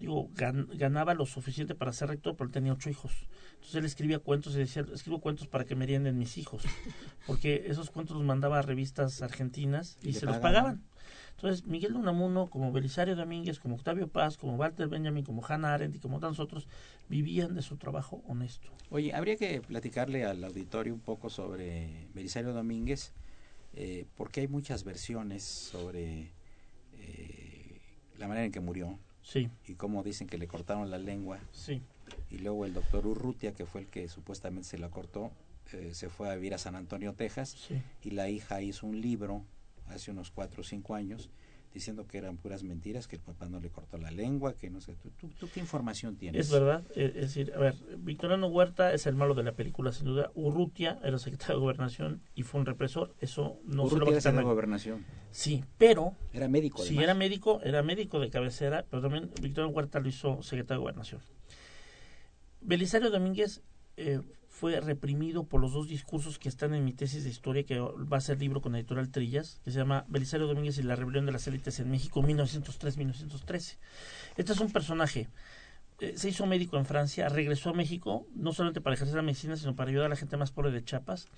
digo 0.00 0.30
ganaba 0.34 1.14
lo 1.14 1.26
suficiente 1.26 1.74
para 1.74 1.92
ser 1.92 2.08
rector 2.08 2.34
pero 2.34 2.46
él 2.48 2.52
tenía 2.52 2.72
ocho 2.72 2.90
hijos. 2.90 3.12
Entonces 3.52 3.74
él 3.76 3.84
escribía 3.84 4.18
cuentos 4.18 4.54
y 4.56 4.58
decía 4.58 4.84
escribo 4.92 5.20
cuentos 5.20 5.46
para 5.46 5.64
que 5.64 5.76
merienden 5.76 6.18
mis 6.18 6.38
hijos 6.38 6.64
porque 7.26 7.64
esos 7.66 7.90
cuentos 7.90 8.16
los 8.16 8.24
mandaba 8.24 8.58
a 8.58 8.62
revistas 8.62 9.22
argentinas 9.22 9.98
y, 10.02 10.14
se 10.14 10.26
los 10.26 10.38
pagaban. 10.38 10.82
entonces 11.32 11.66
Miguel 11.66 11.92
de 11.92 11.98
Unamuno 11.98 12.48
como 12.48 12.72
Belisario 12.72 13.14
Domínguez 13.14 13.60
como 13.60 13.76
Octavio 13.76 14.08
Paz 14.08 14.38
como 14.38 14.56
Walter 14.56 14.88
Benjamin 14.88 15.22
como 15.22 15.44
Hannah 15.46 15.74
Arendt 15.74 15.96
y 15.96 15.98
como 15.98 16.18
tantos 16.18 16.40
otros 16.40 16.66
vivían 17.08 17.54
de 17.54 17.62
su 17.62 17.76
trabajo 17.76 18.22
honesto. 18.26 18.70
Oye 18.88 19.12
habría 19.14 19.36
que 19.36 19.60
platicarle 19.60 20.24
al 20.24 20.42
auditorio 20.42 20.94
un 20.94 21.00
poco 21.00 21.28
sobre 21.28 22.08
Belisario 22.14 22.54
Domínguez 22.54 23.12
eh, 23.74 24.06
porque 24.16 24.40
hay 24.40 24.48
muchas 24.48 24.82
versiones 24.82 25.44
sobre 25.44 26.32
eh, 26.94 27.80
la 28.18 28.26
manera 28.26 28.46
en 28.46 28.52
que 28.52 28.60
murió. 28.60 28.98
Sí. 29.30 29.48
Y 29.68 29.74
cómo 29.74 30.02
dicen 30.02 30.26
que 30.26 30.38
le 30.38 30.48
cortaron 30.48 30.90
la 30.90 30.98
lengua. 30.98 31.38
Sí. 31.52 31.82
Y 32.30 32.38
luego 32.38 32.64
el 32.64 32.74
doctor 32.74 33.06
Urrutia, 33.06 33.54
que 33.54 33.64
fue 33.64 33.82
el 33.82 33.86
que 33.86 34.08
supuestamente 34.08 34.68
se 34.68 34.76
la 34.76 34.88
cortó, 34.90 35.30
eh, 35.72 35.90
se 35.94 36.08
fue 36.08 36.28
a 36.28 36.34
vivir 36.34 36.52
a 36.52 36.58
San 36.58 36.74
Antonio, 36.74 37.14
Texas. 37.14 37.56
Y 38.02 38.10
la 38.10 38.28
hija 38.28 38.60
hizo 38.60 38.88
un 38.88 39.00
libro 39.00 39.44
hace 39.86 40.10
unos 40.10 40.32
cuatro 40.32 40.62
o 40.62 40.64
cinco 40.64 40.96
años 40.96 41.30
diciendo 41.72 42.06
que 42.06 42.18
eran 42.18 42.36
puras 42.36 42.64
mentiras, 42.64 43.06
que 43.06 43.16
el 43.16 43.22
papá 43.22 43.48
no 43.48 43.60
le 43.60 43.70
cortó 43.70 43.96
la 43.98 44.10
lengua, 44.10 44.54
que 44.54 44.70
no 44.70 44.80
sé, 44.80 44.96
¿tú, 45.38 45.48
qué 45.52 45.60
información 45.60 46.16
tienes? 46.16 46.46
Es 46.46 46.52
verdad, 46.52 46.82
es 46.94 47.14
decir, 47.14 47.52
a 47.54 47.58
ver, 47.58 47.74
Victoriano 47.98 48.48
Huerta 48.48 48.92
es 48.92 49.06
el 49.06 49.14
malo 49.14 49.34
de 49.34 49.44
la 49.44 49.52
película, 49.52 49.92
sin 49.92 50.06
duda. 50.06 50.30
Urrutia 50.34 50.98
era 51.04 51.18
secretario 51.18 51.56
de 51.56 51.60
Gobernación 51.60 52.22
y 52.34 52.42
fue 52.42 52.60
un 52.60 52.66
represor, 52.66 53.14
eso 53.20 53.60
no 53.64 53.84
Urrutia 53.84 53.90
se 53.90 53.98
lo 53.98 54.06
va 54.06 54.10
a 54.10 54.20
secretario 54.20 54.38
de 54.38 54.54
Gobernación. 54.54 55.04
Sí, 55.30 55.64
pero... 55.78 56.16
Era 56.32 56.48
médico, 56.48 56.82
Sí, 56.82 56.98
era 56.98 57.14
médico, 57.14 57.60
era 57.62 57.82
médico 57.82 58.18
de 58.18 58.30
cabecera, 58.30 58.84
pero 58.90 59.02
también 59.02 59.30
Victoriano 59.40 59.68
Huerta 59.68 60.00
lo 60.00 60.08
hizo 60.08 60.42
secretario 60.42 60.80
de 60.80 60.82
Gobernación. 60.82 61.20
Belisario 62.60 63.10
Domínguez 63.10 63.62
eh, 63.96 64.20
fue 64.60 64.78
reprimido 64.78 65.44
por 65.44 65.58
los 65.62 65.72
dos 65.72 65.88
discursos 65.88 66.38
que 66.38 66.50
están 66.50 66.74
en 66.74 66.84
mi 66.84 66.92
tesis 66.92 67.24
de 67.24 67.30
historia, 67.30 67.64
que 67.64 67.80
va 67.80 68.18
a 68.18 68.20
ser 68.20 68.38
libro 68.38 68.60
con 68.60 68.76
editorial 68.76 69.08
Trillas, 69.08 69.58
que 69.64 69.70
se 69.70 69.78
llama 69.78 70.04
Belisario 70.08 70.46
Domínguez 70.46 70.76
y 70.76 70.82
la 70.82 70.96
rebelión 70.96 71.24
de 71.24 71.32
las 71.32 71.46
élites 71.46 71.80
en 71.80 71.90
México, 71.90 72.22
1903-1913. 72.22 73.78
Este 74.36 74.52
es 74.52 74.60
un 74.60 74.70
personaje. 74.70 75.28
Eh, 75.98 76.12
se 76.14 76.28
hizo 76.28 76.44
médico 76.44 76.76
en 76.76 76.84
Francia, 76.84 77.30
regresó 77.30 77.70
a 77.70 77.72
México, 77.72 78.26
no 78.34 78.52
solamente 78.52 78.82
para 78.82 78.92
ejercer 78.96 79.16
la 79.16 79.22
medicina, 79.22 79.56
sino 79.56 79.74
para 79.74 79.88
ayudar 79.88 80.04
a 80.04 80.10
la 80.10 80.16
gente 80.16 80.36
más 80.36 80.52
pobre 80.52 80.72
de 80.72 80.84
Chiapas. 80.84 81.28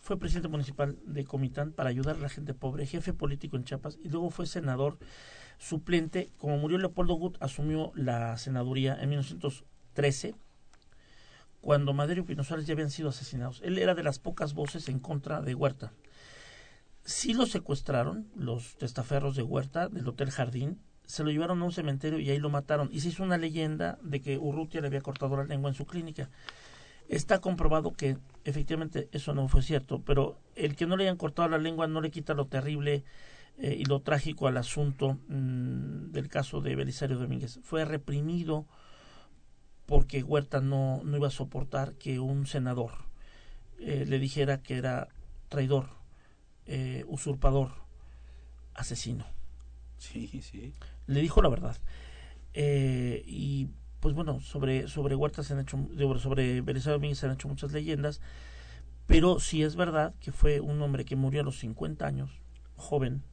Fue 0.00 0.18
presidente 0.18 0.48
municipal 0.48 0.96
de 1.04 1.24
Comitán 1.26 1.72
para 1.72 1.90
ayudar 1.90 2.16
a 2.16 2.20
la 2.20 2.30
gente 2.30 2.54
pobre, 2.54 2.86
jefe 2.86 3.12
político 3.12 3.58
en 3.58 3.64
Chiapas, 3.64 3.98
y 4.02 4.08
luego 4.08 4.30
fue 4.30 4.46
senador 4.46 4.96
suplente. 5.58 6.30
Como 6.38 6.56
murió 6.56 6.78
Leopoldo 6.78 7.12
Gut, 7.12 7.36
asumió 7.40 7.92
la 7.94 8.38
senaduría 8.38 8.96
en 8.98 9.10
1913 9.10 10.34
cuando 11.60 11.92
Madero 11.92 12.22
y 12.22 12.24
Pino 12.24 12.42
ya 12.42 12.72
habían 12.72 12.90
sido 12.90 13.10
asesinados. 13.10 13.60
Él 13.64 13.78
era 13.78 13.94
de 13.94 14.02
las 14.02 14.18
pocas 14.18 14.54
voces 14.54 14.88
en 14.88 14.98
contra 14.98 15.42
de 15.42 15.54
Huerta. 15.54 15.92
Sí 17.04 17.32
lo 17.34 17.46
secuestraron, 17.46 18.28
los 18.34 18.76
testaferros 18.76 19.36
de 19.36 19.42
Huerta, 19.42 19.88
del 19.88 20.08
Hotel 20.08 20.30
Jardín, 20.30 20.80
se 21.10 21.24
lo 21.24 21.30
llevaron 21.30 21.60
a 21.60 21.64
un 21.64 21.72
cementerio 21.72 22.20
y 22.20 22.30
ahí 22.30 22.38
lo 22.38 22.50
mataron. 22.50 22.88
Y 22.92 23.00
se 23.00 23.08
hizo 23.08 23.24
una 23.24 23.36
leyenda 23.36 23.98
de 24.02 24.20
que 24.20 24.38
Urrutia 24.38 24.80
le 24.80 24.86
había 24.86 25.00
cortado 25.00 25.36
la 25.36 25.44
lengua 25.44 25.68
en 25.68 25.74
su 25.74 25.84
clínica. 25.84 26.30
Está 27.08 27.40
comprobado 27.40 27.92
que 27.92 28.16
efectivamente 28.44 29.08
eso 29.10 29.34
no 29.34 29.48
fue 29.48 29.62
cierto, 29.62 30.00
pero 30.02 30.38
el 30.54 30.76
que 30.76 30.86
no 30.86 30.96
le 30.96 31.04
hayan 31.04 31.16
cortado 31.16 31.48
la 31.48 31.58
lengua 31.58 31.88
no 31.88 32.00
le 32.00 32.12
quita 32.12 32.34
lo 32.34 32.46
terrible 32.46 33.02
eh, 33.58 33.76
y 33.76 33.84
lo 33.86 34.00
trágico 34.00 34.46
al 34.46 34.56
asunto 34.56 35.18
mm, 35.26 36.12
del 36.12 36.28
caso 36.28 36.60
de 36.60 36.76
Belisario 36.76 37.18
Domínguez. 37.18 37.58
Fue 37.64 37.84
reprimido 37.84 38.66
porque 39.90 40.22
Huerta 40.22 40.60
no, 40.60 41.02
no 41.02 41.16
iba 41.16 41.26
a 41.26 41.32
soportar 41.32 41.94
que 41.94 42.20
un 42.20 42.46
senador 42.46 42.92
eh, 43.80 44.04
le 44.06 44.20
dijera 44.20 44.62
que 44.62 44.76
era 44.76 45.08
traidor, 45.48 45.88
eh, 46.66 47.02
usurpador, 47.08 47.72
asesino. 48.72 49.26
Sí, 49.98 50.28
sí. 50.42 50.74
Le 51.08 51.20
dijo 51.20 51.42
la 51.42 51.48
verdad. 51.48 51.76
Eh, 52.54 53.24
y 53.26 53.70
pues 53.98 54.14
bueno, 54.14 54.38
sobre, 54.38 54.86
sobre 54.86 55.16
Huerta 55.16 55.42
se 55.42 55.54
han 55.54 55.60
hecho, 55.60 55.76
sobre 56.20 56.60
Belisario 56.60 56.92
Domínguez 56.92 57.18
se 57.18 57.26
han 57.26 57.32
hecho 57.32 57.48
muchas 57.48 57.72
leyendas, 57.72 58.20
pero 59.08 59.40
sí 59.40 59.64
es 59.64 59.74
verdad 59.74 60.14
que 60.20 60.30
fue 60.30 60.60
un 60.60 60.80
hombre 60.82 61.04
que 61.04 61.16
murió 61.16 61.40
a 61.40 61.44
los 61.44 61.58
50 61.58 62.06
años, 62.06 62.30
joven, 62.76 63.24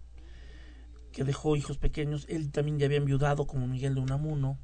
que 1.12 1.24
dejó 1.24 1.56
hijos 1.56 1.78
pequeños, 1.78 2.26
él 2.28 2.50
también 2.50 2.80
ya 2.80 2.88
había 2.88 2.98
enviudado 2.98 3.46
como 3.46 3.68
Miguel 3.68 3.94
de 3.94 4.02
Unamuno, 4.02 4.58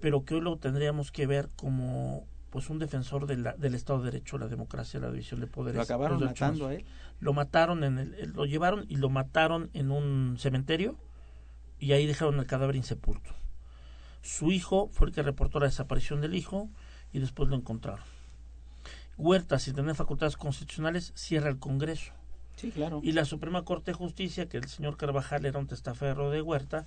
pero 0.00 0.24
que 0.24 0.34
hoy 0.34 0.40
lo 0.40 0.56
tendríamos 0.56 1.12
que 1.12 1.26
ver 1.26 1.48
como 1.56 2.26
pues 2.50 2.70
un 2.70 2.78
defensor 2.78 3.26
de 3.26 3.36
la, 3.36 3.52
del 3.54 3.74
Estado 3.74 4.00
de 4.00 4.10
Derecho, 4.10 4.38
la 4.38 4.48
democracia, 4.48 5.00
la 5.00 5.10
división 5.10 5.40
de 5.40 5.46
poderes. 5.46 5.76
¿Lo 5.76 5.82
acabaron 5.82 6.24
matando 6.24 6.68
a 6.68 6.74
él? 6.74 6.84
Lo 7.20 7.32
mataron, 7.32 7.84
en 7.84 7.98
el, 7.98 8.32
lo 8.32 8.46
llevaron 8.46 8.86
y 8.88 8.96
lo 8.96 9.10
mataron 9.10 9.70
en 9.74 9.90
un 9.90 10.36
cementerio 10.38 10.96
y 11.78 11.92
ahí 11.92 12.06
dejaron 12.06 12.38
el 12.38 12.46
cadáver 12.46 12.76
insepulto. 12.76 13.30
Su 14.22 14.50
hijo 14.50 14.88
fue 14.92 15.08
el 15.08 15.14
que 15.14 15.22
reportó 15.22 15.60
la 15.60 15.66
desaparición 15.66 16.20
del 16.20 16.34
hijo 16.34 16.68
y 17.12 17.18
después 17.18 17.48
lo 17.48 17.56
encontraron. 17.56 18.04
Huerta, 19.16 19.58
sin 19.58 19.74
tener 19.74 19.94
facultades 19.94 20.36
constitucionales, 20.36 21.12
cierra 21.16 21.50
el 21.50 21.58
Congreso. 21.58 22.12
Sí, 22.56 22.70
claro. 22.70 23.00
Y 23.02 23.12
la 23.12 23.24
Suprema 23.24 23.64
Corte 23.64 23.92
de 23.92 23.96
Justicia, 23.96 24.48
que 24.48 24.56
el 24.56 24.68
señor 24.68 24.96
Carvajal 24.96 25.44
era 25.44 25.58
un 25.58 25.66
testaferro 25.66 26.30
de 26.30 26.42
Huerta, 26.42 26.86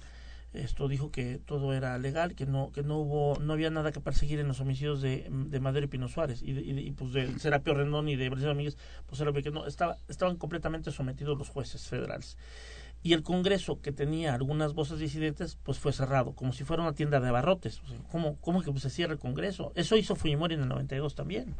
esto 0.53 0.87
dijo 0.87 1.11
que 1.11 1.39
todo 1.39 1.73
era 1.73 1.97
legal, 1.97 2.35
que 2.35 2.45
no 2.45 2.71
que 2.71 2.83
no 2.83 2.97
hubo 2.97 3.39
no 3.39 3.53
había 3.53 3.69
nada 3.69 3.91
que 3.91 4.01
perseguir 4.01 4.39
en 4.39 4.47
los 4.47 4.59
homicidios 4.59 5.01
de, 5.01 5.27
de 5.29 5.59
Madero 5.59 5.85
y 5.85 5.89
Pino 5.89 6.07
Suárez 6.09 6.41
y, 6.43 6.91
pues 6.91 7.13
de 7.13 7.39
Serapio 7.39 7.73
Rendón 7.73 8.09
y 8.09 8.15
de 8.15 8.29
Belisario 8.29 8.49
Domínguez, 8.49 8.77
pues 9.07 9.21
era 9.21 9.31
que 9.31 9.51
no 9.51 9.65
estaba 9.65 9.97
estaban 10.09 10.35
completamente 10.35 10.91
sometidos 10.91 11.37
los 11.37 11.49
jueces 11.49 11.87
federales. 11.87 12.37
Y 13.03 13.13
el 13.13 13.23
Congreso, 13.23 13.81
que 13.81 13.91
tenía 13.91 14.35
algunas 14.35 14.73
voces 14.73 14.99
disidentes, 14.99 15.57
pues 15.63 15.79
fue 15.79 15.91
cerrado, 15.91 16.33
como 16.33 16.53
si 16.53 16.63
fuera 16.63 16.83
una 16.83 16.93
tienda 16.93 17.19
de 17.19 17.29
abarrotes. 17.29 17.81
¿cómo, 18.11 18.37
¿Cómo 18.41 18.61
que 18.61 18.79
se 18.79 18.91
cierra 18.91 19.13
el 19.13 19.19
Congreso? 19.19 19.71
Eso 19.73 19.97
hizo 19.97 20.15
Fujimori 20.15 20.53
en 20.53 20.61
el 20.61 20.69
92 20.69 21.15
también. 21.15 21.55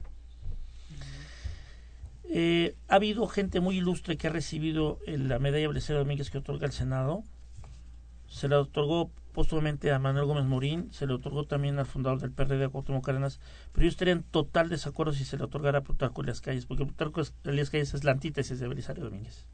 Eh, 2.30 2.76
ha 2.88 2.96
habido 2.96 3.28
gente 3.28 3.60
muy 3.60 3.78
ilustre 3.78 4.18
que 4.18 4.28
ha 4.28 4.30
recibido 4.30 5.00
la 5.08 5.40
medalla 5.40 5.68
Belisario 5.68 6.00
Domínguez 6.00 6.30
que 6.30 6.38
otorga 6.38 6.68
el 6.68 6.72
Senado. 6.72 7.24
Se 8.32 8.48
la 8.48 8.62
otorgó 8.62 9.12
póstumamente 9.34 9.92
a 9.92 10.00
Manuel 10.00 10.26
Gómez 10.26 10.46
Morín, 10.46 10.92
se 10.94 11.06
le 11.06 11.14
otorgó 11.14 11.46
también 11.46 11.78
al 11.80 11.86
fundador 11.86 12.20
del 12.20 12.32
PRD, 12.32 12.66
a 12.66 12.70
Cuauhtémoc 12.70 13.06
Cárdenas, 13.06 13.40
pero 13.74 13.84
yo 13.84 13.90
estaría 13.90 14.14
en 14.14 14.24
total 14.24 14.70
desacuerdo 14.70 15.14
si 15.14 15.26
se 15.26 15.38
le 15.38 15.44
otorgara 15.44 15.80
a 15.80 15.82
Plutarco 15.82 16.22
Elias 16.22 16.40
Calles, 16.40 16.66
porque 16.66 16.86
Plutarco 16.86 17.22
Elias 17.44 17.70
Calles 17.70 17.94
es 17.94 18.04
la 18.04 18.12
antítesis 18.12 18.60
de 18.60 18.68
Belisario 18.68 19.04
Domínguez. 19.04 19.46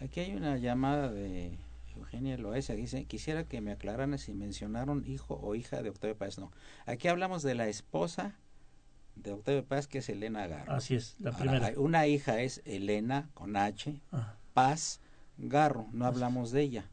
Aquí 0.00 0.20
hay 0.20 0.34
una 0.36 0.56
llamada 0.58 1.10
de 1.10 1.58
Eugenia 1.96 2.38
Loesa, 2.38 2.74
dice, 2.74 3.04
quisiera 3.04 3.44
que 3.44 3.60
me 3.60 3.72
aclararan 3.72 4.16
si 4.18 4.32
mencionaron 4.32 5.04
hijo 5.04 5.34
o 5.42 5.56
hija 5.56 5.82
de 5.82 5.90
Octavio 5.90 6.16
Paz. 6.16 6.38
No, 6.38 6.52
aquí 6.86 7.08
hablamos 7.08 7.42
de 7.42 7.56
la 7.56 7.66
esposa 7.66 8.36
de 9.16 9.32
Octavio 9.32 9.64
Paz, 9.64 9.88
que 9.88 9.98
es 9.98 10.08
Elena 10.08 10.46
Garro. 10.46 10.72
Así 10.72 10.94
es, 10.94 11.16
la 11.18 11.32
primera. 11.32 11.72
una 11.76 12.06
hija 12.06 12.40
es 12.40 12.62
Elena, 12.64 13.28
con 13.34 13.56
H, 13.56 14.00
Paz 14.54 15.00
Garro, 15.36 15.88
no 15.92 16.06
hablamos 16.06 16.52
de 16.52 16.62
ella. 16.62 16.90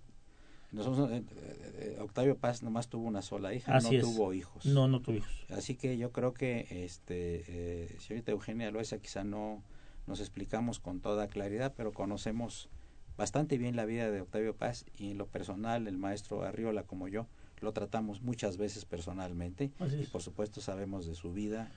Nosotros, 0.75 1.09
eh, 1.09 1.23
eh, 1.35 1.95
eh, 1.97 1.97
Octavio 2.01 2.37
Paz 2.37 2.61
nomás 2.61 2.89
tuvo 2.89 3.07
una 3.07 3.21
sola 3.21 3.53
hija, 3.53 3.79
no 3.79 3.89
tuvo 3.89 4.33
hijos. 4.33 4.65
No, 4.65 4.89
no 4.89 5.01
tuvo 5.01 5.15
hijos. 5.15 5.45
Así 5.49 5.75
que 5.75 5.97
yo 5.97 6.11
creo 6.11 6.33
que, 6.33 6.67
este, 6.83 7.97
señorita 7.99 8.33
Eugenia 8.33 8.69
Loesa, 8.71 8.97
quizá 8.97 9.23
no 9.23 9.63
nos 10.05 10.19
explicamos 10.19 10.79
con 10.79 10.99
toda 10.99 11.27
claridad, 11.27 11.73
pero 11.77 11.93
conocemos 11.93 12.69
bastante 13.17 13.57
bien 13.57 13.77
la 13.77 13.85
vida 13.85 14.11
de 14.11 14.19
Octavio 14.19 14.53
Paz 14.53 14.85
y 14.97 15.11
en 15.11 15.17
lo 15.17 15.27
personal 15.27 15.87
el 15.87 15.97
maestro 15.97 16.43
Arriola 16.43 16.83
como 16.83 17.07
yo 17.07 17.25
lo 17.65 17.73
tratamos 17.73 18.21
muchas 18.21 18.55
veces 18.57 18.85
personalmente 18.85 19.71
y 19.99 20.05
por 20.05 20.21
supuesto 20.21 20.61
sabemos 20.61 21.05
de 21.05 21.15
su 21.15 21.33
vida 21.33 21.69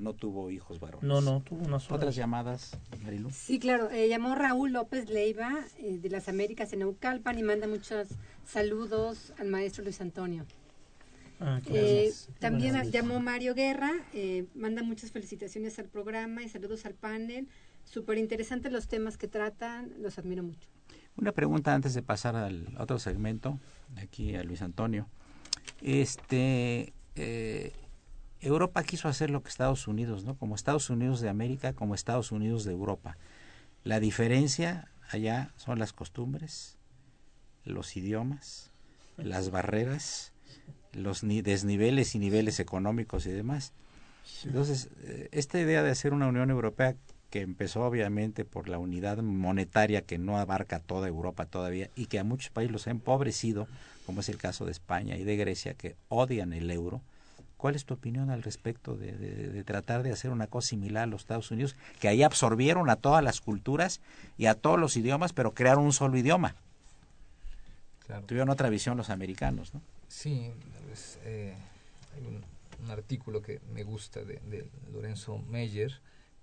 no 0.00 0.14
tuvo 0.14 0.50
hijos 0.50 0.80
varones. 0.80 1.06
No, 1.06 1.20
no, 1.20 1.42
tuvo 1.42 1.64
una 1.64 1.78
sola. 1.78 1.96
¿Otras 1.96 2.16
llamadas, 2.16 2.76
Marilu? 3.02 3.30
Sí, 3.30 3.58
claro, 3.58 3.90
eh, 3.90 4.08
llamó 4.08 4.34
Raúl 4.34 4.72
López 4.72 5.08
Leiva 5.10 5.54
eh, 5.78 5.98
de 5.98 6.10
las 6.10 6.28
Américas 6.28 6.72
en 6.72 6.82
Eucalpan 6.82 7.38
y 7.38 7.42
manda 7.42 7.68
muchos 7.68 8.08
saludos 8.46 9.32
al 9.38 9.48
maestro 9.48 9.84
Luis 9.84 10.00
Antonio. 10.00 10.46
Ah, 11.40 11.60
eh, 11.66 12.12
también 12.40 12.74
llamó 12.90 13.20
Mario 13.20 13.54
Guerra, 13.54 13.92
manda 14.56 14.82
muchas 14.82 15.12
felicitaciones 15.12 15.78
al 15.78 15.84
programa 15.84 16.42
y 16.42 16.48
saludos 16.48 16.84
al 16.84 16.94
panel 16.94 17.46
súper 17.84 18.18
interesantes 18.18 18.72
los 18.72 18.88
temas 18.88 19.16
que 19.16 19.28
tratan, 19.28 19.92
los 20.00 20.18
admiro 20.18 20.42
mucho. 20.42 20.68
Una 21.16 21.32
pregunta 21.32 21.74
antes 21.74 21.94
de 21.94 22.02
pasar 22.02 22.36
al 22.36 22.76
otro 22.78 22.98
segmento, 22.98 23.58
aquí 23.96 24.36
a 24.36 24.44
Luis 24.44 24.62
Antonio. 24.62 25.08
Este, 25.80 26.92
eh, 27.16 27.72
Europa 28.40 28.82
quiso 28.84 29.08
hacer 29.08 29.30
lo 29.30 29.42
que 29.42 29.48
Estados 29.48 29.88
Unidos, 29.88 30.24
¿no? 30.24 30.36
Como 30.36 30.54
Estados 30.54 30.90
Unidos 30.90 31.20
de 31.20 31.28
América, 31.28 31.72
como 31.72 31.94
Estados 31.94 32.32
Unidos 32.32 32.64
de 32.64 32.72
Europa. 32.72 33.16
La 33.84 34.00
diferencia 34.00 34.90
allá 35.10 35.52
son 35.56 35.78
las 35.78 35.92
costumbres, 35.92 36.78
los 37.64 37.96
idiomas, 37.96 38.70
las 39.16 39.50
barreras, 39.50 40.32
los 40.92 41.22
desniveles 41.22 42.14
y 42.14 42.18
niveles 42.18 42.60
económicos 42.60 43.26
y 43.26 43.30
demás. 43.30 43.72
Entonces, 44.44 44.90
eh, 45.02 45.28
esta 45.32 45.58
idea 45.60 45.82
de 45.82 45.90
hacer 45.90 46.12
una 46.12 46.28
Unión 46.28 46.50
Europea 46.50 46.96
que 47.30 47.42
empezó 47.42 47.84
obviamente 47.84 48.44
por 48.44 48.68
la 48.68 48.78
unidad 48.78 49.18
monetaria 49.18 50.02
que 50.02 50.18
no 50.18 50.38
abarca 50.38 50.80
toda 50.80 51.08
Europa 51.08 51.46
todavía 51.46 51.90
y 51.94 52.06
que 52.06 52.18
a 52.18 52.24
muchos 52.24 52.50
países 52.50 52.72
los 52.72 52.86
ha 52.86 52.90
empobrecido, 52.90 53.68
como 54.06 54.20
es 54.20 54.28
el 54.28 54.38
caso 54.38 54.64
de 54.64 54.72
España 54.72 55.16
y 55.16 55.24
de 55.24 55.36
Grecia, 55.36 55.74
que 55.74 55.96
odian 56.08 56.52
el 56.52 56.70
euro. 56.70 57.02
¿Cuál 57.58 57.74
es 57.74 57.84
tu 57.84 57.94
opinión 57.94 58.30
al 58.30 58.42
respecto 58.42 58.96
de, 58.96 59.62
tratar 59.64 60.04
de 60.04 60.12
hacer 60.12 60.30
una 60.30 60.46
cosa 60.46 60.68
similar 60.68 61.02
a 61.02 61.06
los 61.06 61.22
Estados 61.22 61.50
Unidos, 61.50 61.74
que 62.00 62.08
ahí 62.08 62.22
absorbieron 62.22 62.88
a 62.88 62.96
todas 62.96 63.22
las 63.22 63.40
culturas 63.40 64.00
y 64.38 64.46
a 64.46 64.54
todos 64.54 64.78
los 64.78 64.96
idiomas, 64.96 65.32
pero 65.32 65.54
crearon 65.54 65.84
un 65.84 65.92
solo 65.92 66.16
idioma? 66.16 66.54
Tuvieron 68.26 68.48
otra 68.48 68.70
visión 68.70 68.96
los 68.96 69.10
americanos, 69.10 69.74
¿no? 69.74 69.82
Sí, 70.08 70.50
eh, 71.24 71.54
hay 72.16 72.26
un, 72.26 72.44
artículo 72.90 73.42
que 73.42 73.60
me 73.74 73.82
gusta 73.82 74.20
de, 74.20 74.38
de 74.48 74.66
Lorenzo 74.92 75.38
Meyer, 75.50 76.00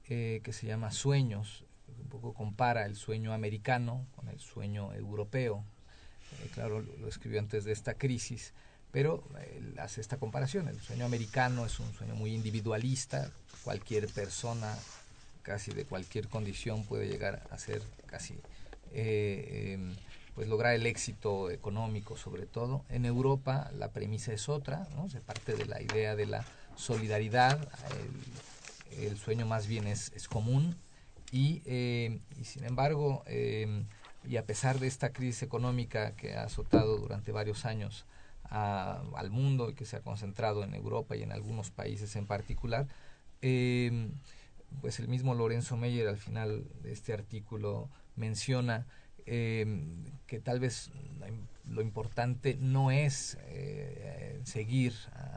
eh, 0.09 0.41
que 0.43 0.53
se 0.53 0.67
llama 0.67 0.91
Sueños, 0.91 1.65
un 1.99 2.09
poco 2.09 2.33
compara 2.33 2.85
el 2.85 2.95
sueño 2.95 3.33
americano 3.33 4.05
con 4.15 4.27
el 4.29 4.39
sueño 4.39 4.93
europeo. 4.93 5.63
Eh, 6.43 6.49
claro, 6.53 6.81
lo, 6.81 7.07
escribió 7.07 7.39
antes 7.39 7.63
de 7.63 7.71
esta 7.71 7.95
crisis, 7.95 8.53
pero 8.91 9.23
hace 9.79 10.01
esta 10.01 10.17
comparación. 10.17 10.67
El 10.67 10.79
sueño 10.79 11.05
americano 11.05 11.65
es 11.65 11.79
un 11.79 11.93
sueño 11.93 12.15
muy 12.15 12.33
individualista, 12.33 13.31
cualquier 13.63 14.07
persona, 14.07 14.77
casi 15.41 15.71
de 15.71 15.85
cualquier 15.85 16.27
condición, 16.27 16.83
puede 16.83 17.07
llegar 17.07 17.43
a 17.51 17.57
ser 17.57 17.81
casi... 18.05 18.35
Eh, 18.93 19.73
em, 19.73 19.95
pues 20.35 20.49
lograr 20.49 20.75
el 20.75 20.85
éxito 20.85 21.49
económico 21.49 22.17
sobre 22.17 22.45
todo. 22.45 22.83
En 22.89 23.05
Europa 23.05 23.71
la 23.77 23.91
premisa 23.91 24.33
es 24.33 24.49
otra, 24.49 24.85
¿no? 24.93 25.09
se 25.09 25.21
parte 25.21 25.55
de 25.55 25.65
la 25.65 25.81
idea 25.81 26.15
de 26.15 26.25
la 26.25 26.45
solidaridad, 26.75 27.57
el 28.91 29.17
sueño 29.17 29.45
más 29.45 29.67
bien 29.67 29.87
es, 29.87 30.11
es 30.15 30.27
común. 30.27 30.75
Y, 31.31 31.61
eh, 31.65 32.19
y, 32.39 32.45
sin 32.45 32.63
embargo, 32.65 33.23
eh, 33.27 33.85
y 34.27 34.37
a 34.37 34.45
pesar 34.45 34.79
de 34.79 34.87
esta 34.87 35.11
crisis 35.11 35.43
económica 35.43 36.15
que 36.15 36.35
ha 36.35 36.43
azotado 36.43 36.97
durante 36.97 37.31
varios 37.31 37.65
años 37.65 38.05
al 38.49 39.31
mundo 39.31 39.69
y 39.69 39.73
que 39.73 39.85
se 39.85 39.97
ha 39.97 40.01
concentrado 40.01 40.63
en 40.63 40.75
Europa 40.75 41.15
y 41.15 41.23
en 41.23 41.31
algunos 41.31 41.71
países 41.71 42.15
en 42.15 42.27
particular, 42.27 42.87
eh, 43.41 44.11
pues 44.81 44.99
el 44.99 45.07
mismo 45.07 45.33
Lorenzo 45.33 45.77
Meyer 45.77 46.07
al 46.07 46.17
final 46.17 46.63
de 46.83 46.93
este 46.93 47.11
artículo 47.11 47.89
menciona 48.15 48.85
que 49.25 50.41
tal 50.43 50.59
vez 50.59 50.91
lo 51.67 51.81
importante 51.81 52.55
no 52.59 52.91
es 52.91 53.37
seguir 54.43 54.93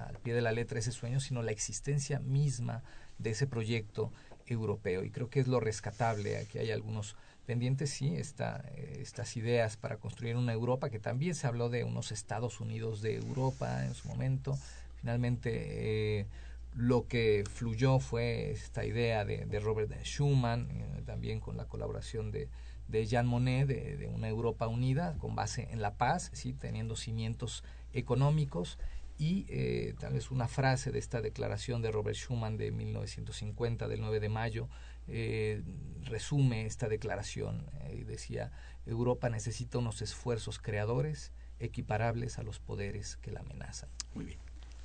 al 0.06 0.18
pie 0.18 0.34
de 0.34 0.42
la 0.42 0.52
letra 0.52 0.78
ese 0.78 0.92
sueño, 0.92 1.18
sino 1.20 1.42
la 1.42 1.52
existencia 1.52 2.20
misma 2.20 2.82
de 3.18 3.30
ese 3.30 3.46
proyecto 3.46 4.12
europeo. 4.46 5.04
Y 5.04 5.10
creo 5.10 5.30
que 5.30 5.40
es 5.40 5.48
lo 5.48 5.60
rescatable. 5.60 6.38
Aquí 6.38 6.58
hay 6.58 6.70
algunos 6.70 7.16
pendientes, 7.46 7.90
sí, 7.90 8.14
eh, 8.14 8.98
estas 9.00 9.36
ideas 9.36 9.76
para 9.76 9.96
construir 9.96 10.36
una 10.36 10.52
Europa, 10.52 10.90
que 10.90 10.98
también 10.98 11.34
se 11.34 11.46
habló 11.46 11.70
de 11.70 11.84
unos 11.84 12.12
Estados 12.12 12.60
Unidos 12.60 13.00
de 13.00 13.16
Europa 13.16 13.86
en 13.86 13.94
su 13.94 14.06
momento. 14.08 14.58
Finalmente, 14.96 16.20
eh, 16.20 16.26
lo 16.74 17.08
que 17.08 17.44
fluyó 17.50 18.00
fue 18.00 18.50
esta 18.50 18.84
idea 18.84 19.24
de, 19.24 19.60
Robert 19.60 19.90
Schuman, 20.04 20.68
eh, 20.70 21.02
también 21.06 21.40
con 21.40 21.56
la 21.56 21.64
colaboración 21.64 22.30
de, 22.30 22.48
de 22.88 23.06
Jean 23.06 23.26
Monnet, 23.26 23.66
de, 23.66 23.96
de, 23.96 24.08
una 24.08 24.28
Europa 24.28 24.68
unida, 24.68 25.16
con 25.18 25.34
base 25.34 25.68
en 25.70 25.80
la 25.80 25.94
paz, 25.94 26.30
sí, 26.34 26.52
teniendo 26.52 26.96
cimientos 26.96 27.64
económicos 27.94 28.78
y 29.18 29.46
eh, 29.48 29.94
tal 29.98 30.14
vez 30.14 30.30
una 30.30 30.46
frase 30.46 30.92
de 30.92 31.00
esta 31.00 31.20
declaración 31.20 31.82
de 31.82 31.90
Robert 31.90 32.16
Schuman 32.16 32.56
de 32.56 32.70
1950, 32.70 33.88
del 33.88 34.00
9 34.00 34.20
de 34.20 34.28
mayo, 34.28 34.68
eh, 35.08 35.62
resume 36.04 36.66
esta 36.66 36.88
declaración 36.88 37.66
eh, 37.80 38.04
decía, 38.06 38.52
Europa 38.86 39.28
necesita 39.28 39.78
unos 39.78 40.02
esfuerzos 40.02 40.58
creadores 40.58 41.32
equiparables 41.58 42.38
a 42.38 42.44
los 42.44 42.60
poderes 42.60 43.16
que 43.16 43.32
la 43.32 43.40
amenazan. 43.40 43.90
Muy 44.14 44.24
bien. 44.24 44.38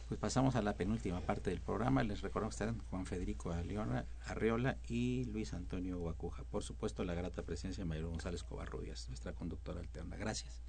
Pues 0.08 0.20
pasamos 0.20 0.56
a 0.56 0.62
la 0.62 0.76
penúltima 0.76 1.22
parte 1.22 1.50
del 1.50 1.62
programa. 1.62 2.04
Les 2.04 2.22
recuerdo 2.22 2.50
que 2.50 2.54
están 2.54 2.80
Juan 2.90 3.06
Federico 3.06 3.52
Arriola 3.52 4.78
y 4.88 5.26
Luis 5.26 5.54
Antonio 5.54 5.98
Guacuja. 5.98 6.44
Por 6.44 6.64
supuesto, 6.64 7.04
la 7.04 7.14
grata 7.14 7.44
presencia 7.44 7.84
de 7.84 7.90
Mayor 7.90 8.10
González 8.10 8.44
Covarrubias, 8.44 9.08
nuestra 9.10 9.34
conductora 9.34 9.80
alterna. 9.80 10.18
Gracias. 10.18 10.62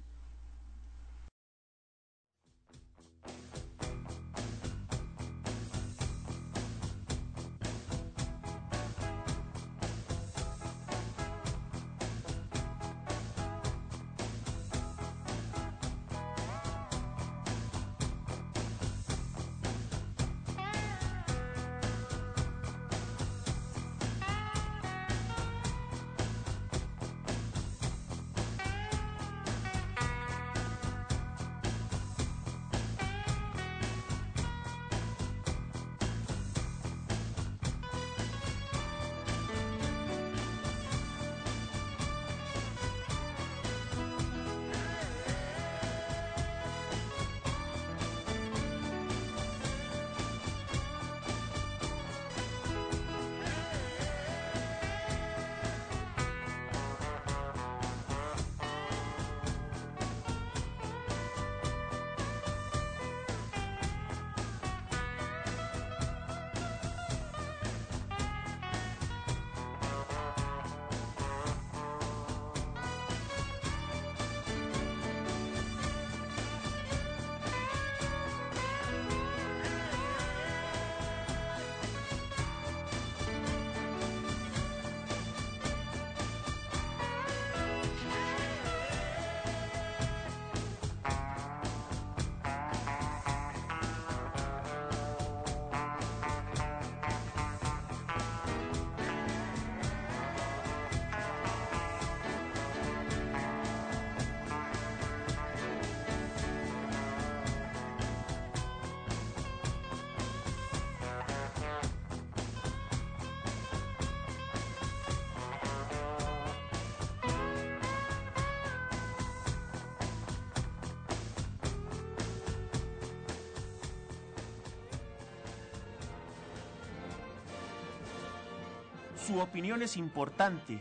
Su 129.25 129.39
opinión 129.39 129.81
es 129.81 129.97
importante. 129.97 130.79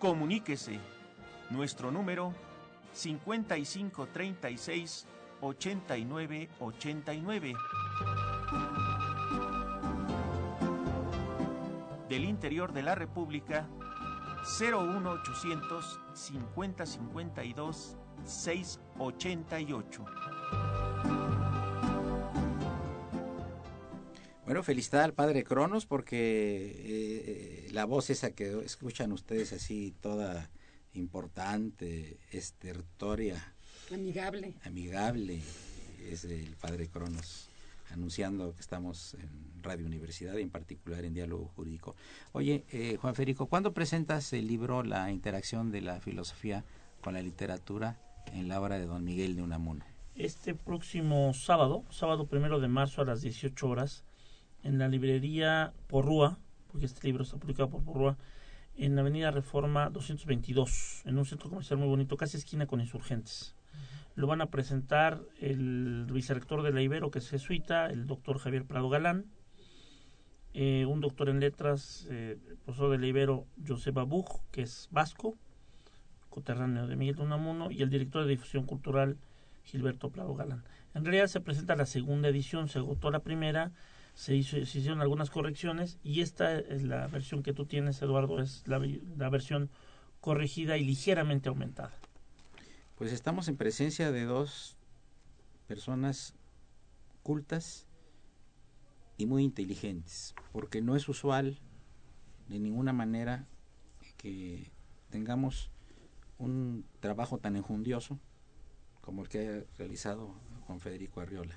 Comuníquese. 0.00 0.80
Nuestro 1.50 1.92
número 1.92 2.34
5536 2.92 5.06
8989. 5.40 7.54
Del 12.08 12.24
interior 12.24 12.72
de 12.72 12.82
la 12.82 12.96
República 12.96 13.68
01800 14.58 16.00
5052 16.14 17.96
688. 18.24 20.04
Bueno, 24.44 24.62
felicidad 24.62 25.04
al 25.04 25.14
padre 25.14 25.42
Cronos 25.42 25.86
porque 25.86 26.16
eh, 26.16 27.53
la 27.74 27.84
voz 27.86 28.08
esa 28.08 28.30
que 28.30 28.60
escuchan 28.64 29.10
ustedes 29.10 29.52
así 29.52 29.92
toda 30.00 30.48
importante, 30.94 32.18
estertoria, 32.30 33.52
Amigable. 33.92 34.54
amigable, 34.64 35.40
es 36.08 36.24
el 36.24 36.54
padre 36.60 36.88
Cronos 36.88 37.50
anunciando 37.92 38.54
que 38.54 38.60
estamos 38.60 39.14
en 39.14 39.62
Radio 39.62 39.86
Universidad 39.86 40.36
y 40.36 40.42
en 40.42 40.50
particular 40.50 41.04
en 41.04 41.14
Diálogo 41.14 41.50
Jurídico. 41.56 41.96
Oye, 42.32 42.64
eh, 42.70 42.96
Juan 43.00 43.16
Federico, 43.16 43.46
¿cuándo 43.46 43.74
presentas 43.74 44.32
el 44.32 44.46
libro 44.46 44.84
La 44.84 45.10
interacción 45.10 45.72
de 45.72 45.80
la 45.80 46.00
filosofía 46.00 46.64
con 47.02 47.14
la 47.14 47.22
literatura 47.22 47.98
en 48.32 48.46
la 48.46 48.60
obra 48.60 48.78
de 48.78 48.86
don 48.86 49.04
Miguel 49.04 49.34
de 49.34 49.42
Unamuno? 49.42 49.84
Este 50.14 50.54
próximo 50.54 51.34
sábado, 51.34 51.84
sábado 51.90 52.26
primero 52.26 52.60
de 52.60 52.68
marzo 52.68 53.02
a 53.02 53.04
las 53.04 53.20
18 53.20 53.68
horas, 53.68 54.04
en 54.62 54.78
la 54.78 54.88
librería 54.88 55.72
Porrúa, 55.88 56.38
porque 56.74 56.86
este 56.86 57.06
libro 57.06 57.22
está 57.22 57.36
publicado 57.36 57.70
por 57.70 57.84
Porrúa, 57.84 58.16
en 58.76 58.96
la 58.96 59.02
Avenida 59.02 59.30
Reforma 59.30 59.90
222, 59.90 61.02
en 61.04 61.16
un 61.16 61.24
centro 61.24 61.48
comercial 61.48 61.78
muy 61.78 61.86
bonito, 61.86 62.16
casi 62.16 62.36
esquina 62.36 62.66
con 62.66 62.80
insurgentes. 62.80 63.54
Lo 64.16 64.26
van 64.26 64.40
a 64.40 64.46
presentar 64.46 65.20
el 65.40 66.04
vicerrector 66.10 66.64
de 66.64 66.72
la 66.72 66.82
Ibero, 66.82 67.12
que 67.12 67.20
es 67.20 67.30
jesuita, 67.30 67.86
el 67.86 68.08
doctor 68.08 68.38
Javier 68.38 68.64
Prado 68.64 68.88
Galán, 68.88 69.26
eh, 70.52 70.84
un 70.84 71.00
doctor 71.00 71.28
en 71.28 71.38
letras, 71.38 72.08
eh, 72.10 72.40
profesor 72.64 72.90
de 72.90 72.98
la 72.98 73.06
Ibero, 73.06 73.46
Josep 73.64 73.96
Abuj, 73.96 74.40
que 74.50 74.62
es 74.62 74.88
vasco, 74.90 75.36
coterráneo 76.28 76.88
de 76.88 76.96
Miguel 76.96 77.20
Unamuno, 77.20 77.70
y 77.70 77.82
el 77.82 77.90
director 77.90 78.24
de 78.24 78.30
difusión 78.30 78.66
cultural, 78.66 79.16
Gilberto 79.62 80.10
Prado 80.10 80.34
Galán. 80.34 80.64
En 80.92 81.04
realidad 81.04 81.28
se 81.28 81.40
presenta 81.40 81.76
la 81.76 81.86
segunda 81.86 82.30
edición, 82.30 82.66
se 82.68 82.80
agotó 82.80 83.12
la 83.12 83.20
primera, 83.20 83.70
se, 84.14 84.34
hizo, 84.34 84.56
se 84.64 84.78
hicieron 84.78 85.00
algunas 85.00 85.30
correcciones 85.30 85.98
y 86.02 86.20
esta 86.20 86.58
es 86.58 86.82
la 86.82 87.06
versión 87.08 87.42
que 87.42 87.52
tú 87.52 87.66
tienes, 87.66 88.00
Eduardo, 88.00 88.40
es 88.40 88.66
la, 88.66 88.80
la 89.16 89.28
versión 89.28 89.70
corregida 90.20 90.76
y 90.76 90.84
ligeramente 90.84 91.48
aumentada. 91.48 91.92
Pues 92.96 93.12
estamos 93.12 93.48
en 93.48 93.56
presencia 93.56 94.12
de 94.12 94.24
dos 94.24 94.76
personas 95.66 96.34
cultas 97.22 97.86
y 99.16 99.26
muy 99.26 99.44
inteligentes, 99.44 100.34
porque 100.52 100.80
no 100.80 100.96
es 100.96 101.08
usual 101.08 101.58
de 102.48 102.58
ninguna 102.58 102.92
manera 102.92 103.46
que 104.16 104.70
tengamos 105.10 105.70
un 106.38 106.84
trabajo 107.00 107.38
tan 107.38 107.56
enjundioso 107.56 108.18
como 109.00 109.22
el 109.22 109.28
que 109.28 109.48
ha 109.48 109.78
realizado 109.78 110.34
Juan 110.66 110.80
Federico 110.80 111.20
Arriola. 111.20 111.54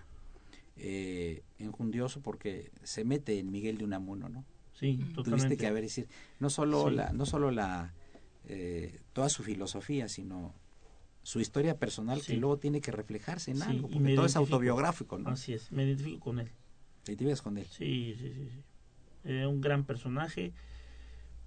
Eh, 0.79 1.43
enjundioso 1.59 2.21
porque 2.21 2.71
se 2.83 3.03
mete 3.03 3.39
en 3.39 3.51
Miguel 3.51 3.77
de 3.77 3.83
Unamuno, 3.85 4.29
¿no? 4.29 4.45
Sí, 4.73 4.97
Tuviste 4.97 5.13
totalmente. 5.15 5.57
que 5.57 5.67
haber 5.67 5.83
decir, 5.83 6.07
no 6.39 6.49
solo 6.51 6.89
Sí. 6.89 6.95
la, 6.95 7.11
no 7.13 7.25
solo 7.25 7.49
la 7.51 7.93
eh, 8.45 9.01
toda 9.13 9.27
su 9.29 9.43
filosofía, 9.43 10.07
sino 10.07 10.53
su 11.23 11.39
historia 11.41 11.77
personal 11.79 12.21
que 12.21 12.37
luego 12.37 12.57
tiene 12.59 12.79
que 12.79 12.91
reflejarse 12.91 13.51
en 13.51 13.57
Sí, 13.57 13.63
algo, 13.63 13.89
porque 13.89 14.15
todo 14.15 14.25
es 14.27 14.35
autobiográfico, 14.35 15.17
¿no? 15.17 15.31
Así 15.31 15.53
es, 15.53 15.71
me 15.71 15.83
identifico 15.83 16.19
con 16.19 16.39
él. 16.39 16.49
Te 17.03 17.11
identificas 17.13 17.41
con 17.41 17.57
él. 17.57 17.65
Sí, 17.65 18.15
sí, 18.17 18.31
sí. 18.33 18.49
sí. 18.49 18.63
Eh, 19.25 19.45
un 19.47 19.59
gran 19.59 19.83
personaje. 19.83 20.53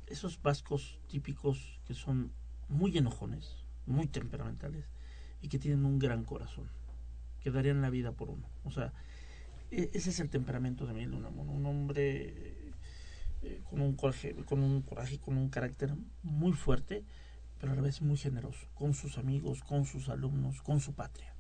Esos 0.07 0.43
vascos 0.43 0.99
típicos 1.07 1.79
que 1.87 1.95
son 1.95 2.33
muy 2.69 2.99
enojones, 2.99 3.65
muy 3.87 4.07
temperamentales 4.09 4.85
y 5.41 5.49
que 5.49 5.59
tienen 5.59 5.85
un 5.85 5.99
gran 6.01 6.25
corazón, 6.25 6.69
que 7.41 7.51
darían 7.53 7.81
la 7.81 7.91
vida 7.91 8.13
por 8.13 8.29
uno. 8.29 8.49
O 8.65 8.71
sea, 8.73 8.93
ese 9.71 10.11
es 10.11 10.21
el 10.21 10.31
temperamento 10.31 10.87
de 10.87 10.93
Miguel 10.93 11.13
de 11.13 11.17
Unamuno, 11.17 11.53
un 11.53 11.67
hombre 11.67 12.55
eh, 13.43 13.63
con 13.69 13.81
un 13.81 13.95
coraje, 13.95 14.35
con 14.45 14.63
un 14.63 14.83
coraje, 14.83 15.19
con 15.19 15.37
un 15.37 15.49
carácter 15.49 15.95
muy 16.23 16.53
fuerte, 16.53 17.05
pero 17.59 17.73
a 17.73 17.77
la 17.77 17.83
vez 17.83 18.03
muy 18.03 18.17
generoso, 18.17 18.67
con 18.75 18.95
sus 18.95 19.19
amigos, 19.19 19.63
con 19.63 19.85
sus 19.85 20.09
alumnos, 20.09 20.63
con 20.63 20.81
su 20.81 20.95
patria. 20.95 21.35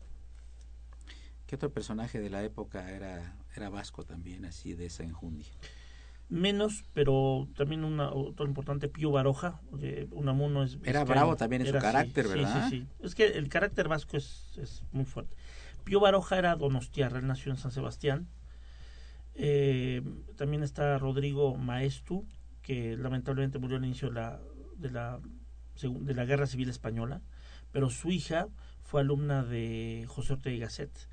¿Qué 1.47 1.57
otro 1.57 1.72
personaje 1.72 2.20
de 2.20 2.31
la 2.31 2.45
época 2.45 2.91
era, 2.93 3.37
era 3.57 3.68
vasco 3.70 4.05
también, 4.05 4.45
así 4.45 4.74
de 4.74 4.87
esa 4.87 5.03
enjundia? 5.03 5.51
Menos, 6.28 6.85
pero 6.95 7.49
también 7.57 7.83
una, 7.83 8.12
otro 8.12 8.47
importante, 8.47 8.89
Pío 8.89 9.11
Baroja. 9.11 9.61
Unamuno 10.12 10.62
es. 10.62 10.74
Era 10.74 11.01
vizcaíno. 11.01 11.05
bravo 11.07 11.37
también 11.37 11.62
en 11.62 11.68
su 11.68 11.76
así, 11.76 11.85
carácter, 11.85 12.26
sí, 12.26 12.31
¿verdad? 12.31 12.70
Sí, 12.70 12.78
sí, 12.78 12.87
Es 13.01 13.16
que 13.16 13.26
el 13.26 13.49
carácter 13.49 13.89
vasco 13.89 14.16
es, 14.16 14.57
es 14.57 14.85
muy 14.93 15.05
fuerte. 15.05 15.35
Pío 15.91 15.99
Baroja 15.99 16.38
era 16.38 16.55
donostiarra, 16.55 17.18
él 17.18 17.26
nació 17.26 17.51
en 17.51 17.59
San 17.59 17.72
Sebastián. 17.72 18.28
Eh, 19.34 20.03
también 20.36 20.62
está 20.62 20.97
Rodrigo 20.99 21.57
Maestu, 21.57 22.28
que 22.62 22.97
lamentablemente 22.97 23.59
murió 23.59 23.76
al 23.76 23.84
inicio 23.84 24.07
de 24.07 24.14
la, 24.14 24.41
de 24.76 24.91
la, 24.93 25.18
de 25.82 26.14
la 26.14 26.24
Guerra 26.26 26.47
Civil 26.47 26.68
Española, 26.68 27.22
pero 27.72 27.91
su 27.91 28.12
hija 28.12 28.47
fue 28.84 29.01
alumna 29.01 29.43
de 29.43 30.05
José 30.07 30.34
Ortega 30.34 30.55
y 30.55 30.61
Gasset. 30.61 31.09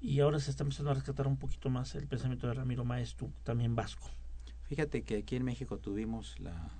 Y 0.00 0.20
ahora 0.20 0.40
se 0.40 0.50
está 0.50 0.62
empezando 0.62 0.92
a 0.92 0.94
rescatar 0.94 1.26
un 1.26 1.36
poquito 1.36 1.68
más 1.68 1.94
el 1.94 2.08
pensamiento 2.08 2.46
de 2.46 2.54
Ramiro 2.54 2.86
Maestu, 2.86 3.30
también 3.42 3.76
vasco. 3.76 4.08
Fíjate 4.62 5.02
que 5.02 5.18
aquí 5.18 5.36
en 5.36 5.44
México 5.44 5.76
tuvimos 5.76 6.40
la, 6.40 6.70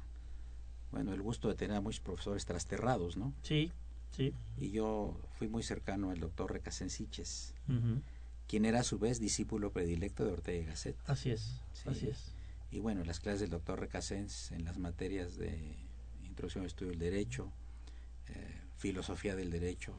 bueno, 0.91 1.13
el 1.13 1.21
gusto 1.21 1.49
de 1.49 1.55
tener 1.55 1.77
a 1.77 1.83
muchos 1.83 2.01
profesores 2.01 2.47
trasterrados, 2.47 3.19
¿no? 3.19 3.35
Sí, 3.43 3.73
sí. 4.13 4.33
Y 4.59 4.71
yo 4.71 5.21
fui 5.33 5.49
muy 5.49 5.63
cercano 5.63 6.11
al 6.11 6.21
doctor 6.21 6.53
Recasensiches, 6.53 7.55
ujú. 7.69 8.01
quien 8.47 8.65
era 8.65 8.81
a 8.81 8.85
su 8.85 8.99
vez 8.99 9.19
discípulo 9.21 9.73
predilecto 9.73 10.25
de 10.25 10.33
Ortega 10.33 10.63
y 10.63 10.65
Gasset. 10.67 10.97
Así 11.07 11.31
es, 11.31 11.61
Sí. 11.73 11.89
así 11.89 12.07
es. 12.09 12.35
Y 12.71 12.79
bueno, 12.81 13.05
las 13.05 13.21
clases 13.21 13.41
del 13.41 13.51
doctor 13.51 13.81
Recasens 13.81 14.53
en 14.53 14.65
las 14.65 14.79
materias 14.79 15.37
de 15.37 15.77
introducción 16.25 16.63
al 16.63 16.69
estudio 16.69 16.91
del 16.93 17.01
derecho, 17.01 17.53
eh, 18.29 18.61
filosofía 18.77 19.37
del 19.37 19.51
derecho 19.51 19.95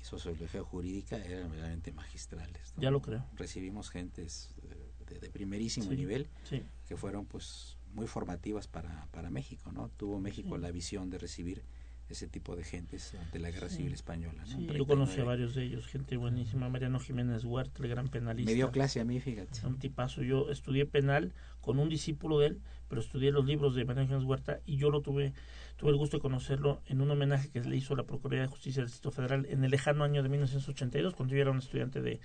y 0.00 0.04
sociología 0.04 0.62
jurídica 0.62 1.16
eran 1.16 1.50
verdaderamente 1.50 1.90
magistrales. 1.92 2.74
¿no? 2.76 2.82
Ya 2.82 2.90
lo 2.90 3.02
creo. 3.02 3.24
Recibimos 3.34 3.90
gentes 3.90 4.54
de, 4.62 5.14
de- 5.14 5.20
de 5.20 5.30
primerísimo 5.30 5.90
Sí. 5.90 5.96
nivel 5.96 6.28
Sí, 6.44 6.62
que 6.86 6.96
fueron 6.96 7.26
pues 7.26 7.76
muy 7.92 8.06
formativas 8.06 8.68
para, 8.68 9.06
para 9.10 9.30
México, 9.30 9.72
¿no? 9.72 9.88
Tuvo 9.96 10.20
México 10.20 10.56
Sí. 10.56 10.62
la 10.62 10.70
visión 10.70 11.10
de 11.10 11.18
recibir 11.18 11.64
ese 12.08 12.28
tipo 12.28 12.54
de 12.54 12.62
gentes 12.64 13.14
ante 13.14 13.38
la 13.40 13.50
Guerra 13.50 13.68
Sí. 13.68 13.78
Civil 13.78 13.92
Española, 13.94 14.42
¿no? 14.46 14.56
sí, 14.58 14.66
yo 14.66 14.86
conocí 14.86 15.12
a 15.20 15.24
39. 15.24 15.26
varios 15.26 15.54
de 15.54 15.64
ellos, 15.64 15.86
gente 15.88 16.16
buenísima. 16.16 16.68
Mariano 16.68 17.00
Jiménez 17.00 17.44
Huerta, 17.44 17.82
el 17.82 17.88
gran 17.88 18.08
penalista. 18.08 18.50
Me 18.50 18.54
dio 18.54 18.70
clase 18.70 19.00
a 19.00 19.04
mí, 19.04 19.18
fíjate. 19.20 19.66
Un 19.66 19.78
tipazo. 19.78 20.22
Yo 20.22 20.50
estudié 20.50 20.86
penal 20.86 21.32
con 21.60 21.78
un 21.80 21.88
discípulo 21.88 22.38
de 22.38 22.46
él, 22.48 22.60
pero 22.88 23.00
estudié 23.00 23.32
los 23.32 23.44
libros 23.44 23.74
de 23.74 23.84
Mariano 23.84 24.06
Jiménez 24.06 24.24
Huerta 24.28 24.60
y 24.66 24.76
yo 24.76 24.90
lo 24.90 25.00
tuve, 25.02 25.32
tuve 25.76 25.90
el 25.90 25.96
gusto 25.96 26.18
de 26.18 26.20
conocerlo 26.20 26.80
en 26.86 27.00
un 27.00 27.10
homenaje 27.10 27.48
que 27.50 27.60
le 27.60 27.76
hizo 27.76 27.96
la 27.96 28.04
Procuraduría 28.04 28.42
de 28.42 28.48
Justicia 28.48 28.82
del 28.82 28.86
Distrito 28.90 29.10
Federal 29.10 29.44
en 29.50 29.64
el 29.64 29.70
lejano 29.72 30.04
año 30.04 30.22
de 30.22 30.28
1982, 30.28 31.14
cuando 31.14 31.34
yo 31.34 31.40
era 31.40 31.50
un 31.50 31.58
estudiante 31.58 32.00
de 32.02 32.20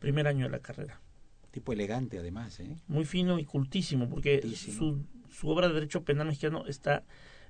primer 0.00 0.26
año 0.26 0.46
de 0.46 0.50
la 0.50 0.58
carrera. 0.58 1.00
Tipo 1.52 1.72
elegante 1.72 2.18
además, 2.18 2.58
¿eh? 2.58 2.76
muy 2.88 3.04
fino 3.04 3.38
y 3.38 3.44
cultísimo, 3.44 4.08
porque 4.08 4.40
Cultísimo. 4.40 4.76
su, 4.76 5.06
su 5.32 5.48
obra 5.48 5.68
de 5.68 5.74
derecho 5.74 6.02
penal 6.02 6.26
mexicano 6.26 6.66
está 6.66 7.04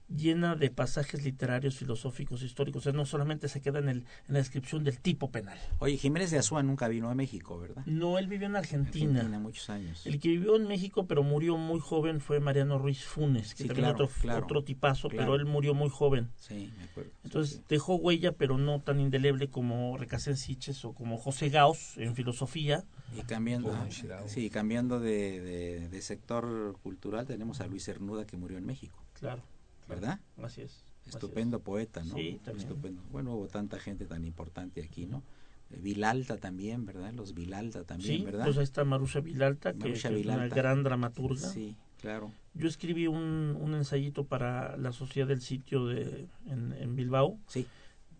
llena 0.09 0.55
de 0.55 0.71
pasajes 0.71 1.25
literarios, 1.25 1.77
filosóficos, 1.77 2.43
históricos. 2.43 2.83
O 2.83 2.85
sea, 2.85 2.93
no 2.93 3.07
solamente 3.07 3.49
se 3.49 3.61
queda 3.61 3.79
en, 3.79 3.89
el, 3.89 3.97
en 3.99 4.05
la 4.35 4.39
descripción 4.39 4.85
del 4.85 4.99
tipo 5.01 5.31
penal. 5.31 5.59
Oye, 5.79 5.97
Jiménez 5.97 6.31
de 6.31 6.39
Azúa 6.39 6.63
nunca 6.63 6.89
vino 6.89 7.09
a 7.11 7.15
México, 7.15 7.59
¿verdad? 7.59 7.85
No, 7.87 8.19
él 8.19 8.27
vivió 8.29 8.47
en 8.47 8.57
Argentina. 8.57 9.11
Argentina 9.21 9.39
muchos 9.39 9.71
años. 9.71 10.07
El 10.07 10.21
que 10.21 10.29
vivió 10.29 10.57
en 10.57 10.67
México, 10.69 11.07
pero 11.07 11.23
murió 11.23 11.57
muy 11.57 11.81
joven, 11.81 12.21
fue 12.21 12.39
Mariano 12.41 12.79
Ruiz 12.79 13.05
Funes, 13.05 13.55
que 13.55 13.63
Sí, 13.65 13.69
también 13.69 13.89
claro, 13.91 14.05
otro, 14.05 14.17
claro, 14.21 14.45
otro 14.45 14.63
tipazo, 14.65 15.09
claro. 15.09 15.25
pero 15.33 15.37
él 15.37 15.47
murió 15.47 15.75
muy 15.75 15.89
joven. 15.89 16.31
Sí, 16.37 16.73
me 16.77 16.85
acuerdo. 16.85 17.11
Entonces 17.25 17.57
sí. 17.57 17.63
dejó 17.69 17.95
huella, 17.97 18.33
pero 18.33 18.59
no 18.59 18.81
tan 18.83 19.01
indeleble 19.01 19.49
como 19.49 19.97
Recasensiches 19.97 20.85
o 20.85 20.93
como 20.93 21.19
José 21.19 21.49
Gauss 21.49 21.97
en 21.99 22.15
filosofía. 22.15 22.85
Y 23.17 23.23
cambiando, 23.23 23.73
Shirao. 23.89 24.29
sí, 24.29 24.51
cambiando 24.51 25.01
de, 25.01 25.41
de- 25.41 25.89
de 25.89 26.03
sector 26.03 26.77
cultural, 26.83 27.27
tenemos 27.27 27.61
a 27.61 27.67
Luis 27.67 27.85
Cernuda 27.85 28.27
que 28.27 28.37
murió 28.37 28.59
en 28.59 28.67
México, 28.67 28.99
Claro, 29.15 29.43
¿verdad? 29.89 30.21
así 30.43 30.63
es. 30.63 30.73
así 31.01 31.09
es. 31.09 31.15
Estupendo 31.15 31.61
poeta, 31.61 32.03
¿no? 32.05 32.15
Sí, 32.15 32.41
también. 32.45 32.67
Estupendo. 32.69 33.03
Bueno, 33.11 33.35
hubo 33.35 33.49
tanta 33.49 33.79
gente 33.79 34.07
tan 34.07 34.25
importante 34.25 34.83
aquí, 34.83 35.07
¿no? 35.07 35.23
Eh, 35.71 35.79
Vilalta 35.81 36.37
también, 36.39 36.85
¿verdad? 36.87 37.13
Los 37.13 37.35
Vilalta 37.35 37.85
también, 37.85 38.19
Sí, 38.21 38.25
¿verdad? 38.25 38.45
pues 38.45 38.57
ahí 38.59 38.65
está 38.65 38.85
Marusha 38.85 39.21
Vilalta, 39.21 39.73
que, 39.73 39.79
que 39.79 39.93
es 39.93 40.05
una 40.05 40.15
Vilalta. 40.15 40.55
gran 40.55 40.83
dramaturga. 40.83 41.49
Sí, 41.49 41.77
Claro. 42.01 42.33
Yo 42.53 42.69
escribí 42.69 43.07
un, 43.07 43.57
un 43.59 43.75
ensayito 43.75 44.27
para 44.27 44.77
la 44.77 44.93
Sociedad 44.93 45.27
del 45.27 45.41
Sitio 45.41 45.87
de, 45.87 46.27
en, 46.47 46.73
en 46.75 46.95
Bilbao. 46.97 47.39
Sí. 47.49 47.67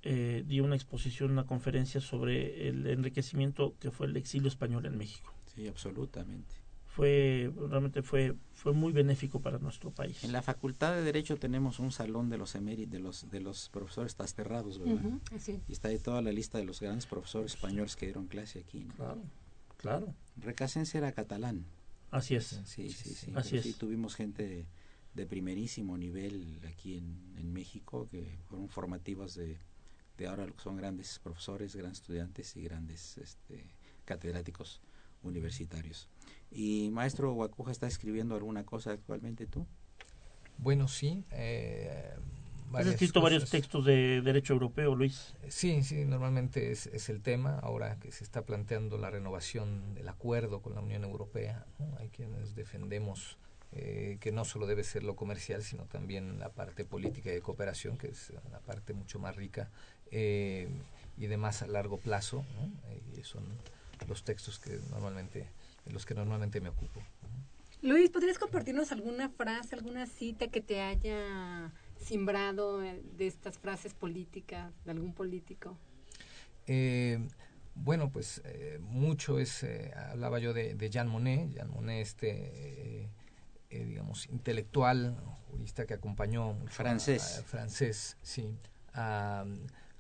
Eh, 0.03 0.43
di 0.47 0.61
una 0.61 0.75
exposición, 0.75 1.31
una 1.31 1.45
conferencia 1.45 2.01
sobre 2.01 2.69
el 2.69 2.87
enriquecimiento 2.87 3.75
que 3.81 3.91
fue 3.91 4.07
el 4.07 4.17
exilio 4.17 4.49
español 4.49 4.87
en 4.87 4.97
México. 4.97 5.35
Sí, 5.55 5.69
absolutamente. 5.69 6.55
Fue, 6.95 7.53
realmente 7.69 8.03
fue, 8.03 8.37
fue 8.53 8.73
muy 8.73 8.93
benéfico 8.93 9.41
para 9.41 9.59
nuestro 9.59 9.91
país. 9.91 10.23
En 10.23 10.31
la 10.31 10.43
Facultad 10.43 10.95
de 10.95 11.03
Derecho 11.03 11.37
tenemos 11.37 11.81
un 11.81 11.91
salón 11.91 12.31
de 12.31 12.39
los 12.39 12.55
eméritos, 12.55 12.93
de 12.93 12.99
los, 13.01 13.31
de 13.31 13.41
los 13.41 13.69
profesores 13.71 14.15
tasterrados, 14.15 14.79
¿verdad? 14.79 14.95
Ujú, 15.05 15.21
así. 15.35 15.61
Y 15.67 15.73
está 15.73 15.89
ahí 15.89 15.99
toda 15.99 16.23
la 16.23 16.31
lista 16.31 16.57
de 16.59 16.65
los 16.65 16.79
grandes 16.81 17.07
profesores 17.07 17.55
españoles 17.55 17.97
que 17.97 18.07
dieron 18.07 18.29
clase 18.29 18.61
aquí. 18.61 18.85
¿no? 18.85 18.95
Claro, 18.95 19.23
claro. 19.77 20.15
Recasense 20.37 20.97
era 20.99 21.11
catalán. 21.11 21.67
Así 22.13 22.37
es. 22.37 22.61
Sí, 22.65 22.89
sí, 22.91 23.13
sí. 23.13 23.33
Así 23.35 23.51
pero 23.51 23.61
es. 23.61 23.63
sí 23.65 23.73
tuvimos 23.73 24.15
gente 24.15 24.47
de, 24.47 24.67
de 25.15 25.27
primerísimo 25.27 25.99
nivel 25.99 26.61
aquí 26.69 26.99
en, 26.99 27.35
en 27.37 27.53
México 27.53 28.07
que 28.09 28.39
fueron 28.49 28.69
formativas 28.69 29.35
de, 29.35 29.59
de 30.17 30.27
ahora 30.29 30.47
lo 30.47 30.55
que 30.55 30.63
son 30.63 30.77
grandes 30.77 31.19
profesores, 31.19 31.75
grandes 31.75 31.99
estudiantes 31.99 32.55
y 32.57 32.63
grandes 32.63 33.19
este, 33.19 33.67
catedráticos 34.05 34.81
universitarios. 35.25 36.09
Y 36.55 36.91
maestro 36.91 37.33
Guacuja, 37.33 37.73
¿está 37.73 37.87
escribiendo 37.87 38.37
alguna 38.37 38.65
cosa 38.65 38.93
actualmente 38.93 39.47
tú? 39.47 39.67
Bueno, 40.59 40.87
sí. 40.89 41.25
Eh, 41.33 42.15
Has 42.73 42.87
escrito 42.87 43.21
varios 43.21 43.51
textos 43.51 43.85
de 43.85 44.21
derecho 44.21 44.53
europeo, 44.53 44.95
Luis. 44.95 45.35
Sí, 45.49 45.83
sí, 45.83 46.05
normalmente 46.05 46.73
es, 46.73 46.87
es 46.87 47.09
el 47.09 47.21
tema. 47.23 47.59
Ahora 47.61 47.99
que 48.01 48.11
se 48.11 48.25
está 48.25 48.43
planteando 48.43 48.99
la 48.99 49.11
renovación 49.11 49.95
del 49.95 50.09
acuerdo 50.09 50.61
con 50.63 50.75
la 50.75 50.81
Unión 50.81 51.05
Europea, 51.05 51.67
¿no? 51.79 51.97
hay 51.99 52.09
quienes 52.09 52.55
defendemos 52.55 53.39
eh, 53.77 54.19
que 54.21 54.31
no 54.31 54.45
solo 54.45 54.67
debe 54.67 54.85
ser 54.85 55.03
lo 55.03 55.17
comercial, 55.17 55.65
sino 55.65 55.85
también 55.87 56.39
la 56.39 56.49
parte 56.49 56.85
política 56.85 57.31
y 57.31 57.35
de 57.35 57.41
cooperación, 57.41 57.99
que 57.99 58.09
es 58.09 58.33
una 58.47 58.61
parte 58.61 58.93
mucho 58.93 59.19
más 59.19 59.35
rica 59.35 59.69
eh, 60.13 60.69
y 61.19 61.27
de 61.27 61.37
más 61.37 61.63
a 61.63 61.67
largo 61.67 61.99
plazo. 61.99 62.45
¿no? 62.55 63.19
Y 63.19 63.25
son 63.25 63.45
los 64.09 64.23
textos 64.23 64.61
que 64.61 64.79
normalmente, 64.91 65.49
de 65.85 65.93
los 65.93 66.07
que 66.07 66.15
normalmente 66.15 66.61
me 66.61 66.69
ocupo. 66.69 67.01
Luis, 67.83 68.11
¿podrías 68.11 68.39
compartirnos 68.39 68.93
alguna 68.93 69.29
frase, 69.29 69.75
alguna 69.75 70.07
cita 70.07 70.49
que 70.49 70.63
te 70.63 70.81
haya 70.81 71.73
simbrado 71.99 72.83
eh, 72.83 73.03
de 73.17 73.27
estas 73.27 73.59
frases 73.59 73.93
políticas, 73.93 74.73
de 74.85 74.91
algún 74.93 75.13
político? 75.13 75.77
Eh, 76.67 77.19
bueno, 77.75 78.11
pues 78.11 78.41
eh, 78.47 78.79
mucho 78.81 79.39
es, 79.39 79.63
eh, 79.65 79.93
hablaba 79.95 80.39
yo 80.39 80.55
de, 80.55 80.75
de 80.75 80.89
Jean 80.91 81.09
Monnet, 81.09 81.51
Jean 81.51 81.71
Monnet, 81.71 82.01
este, 82.01 82.31
eh, 83.03 83.09
eh, 83.69 83.85
digamos, 83.85 84.29
intelectual, 84.31 85.17
jurista 85.51 85.85
que 85.87 85.93
acompañó 85.95 86.55
mucho 86.55 86.71
a- 86.71 86.75
Francés. 86.75 87.39
a- 87.41 87.43
francés, 87.43 88.17
sí, 88.23 88.57
a, 88.95 89.45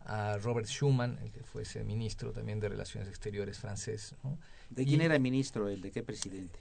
a 0.04 0.36
Robert 0.38 0.66
Schuman, 0.66 1.18
el 1.22 1.30
que 1.32 1.42
fuese 1.42 1.82
ministro 1.84 2.32
también 2.32 2.60
de 2.60 2.68
Relaciones 2.68 3.08
Exteriores 3.08 3.58
francés. 3.58 4.14
¿no? 4.22 4.38
¿De 4.70 4.84
quién 4.84 5.00
Y- 5.00 5.04
era 5.04 5.18
ministro 5.18 5.68
él? 5.68 5.80
¿De 5.80 5.90
qué 5.90 6.02
presidente? 6.02 6.58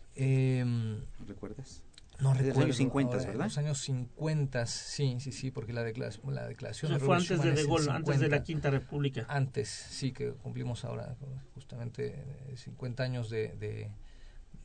¿No 0.65 1.25
recuerdas? 1.27 1.81
no 2.19 2.29
De 2.29 2.35
los 2.35 2.45
recuerdo. 2.47 2.63
años 2.65 2.77
50, 2.77 3.11
ahora, 3.13 3.23
en 3.23 3.29
¿verdad? 3.31 3.45
Los 3.45 3.57
años 3.57 3.77
50, 3.81 4.65
sí, 4.67 5.17
sí, 5.19 5.31
sí, 5.31 5.51
porque 5.51 5.73
la, 5.73 5.83
decla- 5.83 6.11
la 6.31 6.47
declaración 6.47 6.91
Eso 6.91 6.99
de 6.99 7.05
fue 7.05 7.15
Robert 7.17 7.21
antes 7.21 7.29
de 7.29 7.35
Schuman 7.37 7.55
De 7.55 7.61
en 7.61 7.67
Gaulle, 7.67 7.89
antes 7.91 8.19
de 8.19 8.27
la 8.29 8.37
50. 8.37 8.43
Quinta 8.43 8.69
República. 8.69 9.25
Antes, 9.27 9.67
sí, 9.69 10.11
que 10.13 10.31
cumplimos 10.31 10.85
ahora 10.85 11.15
justamente 11.55 12.15
eh, 12.49 12.55
50 12.57 13.03
años 13.03 13.29
de, 13.29 13.49
de, 13.59 13.89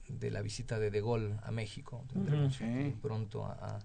de 0.08 0.30
la 0.30 0.42
visita 0.42 0.78
de 0.78 0.90
De 0.90 1.00
Gaulle 1.00 1.34
a 1.42 1.50
México. 1.50 2.04
Tendremos 2.12 2.54
Sí. 2.54 2.64
muy 2.64 2.90
pronto 2.92 3.44
a... 3.46 3.52
a- 3.54 3.78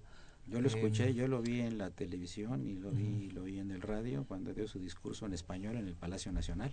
Yo 0.48 0.62
lo 0.62 0.68
escuché, 0.68 1.08
Em, 1.10 1.16
yo 1.16 1.28
lo 1.28 1.42
vi 1.42 1.62
en 1.62 1.78
la 1.78 1.90
televisión 1.90 2.66
y 2.68 2.76
lo 2.76 2.92
vi, 2.92 3.30
lo 3.32 3.44
vi 3.44 3.60
en 3.60 3.72
el 3.72 3.82
radio 3.82 4.26
cuando 4.28 4.54
dio 4.54 4.68
su 4.68 4.80
discurso 4.80 5.26
en 5.26 5.34
español 5.34 5.78
en 5.78 5.88
el 5.88 5.96
Palacio 5.96 6.32
Nacional. 6.32 6.72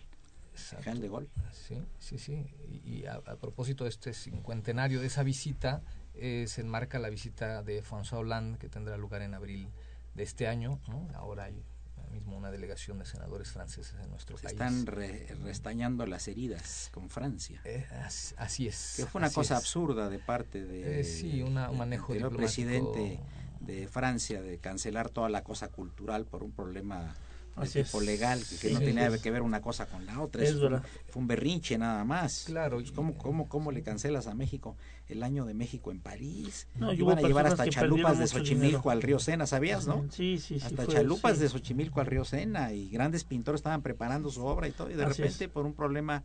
exacto. 0.53 0.85
Jean 0.85 1.01
de 1.01 1.09
Gaulle. 1.09 1.29
Sí, 1.53 1.77
sí, 2.01 2.19
sí. 2.19 2.45
Y, 2.85 3.05
a, 3.07 3.15
a 3.15 3.37
propósito 3.37 3.85
de 3.85 3.91
este 3.91 4.13
cincuentenario 4.13 5.01
de 5.01 5.07
esa 5.07 5.23
visita, 5.23 5.83
eh, 6.15 6.47
se 6.49 6.61
enmarca 6.63 6.99
la 6.99 7.09
visita 7.09 7.63
de 7.63 7.83
François 7.85 8.19
Hollande 8.19 8.59
que 8.59 8.69
tendrá 8.69 8.97
lugar 8.97 9.23
en 9.23 9.35
abril 9.35 9.69
de 10.15 10.25
este 10.25 10.49
año. 10.49 10.81
¿no? 10.89 11.09
Ahora 11.15 11.45
hay 11.45 11.63
mismo 12.11 12.37
una 12.37 12.51
delegación 12.51 12.99
de 12.99 13.07
senadores 13.07 13.53
franceses 13.53 13.95
en 14.03 14.11
nuestro 14.11 14.37
Se 14.37 14.43
país. 14.43 14.55
están 14.55 14.85
re- 14.87 15.29
restañando 15.45 16.05
las 16.07 16.27
heridas 16.27 16.91
con 16.93 17.09
Francia. 17.09 17.61
Eh, 17.65 17.87
as- 18.05 18.35
así 18.37 18.67
es. 18.67 18.95
Que 18.97 19.07
fue 19.07 19.21
una 19.21 19.31
cosa 19.31 19.55
es. 19.55 19.61
absurda 19.61 20.11
de 20.11 20.19
parte 20.19 20.65
de, 20.65 21.01
Eh, 21.01 21.05
sí, 21.05 21.41
una- 21.43 21.71
un 21.71 21.79
manejo 21.79 22.13
diplomático. 22.13 22.37
presidente 22.37 23.21
de 23.61 23.87
Francia 23.87 24.43
de 24.43 24.59
cancelar 24.59 25.11
toda 25.11 25.29
la 25.29 25.43
cosa 25.45 25.69
cultural 25.69 26.25
por 26.27 26.43
un 26.43 26.53
problema 26.53 27.15
de 27.57 27.63
Así 27.63 27.83
tipo 27.83 28.01
es. 28.01 28.07
legal 28.07 28.41
que, 28.61 28.71
no 28.71 28.79
tenía 28.79 29.19
que 29.19 29.31
ver 29.31 29.43
una 29.43 29.61
cosa 29.61 29.85
con 29.87 30.07
la 30.07 30.21
otra. 30.21 30.43
Es 30.43 30.59
fue, 30.59 30.71
fue 31.11 31.21
un 31.21 31.27
berrinche 31.27 31.77
nada 31.77 32.05
más. 32.05 32.45
Claro, 32.47 32.79
Pues, 32.79 32.91
¿cómo, 32.93 33.19
cómo, 33.19 33.49
¿Cómo 33.49 33.71
le 33.71 33.83
cancelas 33.83 34.29
a 34.29 34.35
México 34.35 34.77
el 35.09 35.23
año 35.23 35.45
de 35.45 35.53
México 35.53 35.91
en 35.91 36.01
París? 36.01 36.69
No, 36.77 36.93
Iban 36.95 37.19
a 37.19 37.23
llevar 37.23 37.47
hasta 37.47 37.69
chalupas 37.69 38.19
de 38.19 38.29
Xochimilco 38.29 38.65
dinero. 38.69 38.91
al 38.91 39.03
río 39.03 39.19
Sena, 39.19 39.47
¿sabías, 39.47 39.87
no? 39.87 40.07
Sí, 40.11 40.39
sí, 40.39 40.59
sí. 40.59 40.65
hasta 40.65 40.85
fue- 40.85 40.95
chalupas 40.95 41.37
sí. 41.37 41.43
de 41.43 41.49
Xochimilco 41.51 42.01
al 42.01 42.07
río 42.07 42.25
Sena 42.25 42.73
y 42.73 42.89
grandes 42.89 43.25
pintores 43.25 43.59
estaban 43.59 43.83
preparando 43.83 44.31
su 44.31 44.45
obra 44.47 44.69
y 44.69 44.71
todo 44.71 44.91
y 44.91 44.95
de 44.95 45.05
Así 45.05 45.21
repente 45.21 45.49
por 45.49 45.67
un 45.67 45.75
problema 45.75 46.23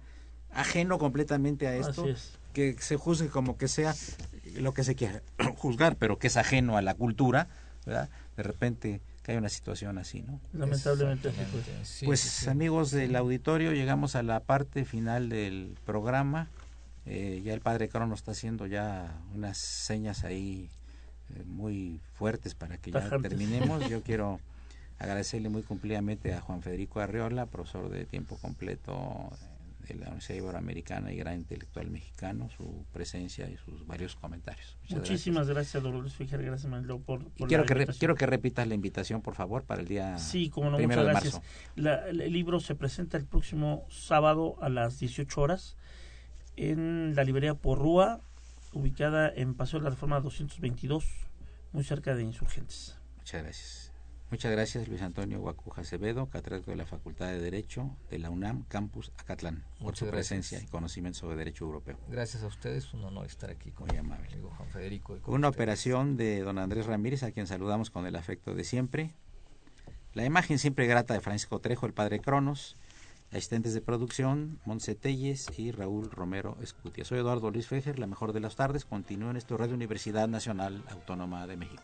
ajeno 0.52 0.98
completamente 1.00 1.68
a 1.68 1.76
esto 1.76 2.04
Así 2.04 2.12
es. 2.12 2.40
Que 2.56 2.78
se 2.80 2.96
juzgue 2.96 3.28
como 3.28 3.58
que 3.58 3.68
sea 3.68 3.94
lo 4.56 4.74
que 4.74 4.86
se 4.86 4.96
quiera 4.96 5.22
juzgar 5.58 5.98
pero 5.98 6.18
que 6.18 6.28
es 6.28 6.38
ajeno 6.38 6.78
a 6.78 6.82
la 6.82 6.96
cultura 6.96 7.50
¿verdad? 7.86 8.10
de 8.38 8.44
repente 8.44 9.02
que 9.22 9.34
hay 9.34 9.38
una 9.38 9.50
situación 9.50 9.98
así 9.98 10.22
no 10.22 10.40
Lamentablemente 10.54 11.32
sí, 11.84 12.06
pues 12.06 12.22
sí, 12.22 12.30
sí. 12.30 12.50
amigos 12.50 12.92
del 12.92 13.16
auditorio 13.18 13.74
llegamos 13.74 14.16
a 14.16 14.24
la 14.24 14.40
parte 14.40 14.86
final 14.86 15.30
del 15.30 15.76
programa. 15.86 16.48
Eh, 17.08 17.42
ya 17.44 17.54
el 17.54 17.62
padre 17.62 17.90
Crono 17.90 18.16
está 18.16 18.32
haciendo 18.32 18.66
ya 18.66 19.20
unas 19.36 19.58
señas 19.58 20.24
ahí 20.24 20.70
eh, 21.36 21.44
muy 21.46 22.00
fuertes 22.14 22.56
para 22.56 22.78
que 22.78 22.92
ya 22.92 23.10
terminemos. 23.20 23.88
Yo 23.90 24.02
quiero 24.02 24.40
agradecerle 24.98 25.50
muy 25.50 25.62
cumplidamente 25.62 26.34
a 26.34 26.42
Juan 26.42 26.62
Federico 26.62 27.00
Arriola 27.00 27.46
profesor 27.48 27.90
de 27.90 28.06
tiempo 28.06 28.38
completo 28.38 29.32
de 29.94 29.96
la 29.96 30.08
Universidad 30.08 30.38
Iberoamericana 30.40 31.12
y 31.12 31.18
gran 31.18 31.36
intelectual 31.36 31.90
mexicano 31.90 32.50
su 32.56 32.86
presencia 32.92 33.50
y 33.50 33.58
sus 33.58 33.86
varios 33.88 34.16
comentarios 34.16 34.78
Muchas 34.84 34.98
Muchísimas 35.00 35.48
gracias, 35.48 35.82
Dolores 35.84 36.14
Fijer, 36.14 36.44
gracias, 36.44 36.70
Manuel, 36.70 37.00
por, 37.02 37.20
gracias. 37.20 37.38
por 37.38 37.48
y 37.48 37.50
quiero 37.50 37.64
la 37.64 37.68
que, 37.68 37.74
re- 37.74 37.86
quiero 37.98 38.16
que 38.16 38.26
repitas 38.26 38.68
la 38.68 38.76
invitación 38.76 39.22
por 39.22 39.36
favor 39.36 39.64
para 39.64 39.82
el 39.82 39.88
día 39.88 40.18
Sí, 40.18 40.50
como 40.50 40.70
no, 40.70 40.78
primero 40.78 41.02
muchas 41.04 41.24
de 41.24 41.30
gracias. 41.30 41.34
marzo 41.36 41.72
La- 41.76 42.08
el 42.10 42.34
libro 42.34 42.60
se 42.60 42.76
presenta 42.76 43.18
el 43.18 43.26
próximo 43.26 43.86
sábado 43.90 44.58
a 44.62 44.70
las 44.70 45.00
18 45.00 45.42
horas 45.42 45.76
en 46.58 47.14
la 47.16 47.24
librería 47.24 47.54
Porrúa, 47.54 48.22
ubicada 48.74 49.30
en 49.34 49.54
Paseo 49.56 49.80
de 49.80 49.84
la 49.86 49.90
Reforma 49.90 50.20
222, 50.22 51.06
muy 51.74 51.84
cerca 51.84 52.16
de 52.16 52.24
Insurgentes. 52.24 52.96
Muchas 53.18 53.44
gracias. 53.44 53.85
Muchas 54.36 54.52
gracias, 54.52 54.90
Luis 54.90 55.02
Antonio 55.02 55.40
Guacuja 55.40 55.80
Acevedo, 55.84 56.26
catedrático 56.30 56.72
de 56.72 56.76
la 56.76 56.86
Facultad 56.86 57.28
de 57.28 57.40
Derecho 57.40 57.96
de 58.10 58.20
la 58.20 58.30
UNAM, 58.30 58.66
Campus 58.68 59.14
Acatlán, 59.18 59.64
por 59.78 59.84
Muchas 59.86 60.00
su 60.00 60.06
gracias. 60.08 60.28
presencia 60.28 60.60
y 60.62 60.70
conocimiento 60.70 61.20
sobre 61.20 61.38
derecho 61.38 61.64
europeo. 61.64 61.98
Gracias 62.10 62.44
a 62.44 62.48
ustedes, 62.48 62.94
un 62.94 63.06
honor 63.06 63.28
estar 63.28 63.50
aquí 63.50 63.72
con 63.72 63.88
Muy 63.88 63.96
amable. 63.96 64.28
amigo 64.34 64.50
Juan 64.58 64.68
Federico. 64.72 65.16
y 65.16 65.22
con 65.22 65.36
Una 65.36 65.48
operación 65.48 66.18
de 66.18 66.42
don 66.42 66.58
Andrés 66.58 66.86
Ramírez, 66.86 67.24
a 67.24 67.32
quien 67.32 67.48
saludamos 67.48 67.90
con 67.92 68.06
el 68.08 68.18
afecto 68.18 68.54
de 68.54 68.66
siempre. 68.66 69.14
La 70.14 70.26
imagen 70.26 70.60
siempre 70.60 70.86
grata 70.86 71.14
de 71.14 71.22
Francisco 71.22 71.60
Trejo, 71.60 71.86
el 71.86 71.94
padre 71.94 72.20
Cronos. 72.20 72.76
Asistentes 73.32 73.74
de 73.74 73.80
producción, 73.80 74.60
Montse 74.66 74.96
Telles 74.96 75.48
y 75.58 75.72
Raúl 75.72 76.12
Romero 76.12 76.58
Escutia. 76.62 77.06
Soy 77.06 77.20
Eduardo 77.20 77.52
Luis 77.52 77.68
Fejer, 77.68 78.00
la 78.00 78.08
mejor 78.08 78.34
de 78.34 78.42
las 78.42 78.58
tardes. 78.58 78.84
Continúa 78.84 79.32
en 79.32 79.38
esta 79.38 79.56
Radio 79.56 79.76
Universidad 79.76 80.28
Nacional 80.28 80.84
Autónoma 80.90 81.48
de 81.48 81.56
México. 81.56 81.84